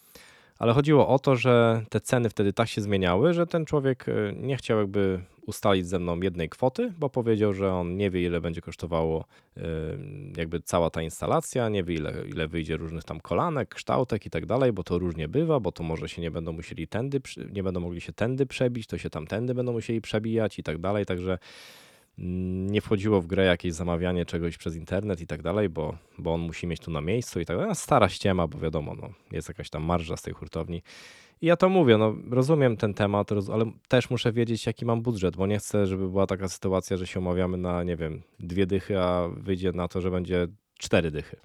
Ale 0.59 0.73
chodziło 0.73 1.09
o 1.09 1.19
to, 1.19 1.37
że 1.37 1.83
te 1.89 2.01
ceny 2.01 2.31
wtedy 2.31 2.53
tak 2.53 2.69
się 2.69 2.81
zmieniały, 2.81 3.35
że 3.35 3.47
ten 3.47 3.65
człowiek 3.65 4.09
e, 4.09 4.13
nie 4.33 4.57
chciał 4.57 4.79
jakby 4.79 5.21
ustalić 5.47 5.87
ze 5.87 5.99
mną 5.99 6.21
jednej 6.21 6.49
kwoty, 6.49 6.93
bo 6.99 7.11
powiedział, 7.11 7.55
że 7.55 7.73
on 7.73 7.97
nie 7.97 8.11
wie, 8.11 8.23
ile 8.23 8.41
będzie 8.41 8.61
kosztowało 8.61 9.25
e, 9.57 9.63
jakby 10.37 10.61
cała 10.61 10.91
ta 10.91 11.03
instalacja, 11.03 11.69
nie 11.69 11.85
wie, 11.85 11.95
ile, 11.95 12.13
ile 12.29 12.49
wyjdzie 12.49 12.77
różnych 12.77 13.05
tam 13.05 13.21
kolanek, 13.21 13.75
kształtek 13.75 14.27
i 14.27 14.31
tak 14.31 14.47
dalej, 14.47 14.73
bo 14.73 14.85
to 14.85 14.99
różnie 14.99 15.29
bywa, 15.29 15.61
bo 15.61 15.73
to 15.73 15.83
może 15.83 16.09
się 16.09 16.23
nie 16.23 16.31
będą 16.31 16.53
musieli 16.53 16.89
tędy, 16.89 17.21
nie 17.53 17.63
będą 17.63 17.81
mogli 17.81 18.01
się 18.01 18.13
tędy 18.13 18.47
przebić, 18.47 18.87
to 18.87 18.99
się 18.99 19.11
tam 19.11 19.27
tędy 19.27 19.55
będą 19.55 19.73
musieli 19.73 20.01
przebijać 20.01 20.59
i 20.59 20.63
tak 20.63 20.79
dalej, 20.79 21.07
także 21.07 21.39
nie 22.19 22.81
wchodziło 22.81 23.21
w 23.21 23.27
grę 23.27 23.45
jakieś 23.45 23.73
zamawianie 23.73 24.27
czegoś 24.27 24.57
przez 24.59 24.77
internet 24.77 25.21
i 25.21 25.27
tak 25.27 25.43
dalej, 25.43 25.69
bo, 25.69 25.97
bo 26.19 26.35
on 26.35 26.41
musi 26.41 26.67
mieć 26.67 26.81
tu 26.81 26.91
na 26.91 27.01
miejscu 27.01 27.41
i 27.41 27.47
tak 27.47 27.57
dalej. 27.57 27.69
No, 27.69 27.75
stara 27.75 28.09
ściema, 28.09 28.47
bo 28.47 28.59
wiadomo, 28.59 28.95
no, 28.95 29.09
jest 29.33 29.49
jakaś 29.49 29.71
tam 29.71 29.85
marża 29.85 30.17
z 30.17 30.23
tej 30.23 30.35
hurtowni. 30.35 30.83
I 31.41 31.47
ja 31.47 31.57
to 31.57 31.69
mówię, 31.69 31.99
no 31.99 32.15
rozumiem 32.31 32.77
ten 32.77 32.95
temat, 32.95 33.33
ale 33.53 33.71
też 33.89 34.11
muszę 34.11 34.33
wiedzieć, 34.33 34.67
jaki 34.67 34.87
mam 34.87 35.03
budżet, 35.03 35.37
bo 35.37 35.47
nie 35.47 35.59
chcę, 35.59 35.87
żeby 35.87 36.09
była 36.09 36.27
taka 36.27 36.49
sytuacja, 36.49 36.97
że 36.97 37.07
się 37.07 37.21
umawiamy 37.21 37.57
na, 37.57 37.83
nie 37.83 37.97
wiem, 37.97 38.23
dwie 38.41 38.67
dychy, 38.67 39.01
a 39.01 39.29
wyjdzie 39.29 39.73
na 39.73 39.89
to, 39.89 40.01
że 40.01 40.11
będzie 40.11 40.47
cztery 40.79 41.11
dychy. 41.11 41.37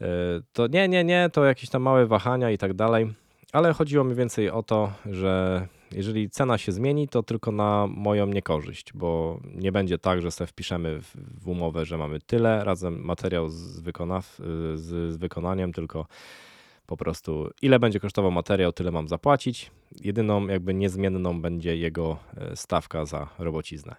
E, 0.00 0.06
to 0.52 0.66
nie, 0.66 0.88
nie, 0.88 1.04
nie, 1.04 1.30
to 1.32 1.44
jakieś 1.44 1.70
tam 1.70 1.82
małe 1.82 2.06
wahania 2.06 2.50
i 2.50 2.58
tak 2.58 2.74
dalej, 2.74 3.12
ale 3.52 3.72
chodziło 3.72 4.04
mi 4.04 4.14
więcej 4.14 4.50
o 4.50 4.62
to, 4.62 4.92
że 5.10 5.66
jeżeli 5.92 6.30
cena 6.30 6.58
się 6.58 6.72
zmieni, 6.72 7.08
to 7.08 7.22
tylko 7.22 7.52
na 7.52 7.86
moją 7.86 8.26
niekorzyść, 8.26 8.92
bo 8.92 9.40
nie 9.54 9.72
będzie 9.72 9.98
tak, 9.98 10.22
że 10.22 10.30
sobie 10.30 10.48
wpiszemy 10.48 11.00
w, 11.02 11.48
umowę, 11.48 11.84
że 11.84 11.98
mamy 11.98 12.20
tyle 12.20 12.64
razem 12.64 13.04
materiał 13.04 13.48
z, 13.48 13.56
z, 14.74 15.12
z 15.12 15.16
wykonaniem, 15.16 15.72
tylko 15.72 16.06
po 16.86 16.96
prostu 16.96 17.50
ile 17.62 17.78
będzie 17.78 18.00
kosztował 18.00 18.30
materiał, 18.30 18.72
tyle 18.72 18.90
mam 18.90 19.08
zapłacić. 19.08 19.70
Jedyną 20.00 20.46
jakby 20.46 20.74
niezmienną 20.74 21.40
będzie 21.40 21.76
jego 21.76 22.16
e, 22.36 22.56
stawka 22.56 23.04
za 23.04 23.28
robociznę. 23.38 23.96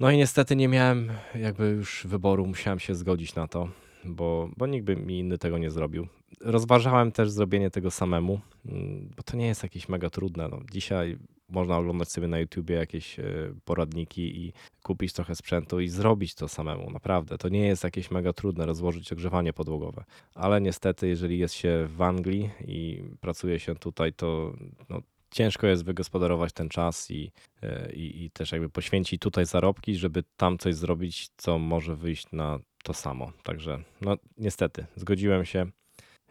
No 0.00 0.10
i 0.10 0.16
niestety 0.16 0.56
nie 0.56 0.68
miałem 0.68 1.12
jakby 1.34 1.68
już 1.68 2.06
wyboru, 2.06 2.46
musiałem 2.46 2.78
się 2.78 2.94
zgodzić 2.94 3.34
na 3.34 3.48
to, 3.48 3.68
bo, 4.04 4.50
bo 4.56 4.66
nikt 4.66 4.86
by 4.86 4.96
mi 4.96 5.18
inny 5.18 5.38
tego 5.38 5.58
nie 5.58 5.70
zrobił. 5.70 6.06
Rozważałem 6.40 7.12
też 7.12 7.30
zrobienie 7.30 7.70
tego 7.70 7.90
samemu, 7.90 8.40
mm, 8.66 9.10
bo 9.16 9.22
to 9.22 9.36
nie 9.36 9.46
jest 9.46 9.62
jakieś 9.62 9.88
mega 9.88 10.10
trudne. 10.10 10.48
No, 10.48 10.60
dzisiaj 10.72 11.18
można 11.48 11.78
oglądać 11.78 12.12
sobie 12.12 12.28
na 12.28 12.38
YouTubie 12.38 12.74
jakieś 12.74 13.18
e, 13.18 13.24
poradniki 13.64 14.46
i 14.46 14.52
kupić 14.82 15.12
trochę 15.12 15.34
sprzętu 15.34 15.80
i 15.80 15.88
zrobić 15.88 16.34
to 16.34 16.48
samemu. 16.48 16.90
Naprawdę, 16.90 17.38
to 17.38 17.48
nie 17.48 17.66
jest 17.66 17.84
jakieś 17.84 18.10
mega 18.10 18.32
trudne 18.32 18.66
rozłożyć 18.66 19.12
ogrzewanie 19.12 19.52
podłogowe. 19.52 20.04
Ale 20.34 20.60
niestety, 20.60 21.08
jeżeli 21.08 21.38
jest 21.38 21.54
się 21.54 21.88
w 21.96 22.02
Anglii 22.02 22.50
i 22.66 23.02
pracuje 23.20 23.60
się 23.60 23.74
tutaj, 23.74 24.12
to 24.12 24.52
no, 24.88 25.00
ciężko 25.30 25.66
jest 25.66 25.84
wygospodarować 25.84 26.52
ten 26.52 26.68
czas 26.68 27.10
i, 27.10 27.32
e, 27.62 27.92
i, 27.92 28.24
i, 28.24 28.30
też 28.30 28.52
jakby 28.52 28.68
poświęcić 28.68 29.20
tutaj 29.20 29.46
zarobki, 29.46 29.96
żeby 29.96 30.24
tam 30.36 30.58
coś 30.58 30.74
zrobić, 30.74 31.28
co 31.36 31.58
może 31.58 31.96
wyjść 31.96 32.32
na 32.32 32.58
to 32.82 32.94
samo. 32.94 33.32
Także 33.42 33.82
no 34.00 34.16
niestety, 34.38 34.86
zgodziłem 34.96 35.44
się. 35.44 35.66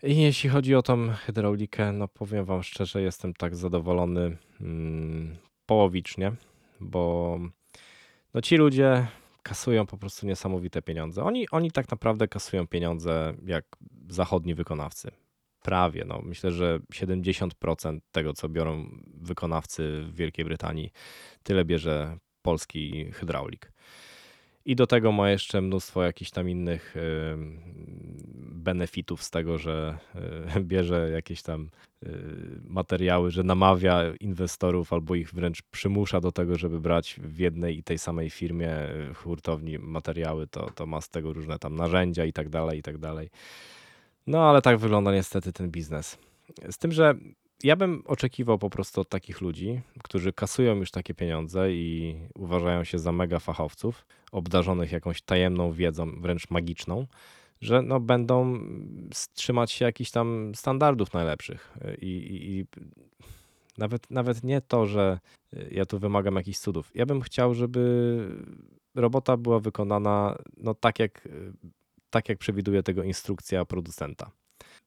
I 0.03 0.17
jeśli 0.21 0.49
chodzi 0.49 0.75
o 0.75 0.81
tą 0.81 1.09
hydraulikę, 1.09 1.91
no 1.91 2.07
powiem 2.07 2.45
Wam 2.45 2.63
szczerze, 2.63 3.01
jestem 3.01 3.33
tak 3.33 3.55
zadowolony 3.55 4.37
mm, 4.61 5.35
połowicznie, 5.65 6.31
bo 6.79 7.39
no 8.33 8.41
ci 8.41 8.57
ludzie 8.57 9.07
kasują 9.43 9.85
po 9.85 9.97
prostu 9.97 10.27
niesamowite 10.27 10.81
pieniądze. 10.81 11.23
Oni, 11.23 11.49
oni 11.49 11.71
tak 11.71 11.91
naprawdę 11.91 12.27
kasują 12.27 12.67
pieniądze 12.67 13.33
jak 13.45 13.65
zachodni 14.09 14.55
wykonawcy. 14.55 15.11
Prawie, 15.61 16.05
no 16.05 16.21
myślę, 16.23 16.51
że 16.51 16.79
70% 16.93 17.99
tego, 18.11 18.33
co 18.33 18.49
biorą 18.49 18.89
wykonawcy 19.13 20.03
w 20.03 20.15
Wielkiej 20.15 20.45
Brytanii, 20.45 20.91
tyle 21.43 21.65
bierze 21.65 22.17
polski 22.41 23.11
hydraulik. 23.11 23.71
I 24.67 24.75
do 24.75 24.87
tego 24.87 25.11
ma 25.11 25.29
jeszcze 25.29 25.61
mnóstwo 25.61 26.03
jakichś 26.03 26.31
tam 26.31 26.49
innych 26.49 26.95
benefitów 28.67 29.23
z 29.23 29.29
tego, 29.29 29.57
że 29.57 29.97
e, 30.55 30.61
bierze 30.71 31.09
jakieś 31.09 31.41
tam 31.41 31.69
e, 32.03 32.09
materiały, 32.63 33.31
że 33.31 33.43
namawia 33.43 34.01
inwestorów 34.19 34.93
albo 34.93 35.15
ich 35.15 35.33
wręcz 35.33 35.61
przymusza 35.61 36.21
do 36.21 36.31
tego, 36.31 36.57
żeby 36.57 36.79
brać 36.79 37.19
w 37.23 37.39
jednej 37.39 37.77
i 37.77 37.83
tej 37.83 37.97
samej 37.97 38.29
firmie 38.29 38.69
e, 38.69 39.13
hurtowni 39.13 39.79
materiały, 39.79 40.47
to, 40.47 40.69
to 40.75 40.85
ma 40.85 41.01
z 41.01 41.09
tego 41.09 41.33
różne 41.33 41.59
tam 41.59 41.75
narzędzia 41.75 42.25
i 42.25 42.33
tak 42.33 42.49
dalej, 42.49 42.79
i 42.79 42.81
tak 42.81 42.97
dalej. 42.97 43.29
No 44.27 44.49
ale 44.49 44.61
tak 44.61 44.77
wygląda 44.77 45.13
niestety 45.13 45.53
ten 45.53 45.71
biznes. 45.71 46.17
Z 46.71 46.77
tym, 46.77 46.91
że 46.91 47.15
ja 47.63 47.75
bym 47.75 48.03
oczekiwał 48.05 48.57
po 48.57 48.69
prostu 48.69 49.01
od 49.01 49.09
takich 49.09 49.41
ludzi, 49.41 49.81
którzy 50.03 50.33
kasują 50.33 50.75
już 50.75 50.91
takie 50.91 51.13
pieniądze 51.13 51.71
i 51.71 52.15
uważają 52.35 52.83
się 52.83 52.99
za 52.99 53.11
mega 53.11 53.39
fachowców, 53.39 54.05
obdarzonych 54.31 54.91
jakąś 54.91 55.21
tajemną 55.21 55.71
wiedzą, 55.71 56.21
wręcz 56.21 56.49
magiczną, 56.49 57.07
że 57.61 57.81
no 57.81 57.99
będą 57.99 58.59
trzymać 59.33 59.71
się 59.71 59.85
jakichś 59.85 60.11
tam 60.11 60.51
standardów 60.55 61.13
najlepszych. 61.13 61.77
I, 62.01 62.07
i, 62.07 62.51
i 62.51 62.65
nawet, 63.77 64.11
nawet 64.11 64.43
nie 64.43 64.61
to, 64.61 64.85
że 64.85 65.19
ja 65.71 65.85
tu 65.85 65.99
wymagam 65.99 66.35
jakichś 66.35 66.59
cudów. 66.59 66.91
Ja 66.95 67.05
bym 67.05 67.21
chciał, 67.21 67.53
żeby 67.53 68.17
robota 68.95 69.37
była 69.37 69.59
wykonana 69.59 70.37
no, 70.57 70.73
tak, 70.73 70.99
jak, 70.99 71.27
tak, 72.09 72.29
jak 72.29 72.37
przewiduje 72.37 72.83
tego 72.83 73.03
instrukcja 73.03 73.65
producenta. 73.65 74.31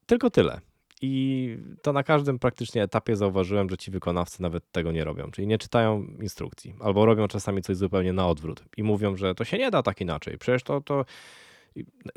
Tylko 0.07 0.31
tyle. 0.31 0.61
I 1.03 1.57
to 1.83 1.93
na 1.93 2.03
każdym 2.03 2.39
praktycznie 2.39 2.83
etapie 2.83 3.17
zauważyłem, 3.17 3.71
że 3.71 3.77
ci 3.77 3.91
wykonawcy 3.91 4.43
nawet 4.43 4.73
tego 4.73 4.93
nie 4.93 5.05
robią, 5.05 5.31
czyli 5.31 5.47
nie 5.47 5.59
czytają 5.59 6.05
instrukcji, 6.23 6.75
albo 6.81 7.07
robią 7.07 7.29
czasami 7.29 7.63
coś 7.63 7.77
zupełnie 7.77 8.13
na 8.13 8.29
odwrót 8.29 8.63
i 8.77 8.83
mówią, 8.83 9.17
że 9.17 9.35
to 9.35 9.45
się 9.45 9.59
nie 9.59 9.71
da 9.71 9.83
tak 9.83 10.01
inaczej. 10.01 10.39
Przecież 10.39 10.63
to, 10.63 10.81
to, 10.81 11.05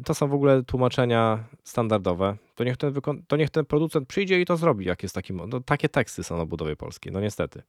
to 0.06 0.14
są 0.14 0.28
w 0.28 0.34
ogóle 0.34 0.64
tłumaczenia 0.64 1.44
standardowe. 1.64 2.38
To 2.56 2.64
niech, 2.64 2.78
ten 2.78 2.94
to 3.28 3.38
niech 3.38 3.50
ten 3.50 3.66
producent 3.66 4.08
przyjdzie 4.08 4.42
i 4.42 4.46
to 4.46 4.58
zrobi, 4.58 4.86
jak 4.86 5.04
jest 5.04 5.16
taki. 5.16 5.34
No, 5.34 5.60
takie 5.60 5.90
teksty 5.90 6.24
są 6.24 6.38
na 6.38 6.46
budowie 6.46 6.76
polskiej, 6.76 7.12
no 7.12 7.22
niestety. 7.22 7.62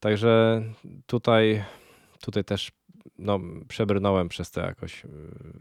Także 0.00 0.62
tutaj, 1.06 1.64
tutaj 2.20 2.44
też 2.44 2.72
no, 3.18 3.40
przebrnąłem 3.68 4.28
przez 4.28 4.50
to 4.50 4.60
jakoś, 4.60 5.04
y, 5.04 5.08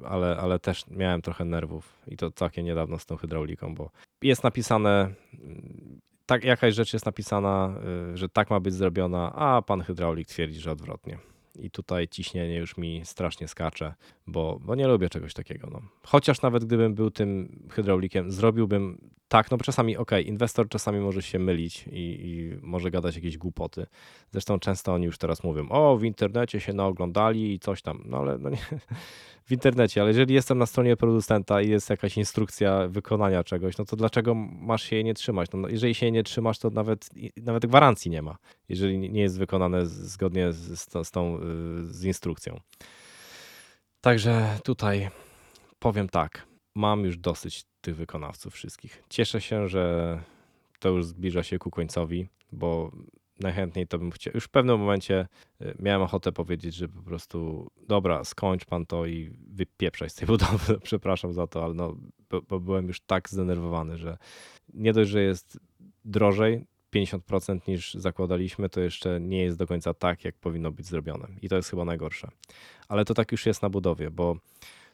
ale, 0.05 0.37
ale 0.37 0.59
też 0.59 0.87
miałem 0.87 1.21
trochę 1.21 1.45
nerwów 1.45 2.01
i 2.07 2.17
to 2.17 2.31
takie 2.31 2.63
niedawno 2.63 2.99
z 2.99 3.05
tą 3.05 3.17
hydrauliką, 3.17 3.75
bo 3.75 3.89
jest 4.21 4.43
napisane, 4.43 5.13
y, 5.33 5.37
tak, 6.25 6.43
jakaś 6.43 6.75
rzecz 6.75 6.93
jest 6.93 7.05
napisana, 7.05 7.75
y, 8.13 8.17
że 8.17 8.29
tak 8.29 8.49
ma 8.49 8.59
być 8.59 8.73
zrobiona, 8.73 9.33
a 9.35 9.61
pan 9.61 9.81
hydraulik 9.81 10.27
twierdzi, 10.27 10.59
że 10.59 10.71
odwrotnie 10.71 11.17
i 11.59 11.71
tutaj 11.71 12.07
ciśnienie 12.07 12.57
już 12.57 12.77
mi 12.77 13.01
strasznie 13.05 13.47
skacze, 13.47 13.93
bo, 14.27 14.59
bo 14.61 14.75
nie 14.75 14.87
lubię 14.87 15.09
czegoś 15.09 15.33
takiego. 15.33 15.69
No. 15.71 15.81
Chociaż 16.03 16.41
nawet 16.41 16.65
gdybym 16.65 16.93
był 16.93 17.11
tym 17.11 17.59
hydraulikiem, 17.71 18.31
zrobiłbym 18.31 19.09
tak, 19.29 19.51
no 19.51 19.57
bo 19.57 19.63
czasami, 19.63 19.97
okej, 19.97 20.21
okay, 20.21 20.31
inwestor 20.31 20.69
czasami 20.69 20.99
może 20.99 21.21
się 21.21 21.39
mylić 21.39 21.85
i, 21.87 21.91
i, 21.91 22.57
może 22.61 22.91
gadać 22.91 23.15
jakieś 23.15 23.37
głupoty. 23.37 23.85
Zresztą 24.31 24.59
często 24.59 24.93
oni 24.93 25.05
już 25.05 25.17
teraz 25.17 25.43
mówią, 25.43 25.69
o, 25.69 25.97
w 25.97 26.03
internecie 26.03 26.59
się 26.59 26.73
naoglądali 26.73 27.53
i 27.53 27.59
coś 27.59 27.81
tam, 27.81 28.03
no 28.05 28.17
ale 28.17 28.37
no 28.37 28.49
nie, 28.49 28.57
w 29.47 29.51
internecie, 29.51 30.01
ale 30.01 30.09
jeżeli 30.09 30.33
jestem 30.33 30.57
na 30.57 30.65
stronie 30.65 30.97
producenta 30.97 31.61
i 31.61 31.69
jest 31.69 31.89
jakaś 31.89 32.17
instrukcja 32.17 32.87
wykonania 32.87 33.43
czegoś, 33.43 33.77
no 33.77 33.85
to 33.85 33.95
dlaczego 33.95 34.35
masz 34.35 34.83
się 34.83 34.95
jej 34.95 35.05
nie 35.05 35.13
trzymać? 35.13 35.49
No, 35.53 35.67
jeżeli 35.67 35.95
się 35.95 36.05
jej 36.05 36.13
nie 36.13 36.23
trzymasz, 36.23 36.59
to 36.59 36.69
nawet, 36.69 37.09
nawet 37.37 37.65
gwarancji 37.65 38.11
nie 38.11 38.21
ma, 38.21 38.37
jeżeli 38.69 39.09
nie 39.09 39.21
jest 39.21 39.39
wykonane 39.39 39.85
zgodnie 39.85 40.53
z, 40.53 40.79
z, 40.79 41.07
z 41.07 41.11
tą 41.11 41.37
y, 41.37 41.39
z 41.85 42.03
instrukcją. 42.03 42.59
Także 44.01 44.57
tutaj 44.63 45.09
powiem 45.79 46.09
tak, 46.09 46.47
mam 46.75 47.05
już 47.05 47.17
dosyć 47.17 47.65
tych 47.81 47.95
wykonawców 47.95 48.53
wszystkich. 48.53 49.03
Cieszę 49.09 49.41
się, 49.41 49.67
że 49.67 50.23
to 50.79 50.89
już 50.89 51.05
zbliża 51.05 51.43
się 51.43 51.59
ku 51.59 51.71
końcowi, 51.71 52.27
bo 52.51 52.91
najchętniej 53.39 53.87
to 53.87 53.99
bym 53.99 54.11
chciał. 54.11 54.33
Już 54.33 54.43
w 54.43 54.49
pewnym 54.49 54.79
momencie 54.79 55.27
y, 55.61 55.75
miałem 55.79 56.01
ochotę 56.01 56.31
powiedzieć, 56.31 56.75
że 56.75 56.87
po 56.87 57.01
prostu 57.01 57.67
dobra, 57.87 58.23
skończ 58.23 58.65
pan 58.65 58.85
to 58.85 59.05
i 59.05 59.31
wypieprzaj 59.47 60.09
z 60.09 60.15
tej 60.15 60.27
budowy. 60.37 60.79
Przepraszam 60.79 61.33
za 61.33 61.47
to, 61.47 61.63
ale 61.63 61.73
no, 61.73 61.95
bo, 62.29 62.41
bo 62.41 62.59
byłem 62.59 62.87
już 62.87 62.99
tak 62.99 63.29
zdenerwowany, 63.29 63.97
że 63.97 64.17
nie 64.73 64.93
dość, 64.93 65.09
że 65.09 65.21
jest 65.21 65.59
drożej, 66.05 66.65
50% 66.95 67.67
niż 67.67 67.93
zakładaliśmy, 67.93 68.69
to 68.69 68.81
jeszcze 68.81 69.19
nie 69.19 69.41
jest 69.41 69.57
do 69.57 69.67
końca 69.67 69.93
tak, 69.93 70.25
jak 70.25 70.35
powinno 70.35 70.71
być 70.71 70.85
zrobione. 70.85 71.27
I 71.41 71.49
to 71.49 71.55
jest 71.55 71.69
chyba 71.69 71.85
najgorsze. 71.85 72.27
Ale 72.87 73.05
to 73.05 73.13
tak 73.13 73.31
już 73.31 73.45
jest 73.45 73.61
na 73.61 73.69
budowie, 73.69 74.11
bo 74.11 74.37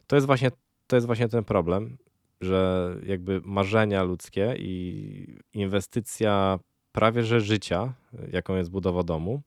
to 0.06 0.16
jest 0.16 0.26
właśnie, 0.26 0.50
to 0.86 0.96
jest 0.96 1.06
właśnie 1.06 1.28
ten 1.28 1.44
problem, 1.44 1.98
że 2.40 2.90
jakby 3.06 3.40
marzenia 3.44 4.02
ludzkie 4.02 4.54
i 4.58 5.38
inwestycja 5.52 6.58
prawie 6.92 7.22
że 7.22 7.40
życia, 7.40 7.94
jaką 8.32 8.56
jest 8.56 8.70
budowa 8.70 9.02
domu, 9.02 9.42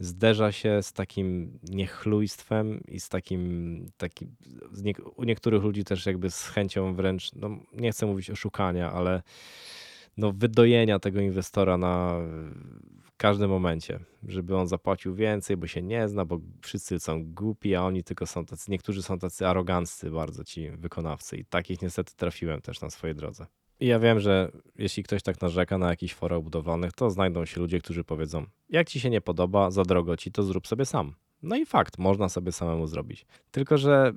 zderza 0.00 0.52
się 0.52 0.82
z 0.82 0.92
takim 0.92 1.58
niechlujstwem 1.62 2.80
i 2.88 3.00
z 3.00 3.08
takim, 3.08 3.86
takim 3.96 4.36
z 4.72 4.82
nie, 4.82 4.92
u 5.16 5.24
niektórych 5.24 5.62
ludzi 5.62 5.84
też 5.84 6.06
jakby 6.06 6.30
z 6.30 6.48
chęcią 6.48 6.94
wręcz, 6.94 7.34
no 7.34 7.50
nie 7.72 7.92
chcę 7.92 8.06
mówić 8.06 8.30
oszukania, 8.30 8.92
ale 8.92 9.22
no 10.16 10.32
wydojenia 10.32 10.98
tego 10.98 11.20
inwestora 11.20 11.78
na 11.78 12.16
każdym 13.18 13.50
momencie, 13.50 14.00
żeby 14.28 14.56
on 14.56 14.68
zapłacił 14.68 15.14
więcej, 15.14 15.56
bo 15.56 15.66
się 15.66 15.82
nie 15.82 16.08
zna, 16.08 16.24
bo 16.24 16.40
wszyscy 16.62 17.00
są 17.00 17.24
głupi, 17.24 17.74
a 17.74 17.82
oni 17.82 18.04
tylko 18.04 18.26
są 18.26 18.44
tacy, 18.44 18.70
niektórzy 18.70 19.02
są 19.02 19.18
tacy 19.18 19.46
aroganccy 19.46 20.10
bardzo 20.10 20.44
ci 20.44 20.70
wykonawcy 20.70 21.36
i 21.36 21.44
takich 21.44 21.82
niestety 21.82 22.12
trafiłem 22.16 22.60
też 22.60 22.80
na 22.80 22.90
swojej 22.90 23.16
drodze. 23.16 23.46
I 23.80 23.86
ja 23.86 23.98
wiem, 23.98 24.20
że 24.20 24.52
jeśli 24.76 25.02
ktoś 25.02 25.22
tak 25.22 25.40
narzeka 25.40 25.78
na 25.78 25.88
jakichś 25.88 26.14
forach 26.14 26.42
budowlanych, 26.42 26.92
to 26.92 27.10
znajdą 27.10 27.44
się 27.44 27.60
ludzie, 27.60 27.78
którzy 27.78 28.04
powiedzą: 28.04 28.46
Jak 28.68 28.88
ci 28.88 29.00
się 29.00 29.10
nie 29.10 29.20
podoba, 29.20 29.70
za 29.70 29.82
drogo 29.82 30.16
ci, 30.16 30.32
to 30.32 30.42
zrób 30.42 30.66
sobie 30.66 30.84
sam. 30.84 31.14
No 31.42 31.56
i 31.56 31.66
fakt, 31.66 31.98
można 31.98 32.28
sobie 32.28 32.52
samemu 32.52 32.86
zrobić. 32.86 33.26
Tylko, 33.50 33.78
że 33.78 34.12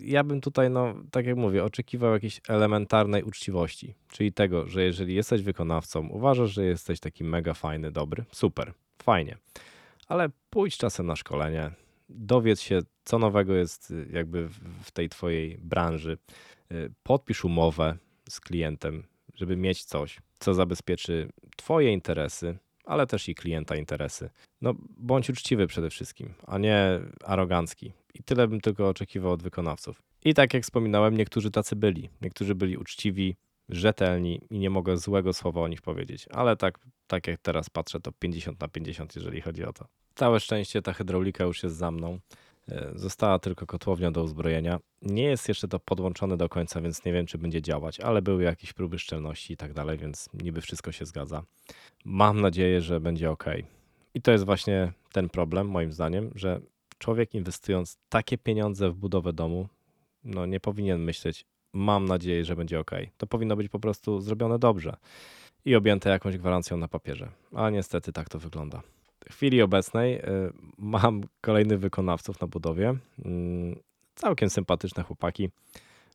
ja 0.00 0.24
bym 0.24 0.40
tutaj, 0.40 0.70
no, 0.70 0.94
tak 1.10 1.26
jak 1.26 1.36
mówię, 1.36 1.64
oczekiwał 1.64 2.12
jakiejś 2.12 2.40
elementarnej 2.48 3.22
uczciwości, 3.22 3.94
czyli 4.08 4.32
tego, 4.32 4.66
że 4.68 4.82
jeżeli 4.82 5.14
jesteś 5.14 5.42
wykonawcą, 5.42 6.08
uważasz, 6.08 6.50
że 6.50 6.64
jesteś 6.64 7.00
taki 7.00 7.24
mega 7.24 7.54
fajny, 7.54 7.92
dobry, 7.92 8.24
super, 8.32 8.72
fajnie, 9.02 9.36
ale 10.08 10.28
pójdź 10.50 10.76
czasem 10.76 11.06
na 11.06 11.16
szkolenie, 11.16 11.70
dowiedz 12.08 12.60
się, 12.60 12.80
co 13.04 13.18
nowego 13.18 13.54
jest 13.54 13.90
y, 13.90 14.08
jakby 14.12 14.48
w 14.82 14.90
tej 14.90 15.08
twojej 15.08 15.58
branży, 15.58 16.18
y, 16.72 16.92
podpisz 17.02 17.44
umowę 17.44 17.96
z 18.28 18.40
klientem, 18.40 19.02
żeby 19.34 19.56
mieć 19.56 19.84
coś, 19.84 20.18
co 20.38 20.54
zabezpieczy 20.54 21.28
twoje 21.56 21.92
interesy, 21.92 22.58
ale 22.84 23.06
też 23.06 23.28
i 23.28 23.34
klienta 23.34 23.76
interesy. 23.76 24.30
No, 24.60 24.74
bądź 24.96 25.30
uczciwy 25.30 25.66
przede 25.66 25.90
wszystkim, 25.90 26.34
a 26.46 26.58
nie 26.58 27.00
arogancki. 27.24 27.92
I 28.20 28.22
tyle 28.22 28.48
bym 28.48 28.60
tylko 28.60 28.88
oczekiwał 28.88 29.32
od 29.32 29.42
wykonawców. 29.42 30.02
I 30.24 30.34
tak 30.34 30.54
jak 30.54 30.62
wspominałem, 30.62 31.16
niektórzy 31.16 31.50
tacy 31.50 31.76
byli. 31.76 32.10
Niektórzy 32.22 32.54
byli 32.54 32.76
uczciwi, 32.76 33.36
rzetelni 33.68 34.40
i 34.50 34.58
nie 34.58 34.70
mogę 34.70 34.96
złego 34.96 35.32
słowa 35.32 35.60
o 35.60 35.68
nich 35.68 35.82
powiedzieć. 35.82 36.26
Ale 36.30 36.56
tak, 36.56 36.78
tak 37.06 37.26
jak 37.26 37.40
teraz 37.40 37.70
patrzę, 37.70 38.00
to 38.00 38.12
50 38.12 38.60
na 38.60 38.68
50, 38.68 39.16
jeżeli 39.16 39.40
chodzi 39.40 39.64
o 39.64 39.72
to. 39.72 39.86
Całe 40.14 40.40
szczęście 40.40 40.82
ta 40.82 40.92
hydraulika 40.92 41.44
już 41.44 41.62
jest 41.62 41.76
za 41.76 41.90
mną. 41.90 42.18
E, 42.68 42.92
została 42.94 43.38
tylko 43.38 43.66
kotłownia 43.66 44.10
do 44.10 44.22
uzbrojenia. 44.22 44.78
Nie 45.02 45.24
jest 45.24 45.48
jeszcze 45.48 45.68
to 45.68 45.78
podłączone 45.78 46.36
do 46.36 46.48
końca, 46.48 46.80
więc 46.80 47.04
nie 47.04 47.12
wiem, 47.12 47.26
czy 47.26 47.38
będzie 47.38 47.62
działać, 47.62 48.00
ale 48.00 48.22
były 48.22 48.42
jakieś 48.42 48.72
próby 48.72 48.98
szczelności 48.98 49.52
i 49.52 49.56
tak 49.56 49.72
dalej, 49.72 49.98
więc 49.98 50.28
niby 50.34 50.60
wszystko 50.60 50.92
się 50.92 51.06
zgadza. 51.06 51.42
Mam 52.04 52.40
nadzieję, 52.40 52.80
że 52.80 53.00
będzie 53.00 53.30
ok. 53.30 53.44
I 54.14 54.22
to 54.22 54.32
jest 54.32 54.44
właśnie 54.44 54.92
ten 55.12 55.28
problem, 55.28 55.68
moim 55.68 55.92
zdaniem, 55.92 56.30
że 56.34 56.60
człowiek 56.98 57.34
inwestując 57.34 57.98
takie 58.08 58.38
pieniądze 58.38 58.90
w 58.90 58.94
budowę 58.94 59.32
domu, 59.32 59.68
no 60.24 60.46
nie 60.46 60.60
powinien 60.60 61.00
myśleć, 61.00 61.46
mam 61.72 62.04
nadzieję, 62.04 62.44
że 62.44 62.56
będzie 62.56 62.80
ok. 62.80 62.90
To 63.16 63.26
powinno 63.26 63.56
być 63.56 63.68
po 63.68 63.78
prostu 63.78 64.20
zrobione 64.20 64.58
dobrze 64.58 64.96
i 65.64 65.74
objęte 65.74 66.10
jakąś 66.10 66.38
gwarancją 66.38 66.76
na 66.76 66.88
papierze. 66.88 67.28
Ale 67.54 67.72
niestety 67.72 68.12
tak 68.12 68.28
to 68.28 68.38
wygląda. 68.38 68.82
W 69.30 69.34
chwili 69.34 69.62
obecnej 69.62 70.16
y, 70.16 70.22
mam 70.78 71.20
kolejnych 71.40 71.80
wykonawców 71.80 72.40
na 72.40 72.46
budowie. 72.46 72.94
Mm, 73.24 73.76
całkiem 74.14 74.50
sympatyczne 74.50 75.02
chłopaki. 75.02 75.48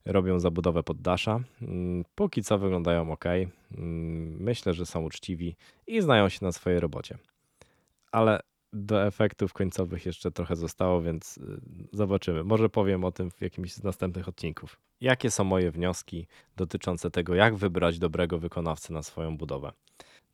Robią 0.05 0.39
zabudowę 0.39 0.83
poddasza. 0.83 1.39
Mm, 1.61 2.05
póki 2.15 2.43
co 2.43 2.57
wyglądają 2.57 3.11
ok. 3.11 3.25
Mm, 3.25 4.43
myślę, 4.43 4.73
że 4.73 4.85
są 4.85 5.03
uczciwi 5.03 5.55
i 5.87 6.01
znają 6.01 6.29
się 6.29 6.39
na 6.41 6.51
swojej 6.51 6.79
robocie. 6.79 7.17
Ale 8.11 8.39
do 8.73 9.05
efektów 9.05 9.53
końcowych 9.53 10.05
jeszcze 10.05 10.31
trochę 10.31 10.55
zostało, 10.55 11.01
więc 11.01 11.37
y, 11.37 11.61
zobaczymy. 11.93 12.43
Może 12.43 12.69
powiem 12.69 13.03
o 13.03 13.11
tym 13.11 13.31
w 13.31 13.41
jakimś 13.41 13.73
z 13.73 13.83
następnych 13.83 14.27
odcinków. 14.27 14.79
Jakie 15.01 15.31
są 15.31 15.43
moje 15.43 15.71
wnioski 15.71 16.27
dotyczące 16.55 17.11
tego, 17.11 17.35
jak 17.35 17.55
wybrać 17.55 17.99
dobrego 17.99 18.39
wykonawcę 18.39 18.93
na 18.93 19.03
swoją 19.03 19.37
budowę? 19.37 19.71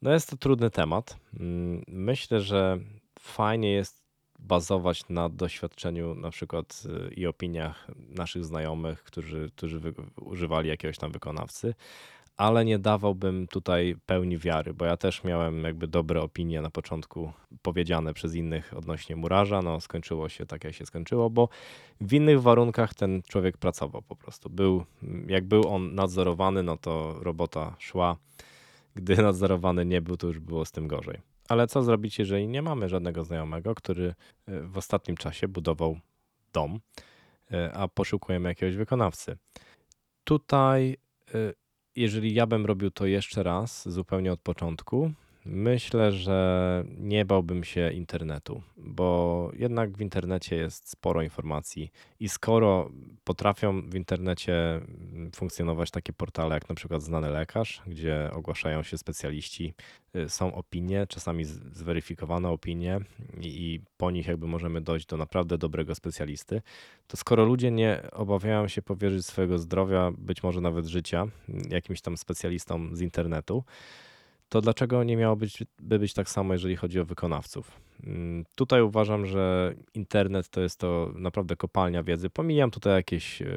No 0.02 0.14
jest 0.14 0.30
to 0.30 0.38
trudny 0.38 0.70
temat. 0.70 1.18
Mm, 1.40 1.84
myślę, 1.88 2.42
że 2.42 2.80
fajnie 3.20 3.72
jest 3.72 4.08
bazować 4.40 5.10
na 5.10 5.30
doświadczeniu 5.30 6.16
na 6.16 6.30
przykład 6.30 6.84
y, 7.10 7.14
i 7.14 7.28
opiniach 7.28 7.88
naszych 8.10 8.46
znajomych, 8.46 9.04
którzy, 9.04 9.50
którzy 9.56 9.82
używali 10.22 10.70
jakiegoś 10.70 10.98
tam 10.98 11.12
wykonawcy, 11.12 11.74
ale 12.38 12.66
nie 12.66 12.80
dawałbym 12.80 13.48
tutaj 13.48 13.96
pełni 14.06 14.38
wiary, 14.38 14.74
bo 14.74 14.86
ja 14.86 14.98
też 14.98 15.24
miałem 15.24 15.64
jakby 15.64 15.88
dobre 15.88 16.22
opinie 16.22 16.62
na 16.62 16.70
początku 16.70 17.32
powiedziane 17.62 18.14
przez 18.14 18.36
innych 18.36 18.74
odnośnie 18.78 19.16
murarza. 19.16 19.62
No, 19.62 19.82
skończyło 19.82 20.30
się 20.30 20.46
tak, 20.46 20.64
jak 20.64 20.74
się 20.74 20.86
skończyło, 20.86 21.30
bo 21.30 21.50
w 22.02 22.14
innych 22.14 22.42
warunkach 22.42 22.94
ten 22.94 23.22
człowiek 23.22 23.58
pracował 23.58 24.02
po 24.02 24.16
prostu. 24.16 24.50
Był, 24.50 24.86
jak 25.28 25.46
był 25.46 25.68
on 25.68 25.96
nadzorowany, 25.96 26.64
no 26.64 26.78
to 26.78 27.16
robota 27.22 27.76
szła. 27.80 28.18
Gdy 28.96 29.18
nadzorowany 29.24 29.86
nie 29.86 30.02
był, 30.02 30.18
to 30.18 30.28
już 30.28 30.40
było 30.40 30.66
z 30.66 30.72
tym 30.72 30.88
gorzej. 30.88 31.22
Ale 31.50 31.68
co 31.68 31.84
zrobić, 31.84 32.20
jeżeli 32.20 32.48
nie 32.48 32.62
mamy 32.62 32.90
żadnego 32.90 33.24
znajomego, 33.24 33.76
który 33.76 34.14
e, 34.48 34.62
w 34.62 34.78
ostatnim 34.78 35.18
czasie 35.18 35.48
budował 35.48 36.00
dom, 36.54 36.80
e, 37.52 37.74
a 37.74 37.88
poszukujemy 37.88 38.50
jakiegoś 38.50 38.76
wykonawcy? 38.76 39.38
Tutaj 40.24 40.98
e, 41.34 41.54
jeżeli 41.98 42.34
ja 42.34 42.48
bym 42.48 42.66
robił 42.66 42.92
to 42.92 43.06
jeszcze 43.06 43.44
raz, 43.44 43.90
zupełnie 43.90 44.34
od 44.34 44.40
początku, 44.40 45.12
myślę, 45.48 46.12
że 46.12 46.84
nie 46.98 47.26
bałbym 47.26 47.64
się 47.64 47.92
internetu, 47.92 48.62
bo 48.78 49.52
jednak 49.54 49.98
w 49.98 50.02
internecie 50.02 50.56
jest 50.56 50.90
sporo 50.90 51.22
informacji 51.22 51.92
i 52.20 52.30
skoro 52.30 52.90
potrafią 53.24 53.82
w 53.90 53.96
internecie 53.96 54.82
funkcjonować 55.36 55.92
takie 55.92 56.14
portale 56.14 56.56
jak 56.56 56.70
na 56.70 56.76
przykład 56.76 57.04
Znany 57.04 57.30
Lekarz, 57.30 57.82
gdzie 57.88 58.30
ogłaszają 58.34 58.84
się 58.84 58.98
specjaliści, 58.98 59.74
y, 60.16 60.30
są 60.30 60.54
opinie, 60.56 61.08
czasami 61.10 61.46
zweryfikowane 61.46 62.50
opinie 62.50 63.00
i 63.42 63.80
po 63.98 64.12
nich 64.12 64.28
jakby 64.28 64.48
możemy 64.48 64.82
dojść 64.82 65.06
do 65.06 65.18
naprawdę 65.18 65.58
dobrego 65.58 65.96
specjalisty, 65.96 66.62
to 67.08 67.18
skoro 67.18 67.46
ludzie 67.46 67.72
nie 67.72 68.02
obawiają 68.12 68.68
się 68.68 68.82
powierzyć 68.82 69.26
swojego 69.26 69.60
zdrowia, 69.60 70.12
być 70.18 70.44
może 70.44 70.62
nawet 70.62 70.86
życia, 70.86 71.28
jakimś 71.70 72.02
tam 72.02 72.18
specjalistom 72.18 72.96
z 72.96 73.02
internetu, 73.02 73.64
to 74.50 74.62
dlaczego 74.62 75.04
nie 75.04 75.18
miało 75.18 75.36
być, 75.36 75.64
by 75.80 76.00
być 76.00 76.14
tak 76.14 76.30
samo, 76.30 76.54
jeżeli 76.54 76.76
chodzi 76.76 77.00
o 77.00 77.06
wykonawców? 77.06 77.88
Mm, 78.04 78.46
tutaj 78.56 78.82
uważam, 78.82 79.26
że 79.26 79.74
internet 79.94 80.50
to 80.50 80.62
jest 80.62 80.80
to 80.80 81.12
naprawdę 81.16 81.56
kopalnia 81.56 82.04
wiedzy. 82.04 82.30
Pomijam 82.30 82.72
tutaj 82.72 82.94
jakieś, 82.94 83.42
e, 83.42 83.48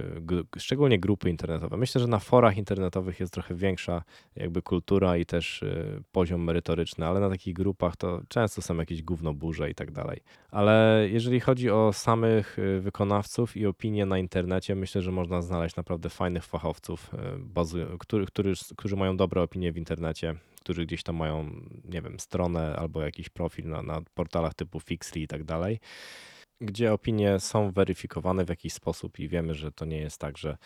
szczególnie 0.58 0.98
grupy 0.98 1.30
internetowe. 1.30 1.76
Myślę, 1.76 2.00
że 2.00 2.06
na 2.06 2.18
forach 2.18 2.56
internetowych 2.56 3.20
jest 3.20 3.32
trochę 3.32 3.54
większa 3.54 4.02
jakby 4.36 4.62
kultura 4.62 5.16
i 5.16 5.26
też 5.26 5.62
e, 5.62 6.00
poziom 6.12 6.44
merytoryczny, 6.44 7.06
ale 7.06 7.20
na 7.20 7.30
takich 7.30 7.54
grupach 7.54 7.96
to 7.96 8.20
często 8.28 8.62
są 8.62 8.76
jakieś 8.76 9.02
gównoburze 9.02 9.70
i 9.70 9.74
tak 9.74 9.90
dalej. 9.90 10.20
Ale 10.50 11.06
jeżeli 11.10 11.40
chodzi 11.40 11.70
o 11.70 11.92
samych 11.92 12.58
e, 12.58 12.80
wykonawców 12.80 13.56
i 13.56 13.66
opinie 13.66 14.06
na 14.06 14.18
internecie, 14.18 14.74
myślę, 14.74 15.02
że 15.02 15.12
można 15.12 15.42
znaleźć 15.42 15.76
naprawdę 15.76 16.08
fajnych 16.08 16.44
fachowców, 16.44 17.10
którzy, 17.98 18.26
którzy 18.76 18.96
mają 18.96 19.16
dobre 19.16 19.42
opinie 19.42 19.72
w 19.72 19.76
internecie, 19.76 20.34
którzy 20.60 20.86
gdzieś 20.86 21.02
tam 21.02 21.16
mają, 21.16 21.50
nie 21.84 22.02
wiem, 22.02 22.20
stronę 22.20 22.76
albo 22.76 23.02
jakiś 23.02 23.28
profil 23.28 23.68
na, 23.68 23.82
na 23.82 24.02
portalach 24.14 24.54
typu 24.54 24.80
Fixly 24.80 25.20
i 25.20 25.26
tak 25.26 25.44
dalej, 25.44 25.80
gdzie 26.60 26.92
opinie 26.92 27.40
są 27.40 27.70
weryfikowane 27.70 28.44
w 28.44 28.48
jakiś 28.48 28.72
sposób 28.72 29.18
i 29.18 29.28
wiemy, 29.28 29.54
że 29.54 29.72
to 29.72 29.84
nie 29.84 29.98
jest 29.98 30.18
tak, 30.18 30.38
że 30.38 30.56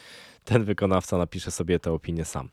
ten 0.44 0.64
wykonawca 0.64 1.18
napisze 1.18 1.50
sobie 1.50 1.78
tę 1.78 1.92
opinię 1.92 2.24
sam. 2.24 2.48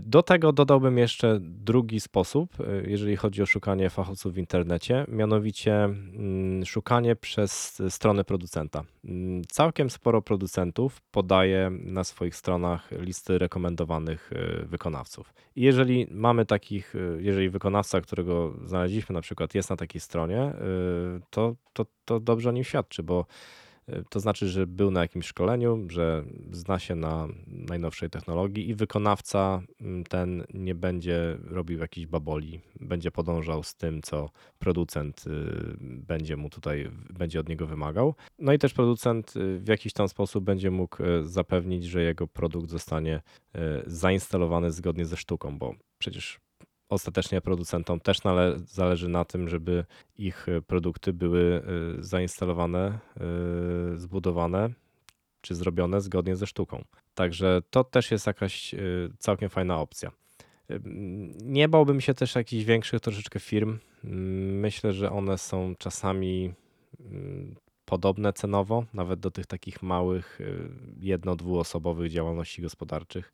Do 0.00 0.22
tego 0.22 0.52
dodałbym 0.52 0.98
jeszcze 0.98 1.38
drugi 1.40 2.00
sposób, 2.00 2.60
e, 2.60 2.90
jeżeli 2.90 3.16
chodzi 3.16 3.42
o 3.42 3.46
szukanie 3.46 3.90
fachowców 3.90 4.34
w 4.34 4.38
internecie, 4.38 5.04
mianowicie 5.08 5.84
mm, 5.84 6.64
szukanie 6.64 7.16
przez 7.16 7.82
stronę 7.88 8.24
producenta. 8.24 8.84
Mm, 9.04 9.42
całkiem 9.48 9.90
sporo 9.90 10.22
producentów 10.22 11.00
podaje 11.10 11.70
na 11.70 12.04
swoich 12.04 12.36
stronach 12.36 12.90
listy 12.90 13.38
rekomendowanych 13.38 14.30
e, 14.32 14.66
wykonawców. 14.66 15.34
I 15.56 15.62
jeżeli 15.62 16.06
mamy 16.10 16.46
takich, 16.46 16.94
e, 16.94 17.22
jeżeli 17.22 17.50
wykonawca, 17.50 18.00
którego 18.00 18.54
znaleźliśmy 18.64 19.12
na 19.12 19.20
przykład 19.20 19.54
jest 19.54 19.70
na 19.70 19.76
takiej 19.76 20.00
stronie, 20.00 20.52
to, 21.30 21.54
to, 21.72 21.86
to 22.04 22.20
dobrze 22.20 22.48
o 22.48 22.52
nim 22.52 22.64
świadczy, 22.64 23.02
bo 23.02 23.26
E, 23.26 23.65
to 24.08 24.20
znaczy, 24.20 24.48
że 24.48 24.66
był 24.66 24.90
na 24.90 25.00
jakimś 25.00 25.26
szkoleniu, 25.26 25.86
że 25.88 26.24
zna 26.50 26.78
się 26.78 26.94
na 26.94 27.28
najnowszej 27.46 28.10
technologii 28.10 28.68
i 28.68 28.74
wykonawca 28.74 29.62
mm, 29.80 30.04
ten 30.04 30.44
nie 30.54 30.74
będzie 30.74 31.38
robił 31.44 31.78
jakichś 31.78 32.06
baboli, 32.06 32.60
będzie 32.80 33.10
podążał 33.10 33.62
z 33.62 33.74
tym, 33.74 34.02
co 34.02 34.30
producent 34.58 35.24
y, 35.26 35.30
będzie 35.80 36.36
mu 36.36 36.50
tutaj, 36.50 36.90
będzie 37.10 37.40
od 37.40 37.48
niego 37.48 37.66
wymagał. 37.66 38.14
No 38.38 38.52
i 38.52 38.58
też 38.58 38.74
producent 38.74 39.36
y, 39.36 39.58
w 39.58 39.68
jakiś 39.68 39.92
tam 39.92 40.08
sposób 40.08 40.44
będzie 40.44 40.70
mógł 40.70 41.02
y, 41.02 41.24
zapewnić, 41.24 41.84
że 41.84 42.02
jego 42.02 42.26
produkt 42.26 42.70
zostanie 42.70 43.22
zainstalowany 43.86 44.72
zgodnie 44.72 45.06
ze 45.06 45.16
sztuką, 45.16 45.58
bo 45.58 45.74
przecież 45.98 46.40
ostatecznie 46.88 47.40
producentom 47.40 48.00
też 48.00 48.18
zależy 48.66 49.08
na 49.08 49.24
tym, 49.24 49.48
żeby 49.48 49.84
ich 50.18 50.46
produkty 50.66 51.12
były 51.12 51.62
y, 51.98 52.04
zainstalowane, 52.04 52.98
y, 53.94 53.98
zbudowane 53.98 54.70
czy 55.40 55.54
zrobione 55.54 56.00
zgodnie 56.00 56.36
ze 56.36 56.46
sztuką. 56.46 56.84
Także 57.14 57.62
to 57.70 57.84
też 57.84 58.10
jest 58.10 58.26
jakaś 58.26 58.74
całkiem 59.18 59.50
fajna 59.50 59.80
opcja. 59.80 60.10
Nie 61.42 61.68
bałbym 61.68 62.00
się 62.00 62.14
też 62.14 62.34
jakichś 62.34 62.64
większych 62.64 63.00
troszeczkę 63.00 63.40
firm. 63.40 63.78
Myślę, 64.60 64.92
że 64.92 65.10
one 65.10 65.38
są 65.38 65.74
czasami 65.78 66.52
podobne 67.84 68.32
cenowo, 68.32 68.84
nawet 68.94 69.20
do 69.20 69.30
tych 69.30 69.46
takich 69.46 69.82
małych, 69.82 70.38
jedno-, 71.00 71.36
dwuosobowych 71.36 72.10
działalności 72.10 72.62
gospodarczych 72.62 73.32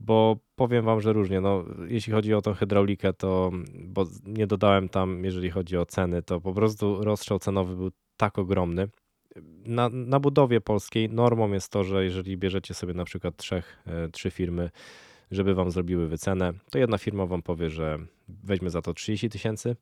bo 0.00 0.36
powiem 0.56 0.84
wam, 0.84 1.00
że 1.00 1.12
różnie. 1.12 1.40
No, 1.40 1.64
jeśli 1.88 2.12
chodzi 2.12 2.34
o 2.34 2.42
tą 2.42 2.54
hydraulikę, 2.54 3.12
to 3.12 3.52
bo 3.74 4.06
nie 4.26 4.46
dodałem 4.46 4.88
tam, 4.88 5.24
jeżeli 5.24 5.50
chodzi 5.50 5.76
o 5.76 5.86
ceny, 5.86 6.22
to 6.22 6.40
po 6.40 6.52
prostu 6.52 7.04
rozstrzał 7.04 7.38
cenowy 7.38 7.76
był 7.76 7.90
tak 8.16 8.38
ogromny. 8.38 8.88
Na, 9.66 9.88
na 9.88 10.20
budowie 10.20 10.60
polskiej 10.60 11.08
normą 11.08 11.52
jest 11.52 11.72
to, 11.72 11.84
że 11.84 12.04
jeżeli 12.04 12.36
bierzecie 12.36 12.74
sobie 12.74 12.94
na 12.94 13.04
przykład 13.04 13.36
trzech, 13.36 13.82
e, 13.86 14.08
trzy 14.08 14.30
firmy, 14.30 14.70
żeby 15.30 15.54
wam 15.54 15.70
zrobiły 15.70 16.08
wycenę, 16.08 16.52
to 16.70 16.78
jedna 16.78 16.98
firma 16.98 17.26
wam 17.26 17.42
powie, 17.42 17.70
że 17.70 17.98
weźmie 18.28 18.70
za 18.70 18.82
to 18.82 18.94
30 18.94 19.30
tysięcy, 19.30 19.76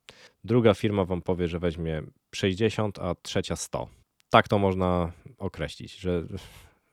druga 0.44 0.74
firma 0.74 1.04
wam 1.04 1.22
powie, 1.22 1.48
że 1.48 1.58
weźmie 1.58 2.02
60, 2.34 2.98
a 2.98 3.14
trzecia 3.14 3.56
100. 3.56 3.88
Tak 4.30 4.48
to 4.48 4.58
można 4.58 5.12
określić, 5.38 5.96
że 5.96 6.24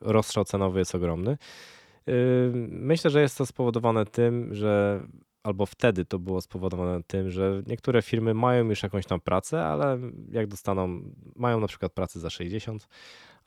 rozstrzał 0.01 0.45
cenowy 0.45 0.79
jest 0.79 0.95
ogromny. 0.95 1.37
Myślę, 2.69 3.11
że 3.11 3.21
jest 3.21 3.37
to 3.37 3.45
spowodowane 3.45 4.05
tym, 4.05 4.53
że 4.53 5.03
albo 5.43 5.65
wtedy 5.65 6.05
to 6.05 6.19
było 6.19 6.41
spowodowane 6.41 7.03
tym, 7.03 7.29
że 7.29 7.63
niektóre 7.67 8.01
firmy 8.01 8.33
mają 8.33 8.69
już 8.69 8.83
jakąś 8.83 9.05
tam 9.05 9.19
pracę, 9.19 9.65
ale 9.65 9.99
jak 10.31 10.47
dostaną, 10.47 11.01
mają 11.35 11.59
na 11.59 11.67
przykład 11.67 11.93
pracę 11.93 12.19
za 12.19 12.29
60, 12.29 12.87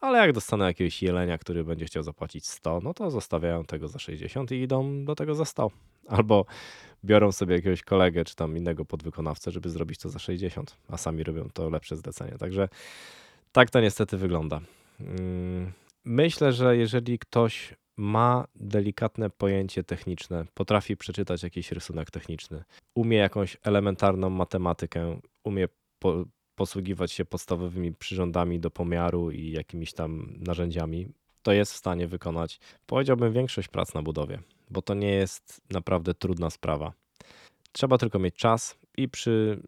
ale 0.00 0.18
jak 0.18 0.32
dostaną 0.32 0.64
jakiegoś 0.64 1.02
jelenia, 1.02 1.38
który 1.38 1.64
będzie 1.64 1.84
chciał 1.84 2.02
zapłacić 2.02 2.46
100, 2.46 2.80
no 2.82 2.94
to 2.94 3.10
zostawiają 3.10 3.64
tego 3.64 3.88
za 3.88 3.98
60 3.98 4.52
i 4.52 4.54
idą 4.54 5.04
do 5.04 5.14
tego 5.14 5.34
za 5.34 5.44
100. 5.44 5.70
Albo 6.08 6.44
biorą 7.04 7.32
sobie 7.32 7.54
jakiegoś 7.54 7.82
kolegę 7.82 8.24
czy 8.24 8.36
tam 8.36 8.56
innego 8.56 8.84
podwykonawcę, 8.84 9.50
żeby 9.50 9.70
zrobić 9.70 9.98
to 9.98 10.08
za 10.08 10.18
60, 10.18 10.76
a 10.88 10.96
sami 10.96 11.22
robią 11.22 11.48
to 11.54 11.70
lepsze 11.70 11.96
zlecenie. 11.96 12.32
Także 12.38 12.68
tak 13.52 13.70
to 13.70 13.80
niestety 13.80 14.16
wygląda. 14.16 14.60
Myślę, 16.04 16.52
że 16.52 16.76
jeżeli 16.76 17.18
ktoś 17.18 17.74
ma 17.96 18.46
delikatne 18.54 19.30
pojęcie 19.30 19.84
techniczne, 19.84 20.44
potrafi 20.54 20.96
przeczytać 20.96 21.42
jakiś 21.42 21.72
rysunek 21.72 22.10
techniczny, 22.10 22.64
umie 22.94 23.16
jakąś 23.16 23.56
elementarną 23.62 24.30
matematykę, 24.30 25.20
umie 25.44 25.68
po, 25.98 26.24
posługiwać 26.54 27.12
się 27.12 27.24
podstawowymi 27.24 27.94
przyrządami 27.94 28.60
do 28.60 28.70
pomiaru 28.70 29.30
i 29.30 29.50
jakimiś 29.50 29.92
tam 29.92 30.34
narzędziami, 30.38 31.08
to 31.42 31.52
jest 31.52 31.72
w 31.72 31.76
stanie 31.76 32.06
wykonać, 32.06 32.60
powiedziałbym, 32.86 33.32
większość 33.32 33.68
prac 33.68 33.94
na 33.94 34.02
budowie, 34.02 34.38
bo 34.70 34.82
to 34.82 34.94
nie 34.94 35.10
jest 35.10 35.60
naprawdę 35.70 36.14
trudna 36.14 36.50
sprawa. 36.50 36.92
Trzeba 37.72 37.98
tylko 37.98 38.18
mieć 38.18 38.34
czas 38.34 38.78
i 38.96 39.08
przy 39.08 39.62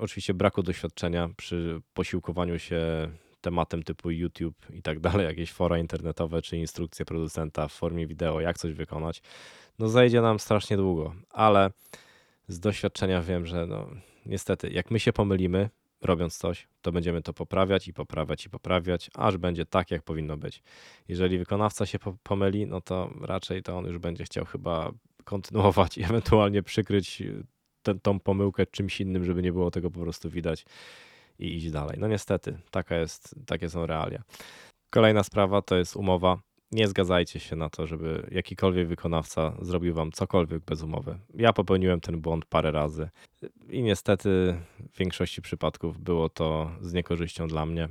oczywiście 0.00 0.34
braku 0.34 0.62
doświadczenia, 0.62 1.30
przy 1.36 1.80
posiłkowaniu 1.94 2.58
się 2.58 3.10
tematem 3.42 3.82
typu 3.82 4.10
YouTube 4.10 4.66
i 4.74 4.82
tak 4.82 5.00
dalej, 5.00 5.26
jakieś 5.26 5.52
fora 5.52 5.78
internetowe 5.78 6.42
czy 6.42 6.56
instrukcje 6.56 7.04
producenta 7.04 7.68
w 7.68 7.72
formie 7.72 8.06
wideo, 8.06 8.40
jak 8.40 8.58
coś 8.58 8.72
wykonać, 8.72 9.22
no 9.78 9.88
zajdzie 9.88 10.20
nam 10.20 10.38
strasznie 10.38 10.76
długo, 10.76 11.14
ale 11.30 11.70
z 12.48 12.60
doświadczenia 12.60 13.22
wiem, 13.22 13.46
że 13.46 13.66
no 13.66 13.86
niestety, 14.26 14.70
jak 14.70 14.90
my 14.90 15.00
się 15.00 15.12
pomylimy, 15.12 15.70
robiąc 16.02 16.36
coś, 16.36 16.68
to 16.82 16.92
będziemy 16.92 17.22
to 17.22 17.32
poprawiać 17.32 17.88
i 17.88 17.92
poprawiać 17.92 18.46
i 18.46 18.50
poprawiać, 18.50 19.10
aż 19.14 19.36
będzie 19.36 19.66
tak, 19.66 19.90
jak 19.90 20.02
powinno 20.02 20.36
być. 20.36 20.62
Jeżeli 21.08 21.38
wykonawca 21.38 21.86
się 21.86 21.98
pomyli, 22.22 22.66
no 22.66 22.80
to 22.80 23.10
raczej 23.20 23.62
to 23.62 23.78
on 23.78 23.86
już 23.86 23.98
będzie 23.98 24.24
chciał 24.24 24.44
chyba 24.44 24.92
kontynuować 25.24 25.98
i 25.98 26.04
ewentualnie 26.04 26.62
przykryć 26.62 27.22
ten, 27.82 28.00
tą 28.00 28.20
pomyłkę 28.20 28.66
czymś 28.66 29.00
innym, 29.00 29.24
żeby 29.24 29.42
nie 29.42 29.52
było 29.52 29.70
tego 29.70 29.90
po 29.90 30.00
prostu 30.00 30.30
widać 30.30 30.64
i 31.38 31.56
iść 31.56 31.70
dalej. 31.70 31.96
No 32.00 32.08
niestety, 32.08 32.58
taka 32.70 32.96
jest, 32.96 33.34
takie 33.46 33.70
są 33.70 33.86
realia. 33.86 34.22
Kolejna 34.90 35.22
sprawa 35.22 35.62
to 35.62 35.76
jest 35.76 35.96
umowa. 35.96 36.38
Nie 36.72 36.88
zgadzajcie 36.88 37.40
się 37.40 37.56
na 37.56 37.70
to, 37.70 37.86
żeby 37.86 38.28
jakikolwiek 38.30 38.88
wykonawca 38.88 39.52
zrobił 39.62 39.94
wam 39.94 40.12
cokolwiek 40.12 40.64
bez 40.64 40.82
umowy. 40.82 41.18
Ja 41.34 41.52
popełniłem 41.52 42.00
ten 42.00 42.20
błąd 42.20 42.44
parę 42.44 42.70
razy 42.70 43.08
i 43.70 43.82
niestety 43.82 44.56
w 44.92 44.98
większości 44.98 45.42
przypadków 45.42 45.98
było 45.98 46.28
to 46.28 46.70
z 46.80 46.92
niekorzyścią 46.92 47.48
dla 47.48 47.66
mnie. 47.66 47.88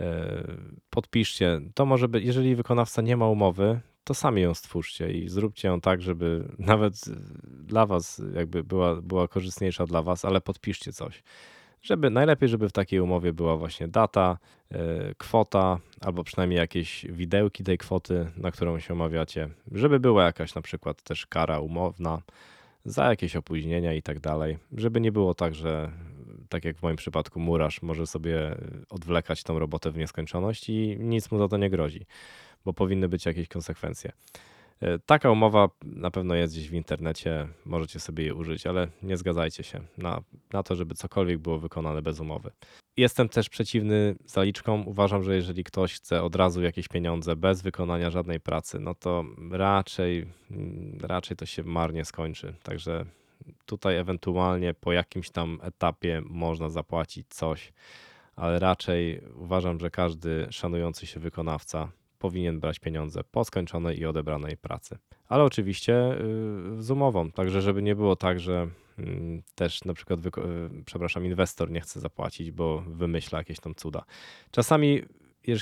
E, 0.00 0.42
podpiszcie. 0.90 1.60
To 1.74 1.86
może 1.86 2.08
być, 2.08 2.24
jeżeli 2.24 2.56
wykonawca 2.56 3.02
nie 3.02 3.16
ma 3.16 3.28
umowy, 3.28 3.80
to 4.04 4.14
sami 4.14 4.42
ją 4.42 4.54
stwórzcie 4.54 5.12
i 5.12 5.28
zróbcie 5.28 5.68
ją 5.68 5.80
tak, 5.80 6.02
żeby 6.02 6.48
nawet 6.58 6.94
dla 7.44 7.86
was 7.86 8.22
jakby 8.34 8.64
była, 8.64 9.02
była 9.02 9.28
korzystniejsza 9.28 9.86
dla 9.86 10.02
was, 10.02 10.24
ale 10.24 10.40
podpiszcie 10.40 10.92
coś 10.92 11.22
żeby 11.86 12.10
najlepiej, 12.10 12.48
żeby 12.48 12.68
w 12.68 12.72
takiej 12.72 13.00
umowie 13.00 13.32
była 13.32 13.56
właśnie 13.56 13.88
data, 13.88 14.38
e, 14.70 14.78
kwota, 15.14 15.78
albo 16.00 16.24
przynajmniej 16.24 16.58
jakieś 16.58 17.06
widełki 17.10 17.64
tej 17.64 17.78
kwoty, 17.78 18.30
na 18.36 18.50
którą 18.50 18.78
się 18.78 18.94
umawiacie, 18.94 19.48
żeby 19.72 20.00
była 20.00 20.24
jakaś 20.24 20.54
na 20.54 20.62
przykład 20.62 21.02
też 21.02 21.26
kara 21.26 21.60
umowna 21.60 22.22
za 22.84 23.04
jakieś 23.04 23.36
opóźnienia 23.36 23.94
i 23.94 24.02
tak 24.02 24.20
dalej, 24.20 24.58
żeby 24.72 25.00
nie 25.00 25.12
było 25.12 25.34
tak, 25.34 25.54
że 25.54 25.90
tak 26.48 26.64
jak 26.64 26.76
w 26.76 26.82
moim 26.82 26.96
przypadku 26.96 27.40
murarz 27.40 27.82
może 27.82 28.06
sobie 28.06 28.56
odwlekać 28.90 29.42
tą 29.42 29.58
robotę 29.58 29.90
w 29.90 29.96
nieskończoność 29.96 30.68
i 30.68 30.96
nic 31.00 31.30
mu 31.30 31.38
za 31.38 31.48
to 31.48 31.56
nie 31.56 31.70
grozi, 31.70 32.06
bo 32.64 32.72
powinny 32.72 33.08
być 33.08 33.26
jakieś 33.26 33.48
konsekwencje. 33.48 34.12
E, 34.80 34.98
taka 34.98 35.30
umowa 35.30 35.68
na 35.84 36.10
pewno 36.10 36.34
jest 36.34 36.54
gdzieś 36.54 36.70
w 36.70 36.74
internecie, 36.74 37.48
możecie 37.64 38.00
sobie 38.00 38.24
jej 38.24 38.32
użyć, 38.32 38.66
ale 38.66 38.88
nie 39.02 39.16
zgadzajcie 39.16 39.62
się 39.62 39.80
na, 39.98 40.22
na 40.52 40.62
to, 40.62 40.74
żeby 40.74 40.94
cokolwiek 40.94 41.38
było 41.38 41.58
wykonane 41.58 42.02
bez 42.02 42.20
umowy. 42.20 42.50
Jestem 42.96 43.28
też 43.28 43.48
przeciwny 43.48 44.14
zaliczkom. 44.26 44.88
Uważam, 44.88 45.22
że 45.22 45.36
jeżeli 45.36 45.64
ktoś 45.64 45.94
chce 45.94 46.22
od 46.22 46.36
razu 46.36 46.62
jakieś 46.62 46.88
pieniądze 46.88 47.36
bez 47.36 47.62
wykonania 47.62 48.10
żadnej 48.10 48.40
pracy, 48.40 48.80
no 48.80 48.94
to 48.94 49.24
raczej, 49.50 50.26
mm, 50.50 50.98
raczej 51.02 51.36
to 51.36 51.46
się 51.46 51.62
marnie 51.62 52.04
skończy. 52.04 52.54
Także 52.62 53.04
tutaj 53.66 53.96
ewentualnie 53.96 54.74
po 54.74 54.92
jakimś 54.92 55.30
tam 55.30 55.58
etapie 55.62 56.22
można 56.24 56.68
zapłacić 56.68 57.26
coś, 57.28 57.72
ale 58.36 58.58
raczej 58.58 59.20
uważam, 59.34 59.80
że 59.80 59.90
każdy 59.90 60.46
szanujący 60.50 61.06
się 61.06 61.20
wykonawca 61.20 61.88
powinien 62.18 62.60
brać 62.60 62.78
pieniądze 62.78 63.24
po 63.24 63.44
skończonej 63.44 64.00
i 64.00 64.06
odebranej 64.06 64.56
pracy. 64.56 64.98
Ale 65.28 65.44
oczywiście 65.44 66.20
y, 66.78 66.82
z 66.82 66.90
umową, 66.90 67.30
także 67.30 67.62
żeby 67.62 67.82
nie 67.82 67.96
było 67.96 68.16
tak, 68.16 68.40
że 68.40 68.68
mm, 68.98 69.42
też 69.54 69.84
na 69.84 69.94
przykład, 69.94 70.26
y, 70.26 70.30
przepraszam, 70.84 71.24
inwestor 71.24 71.70
nie 71.70 71.80
chce 71.80 72.00
zapłacić, 72.00 72.50
bo 72.50 72.84
wymyśla 72.86 73.38
jakieś 73.38 73.60
tam 73.60 73.74
cuda. 73.74 74.04
Czasami 74.50 75.02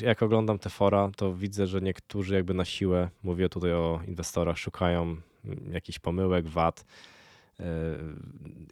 jak 0.00 0.22
oglądam 0.22 0.58
te 0.58 0.70
fora, 0.70 1.10
to 1.16 1.34
widzę, 1.34 1.66
że 1.66 1.80
niektórzy 1.80 2.34
jakby 2.34 2.54
na 2.54 2.64
siłę, 2.64 3.10
mówię 3.22 3.48
tutaj 3.48 3.72
o 3.72 4.00
inwestorach, 4.08 4.58
szukają 4.58 5.02
mm, 5.02 5.72
jakichś 5.72 5.98
pomyłek, 5.98 6.48
wad, 6.48 6.84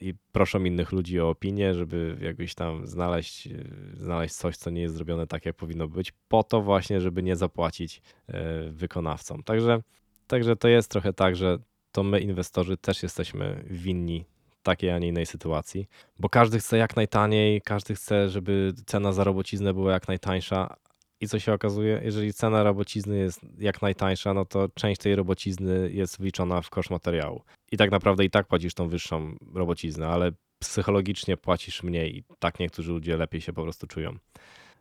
i 0.01 0.15
proszą 0.33 0.65
innych 0.65 0.93
ludzi 0.93 1.21
o 1.21 1.29
opinię, 1.29 1.75
żeby 1.75 2.17
jakoś 2.21 2.55
tam 2.55 2.87
znaleźć, 2.87 3.49
znaleźć 3.95 4.35
coś, 4.35 4.57
co 4.57 4.71
nie 4.71 4.83
jest 4.83 4.95
zrobione 4.95 5.27
tak, 5.27 5.47
jak 5.47 5.57
powinno 5.57 5.89
być, 5.89 6.13
po 6.29 6.43
to 6.43 6.63
właśnie, 6.63 7.01
żeby 7.01 7.23
nie 7.23 7.37
zapłacić 7.37 8.03
e, 8.29 8.63
wykonawcom. 8.71 9.43
Także, 9.43 9.83
także 10.27 10.57
to 10.57 10.69
jest 10.69 10.91
trochę 10.91 11.13
tak, 11.13 11.37
że 11.37 11.59
to 11.93 12.03
my, 12.03 12.21
inwestorzy, 12.21 12.77
też 12.77 13.03
jesteśmy 13.03 13.65
winni 13.71 14.25
takiej, 14.63 14.91
a 14.91 14.99
nie 14.99 15.09
innej 15.09 15.27
sytuacji, 15.27 15.89
bo 16.19 16.29
każdy 16.29 16.59
chce 16.59 16.77
jak 16.77 16.97
najtaniej, 16.97 17.63
każdy 17.63 17.95
chce, 17.95 18.29
żeby 18.29 18.73
cena 18.87 19.13
za 19.13 19.25
robociznę 19.25 19.75
była 19.75 19.93
jak 19.93 20.09
najtańsza, 20.09 20.77
i 21.21 21.29
co 21.29 21.39
się 21.39 21.53
okazuje, 21.53 22.01
jeżeli 22.05 22.33
cena 22.33 22.63
robocizny 22.63 23.19
jest 23.19 23.41
jak 23.59 23.83
najtańsza, 23.83 24.35
no 24.35 24.45
to 24.45 24.69
część 24.75 25.01
tej 25.01 25.17
robocizny 25.17 25.91
jest 25.93 26.19
wliczona 26.19 26.63
w 26.63 26.71
koszt 26.71 26.91
materiału. 26.91 27.43
I 27.73 27.77
tak 27.77 27.91
naprawdę 27.91 28.25
i 28.25 28.31
tak 28.31 28.47
płacisz 28.47 28.75
tą 28.75 28.89
wyższą 28.89 29.37
robociznę, 29.55 30.09
ale 30.09 30.33
psychologicznie 30.59 31.37
płacisz 31.37 31.83
mniej 31.83 32.17
i 32.19 32.25
tak 32.39 32.61
niektórzy 32.61 32.93
ludzie 32.93 33.17
lepiej 33.17 33.41
się 33.41 33.53
po 33.53 33.63
prostu 33.63 33.87
czują. 33.87 34.17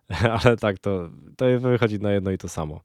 ale 0.44 0.58
tak 0.58 0.80
to, 0.80 1.10
to 1.38 1.46
wychodzi 1.60 2.00
na 2.00 2.12
jedno 2.12 2.32
i 2.32 2.38
to 2.38 2.50
samo. 2.50 2.82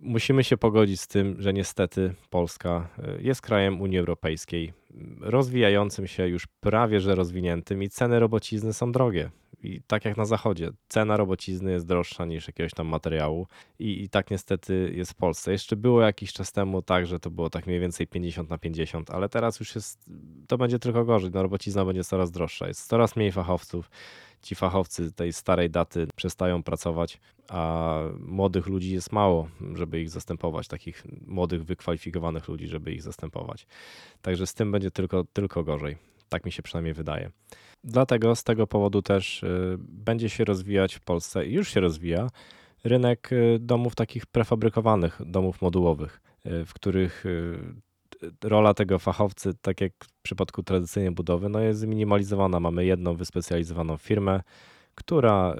Musimy 0.00 0.44
się 0.44 0.56
pogodzić 0.56 1.00
z 1.00 1.08
tym, 1.08 1.36
że 1.38 1.52
niestety 1.52 2.14
Polska 2.30 2.88
y, 3.18 3.22
jest 3.22 3.42
krajem 3.42 3.80
Unii 3.80 3.98
Europejskiej, 3.98 4.72
rozwijającym 5.20 6.06
się 6.06 6.28
już 6.28 6.46
prawie 6.46 7.00
że 7.00 7.14
rozwiniętym 7.14 7.82
i 7.82 7.88
ceny 7.88 8.20
robocizny 8.20 8.72
są 8.72 8.92
drogie. 8.92 9.30
I 9.62 9.82
tak 9.86 10.04
jak 10.04 10.16
na 10.16 10.24
zachodzie, 10.24 10.70
cena 10.88 11.16
robocizny 11.16 11.72
jest 11.72 11.86
droższa 11.86 12.24
niż 12.24 12.46
jakiegoś 12.46 12.72
tam 12.72 12.86
materiału 12.86 13.46
i, 13.78 14.02
i 14.02 14.08
tak 14.08 14.30
niestety 14.30 14.92
jest 14.96 15.10
w 15.10 15.14
Polsce. 15.14 15.52
Jeszcze 15.52 15.76
było 15.76 16.02
jakiś 16.02 16.32
czas 16.32 16.52
temu 16.52 16.82
tak, 16.82 17.06
że 17.06 17.20
to 17.20 17.30
było 17.30 17.50
tak 17.50 17.66
mniej 17.66 17.80
więcej 17.80 18.06
50 18.06 18.50
na 18.50 18.58
50, 18.58 19.10
ale 19.10 19.28
teraz 19.28 19.60
już 19.60 19.74
jest, 19.74 20.10
to 20.48 20.58
będzie 20.58 20.78
tylko 20.78 21.04
gorzej. 21.04 21.30
No, 21.34 21.42
robocizna 21.42 21.84
będzie 21.84 22.04
coraz 22.04 22.30
droższa, 22.30 22.68
jest 22.68 22.88
coraz 22.88 23.16
mniej 23.16 23.32
fachowców 23.32 23.90
ci 24.42 24.54
fachowcy 24.54 25.12
tej 25.12 25.32
starej 25.32 25.70
daty 25.70 26.06
przestają 26.16 26.62
pracować, 26.62 27.20
a 27.48 27.98
młodych 28.18 28.66
ludzi 28.66 28.94
jest 28.94 29.12
mało, 29.12 29.48
żeby 29.74 30.00
ich 30.00 30.10
zastępować, 30.10 30.68
takich 30.68 31.04
młodych, 31.26 31.64
wykwalifikowanych 31.64 32.48
ludzi, 32.48 32.66
żeby 32.66 32.92
ich 32.92 33.02
zastępować. 33.02 33.66
Także 34.22 34.46
z 34.46 34.54
tym 34.54 34.72
będzie 34.72 34.90
tylko, 34.90 35.24
tylko 35.24 35.64
gorzej. 35.64 35.96
Tak 36.32 36.44
mi 36.44 36.52
się 36.52 36.62
przynajmniej 36.62 36.94
wydaje. 36.94 37.30
Dlatego 37.84 38.36
z 38.36 38.44
tego 38.44 38.66
powodu 38.66 39.02
też 39.02 39.42
y, 39.42 39.76
będzie 39.78 40.28
się 40.28 40.44
rozwijać 40.44 40.94
w 40.94 41.00
Polsce 41.00 41.46
i 41.46 41.52
już 41.52 41.68
się 41.68 41.80
rozwija 41.80 42.28
rynek 42.84 43.32
y, 43.32 43.58
domów 43.60 43.94
takich 43.94 44.26
prefabrykowanych, 44.26 45.20
domów 45.26 45.62
modułowych, 45.62 46.20
y, 46.46 46.64
w 46.64 46.74
których 46.74 47.24
rola 48.44 48.74
tego 48.74 48.98
fachowcy, 48.98 49.54
tak 49.62 49.80
jak 49.80 49.92
w 50.04 50.22
przypadku 50.22 50.62
tradycyjnej 50.62 51.12
budowy, 51.12 51.48
no 51.48 51.60
jest 51.60 51.80
zminimalizowana. 51.80 52.60
Mamy 52.60 52.84
jedną 52.84 53.14
wyspecjalizowaną 53.14 53.96
firmę, 53.96 54.40
która 54.94 55.56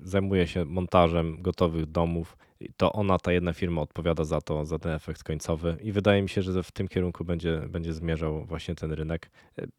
zajmuje 0.00 0.46
się 0.46 0.64
montażem 0.64 1.42
gotowych 1.42 1.86
domów. 1.86 2.36
To 2.76 2.92
ona, 2.92 3.18
ta 3.18 3.32
jedna 3.32 3.52
firma 3.52 3.80
odpowiada 3.80 4.24
za 4.24 4.40
to, 4.40 4.64
za 4.64 4.78
ten 4.78 4.92
efekt 4.92 5.22
końcowy 5.22 5.76
i 5.82 5.92
wydaje 5.92 6.22
mi 6.22 6.28
się, 6.28 6.42
że 6.42 6.62
w 6.62 6.72
tym 6.72 6.88
kierunku 6.88 7.24
będzie, 7.24 7.62
będzie 7.68 7.92
zmierzał 7.92 8.44
właśnie 8.44 8.74
ten 8.74 8.92
rynek. 8.92 9.30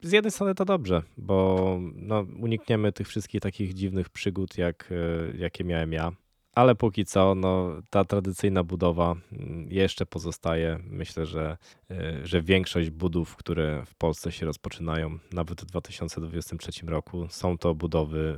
Z 0.02 0.12
jednej 0.12 0.32
strony 0.32 0.56
to 0.56 0.66
dobrze, 0.66 1.02
bo 1.18 1.80
no, 1.96 2.26
unikniemy 2.42 2.92
tych 2.92 3.08
wszystkich 3.08 3.42
takich 3.42 3.74
dziwnych 3.74 4.10
przygód, 4.10 4.58
jak, 4.58 4.94
jakie 5.38 5.64
miałem 5.64 5.94
ja 5.94 6.12
ale 6.54 6.76
póki 6.76 7.06
co 7.06 7.36
no, 7.36 7.70
ta 7.90 8.06
tradycyjna 8.06 8.64
budowa 8.64 9.16
mm, 9.32 9.68
jeszcze 9.72 10.06
pozostaje. 10.06 10.80
Myślę, 10.84 11.26
że, 11.26 11.58
y, 11.92 12.28
że 12.28 12.42
większość 12.42 12.90
budów, 12.90 13.36
które 13.36 13.84
w 13.86 13.96
Polsce 13.96 14.32
się 14.32 14.46
rozpoczynają, 14.46 15.20
nawet 15.32 15.62
w 15.62 15.66
2023 15.66 16.86
roku, 16.86 17.28
są 17.30 17.58
to 17.58 17.76
budowy 17.76 18.38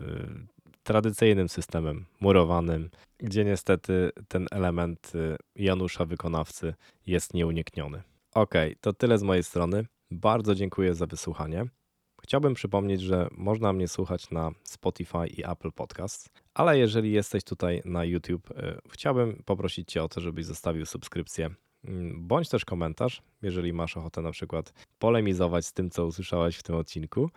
y, 0.51 0.55
tradycyjnym 0.83 1.49
systemem 1.49 2.05
murowanym, 2.21 2.89
gdzie 3.17 3.45
niestety 3.45 4.11
ten 4.27 4.47
element 4.51 5.11
y, 5.15 5.37
Janusza 5.55 6.05
wykonawcy 6.05 6.73
jest 7.07 7.33
nieunikniony. 7.33 8.03
Ok, 8.33 8.53
to 8.81 8.93
tyle 8.93 9.17
z 9.17 9.23
mojej 9.23 9.43
strony. 9.43 9.85
Bardzo 10.11 10.55
dziękuję 10.55 10.95
za 10.95 11.05
wysłuchanie. 11.05 11.65
Chciałbym 12.21 12.53
przypomnieć, 12.53 13.01
że 13.01 13.27
można 13.31 13.73
mnie 13.73 13.87
słuchać 13.87 14.31
na 14.31 14.51
Spotify 14.63 15.27
i 15.27 15.45
Apple 15.45 15.71
Podcasts, 15.71 16.29
ale 16.55 16.77
jeżeli 16.77 17.11
jesteś 17.11 17.43
tutaj 17.43 17.81
na 17.85 18.05
YouTube, 18.05 18.51
y, 18.51 18.53
chciałbym 18.89 19.43
poprosić 19.45 19.91
Cię 19.91 20.03
o 20.03 20.09
to, 20.09 20.21
żebyś 20.21 20.45
zostawił 20.45 20.85
subskrypcję 20.85 21.49
mm, 21.85 22.27
bądź 22.27 22.49
też 22.49 22.65
komentarz, 22.65 23.21
jeżeli 23.41 23.73
masz 23.73 23.97
ochotę 23.97 24.21
na 24.21 24.31
przykład 24.31 24.73
polemizować 24.99 25.65
z 25.65 25.73
tym, 25.73 25.89
co 25.89 26.05
usłyszałeś 26.05 26.57
w 26.57 26.63
tym 26.63 26.75
odcinku, 26.75 27.29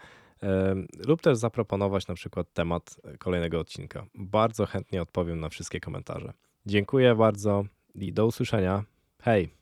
lub 1.06 1.22
też 1.22 1.38
zaproponować 1.38 2.08
na 2.08 2.14
przykład 2.14 2.52
temat 2.52 3.00
kolejnego 3.18 3.60
odcinka. 3.60 4.06
Bardzo 4.14 4.66
chętnie 4.66 5.02
odpowiem 5.02 5.40
na 5.40 5.48
wszystkie 5.48 5.80
komentarze. 5.80 6.32
Dziękuję 6.66 7.14
bardzo 7.14 7.64
i 7.94 8.12
do 8.12 8.26
usłyszenia. 8.26 8.84
Hej! 9.22 9.57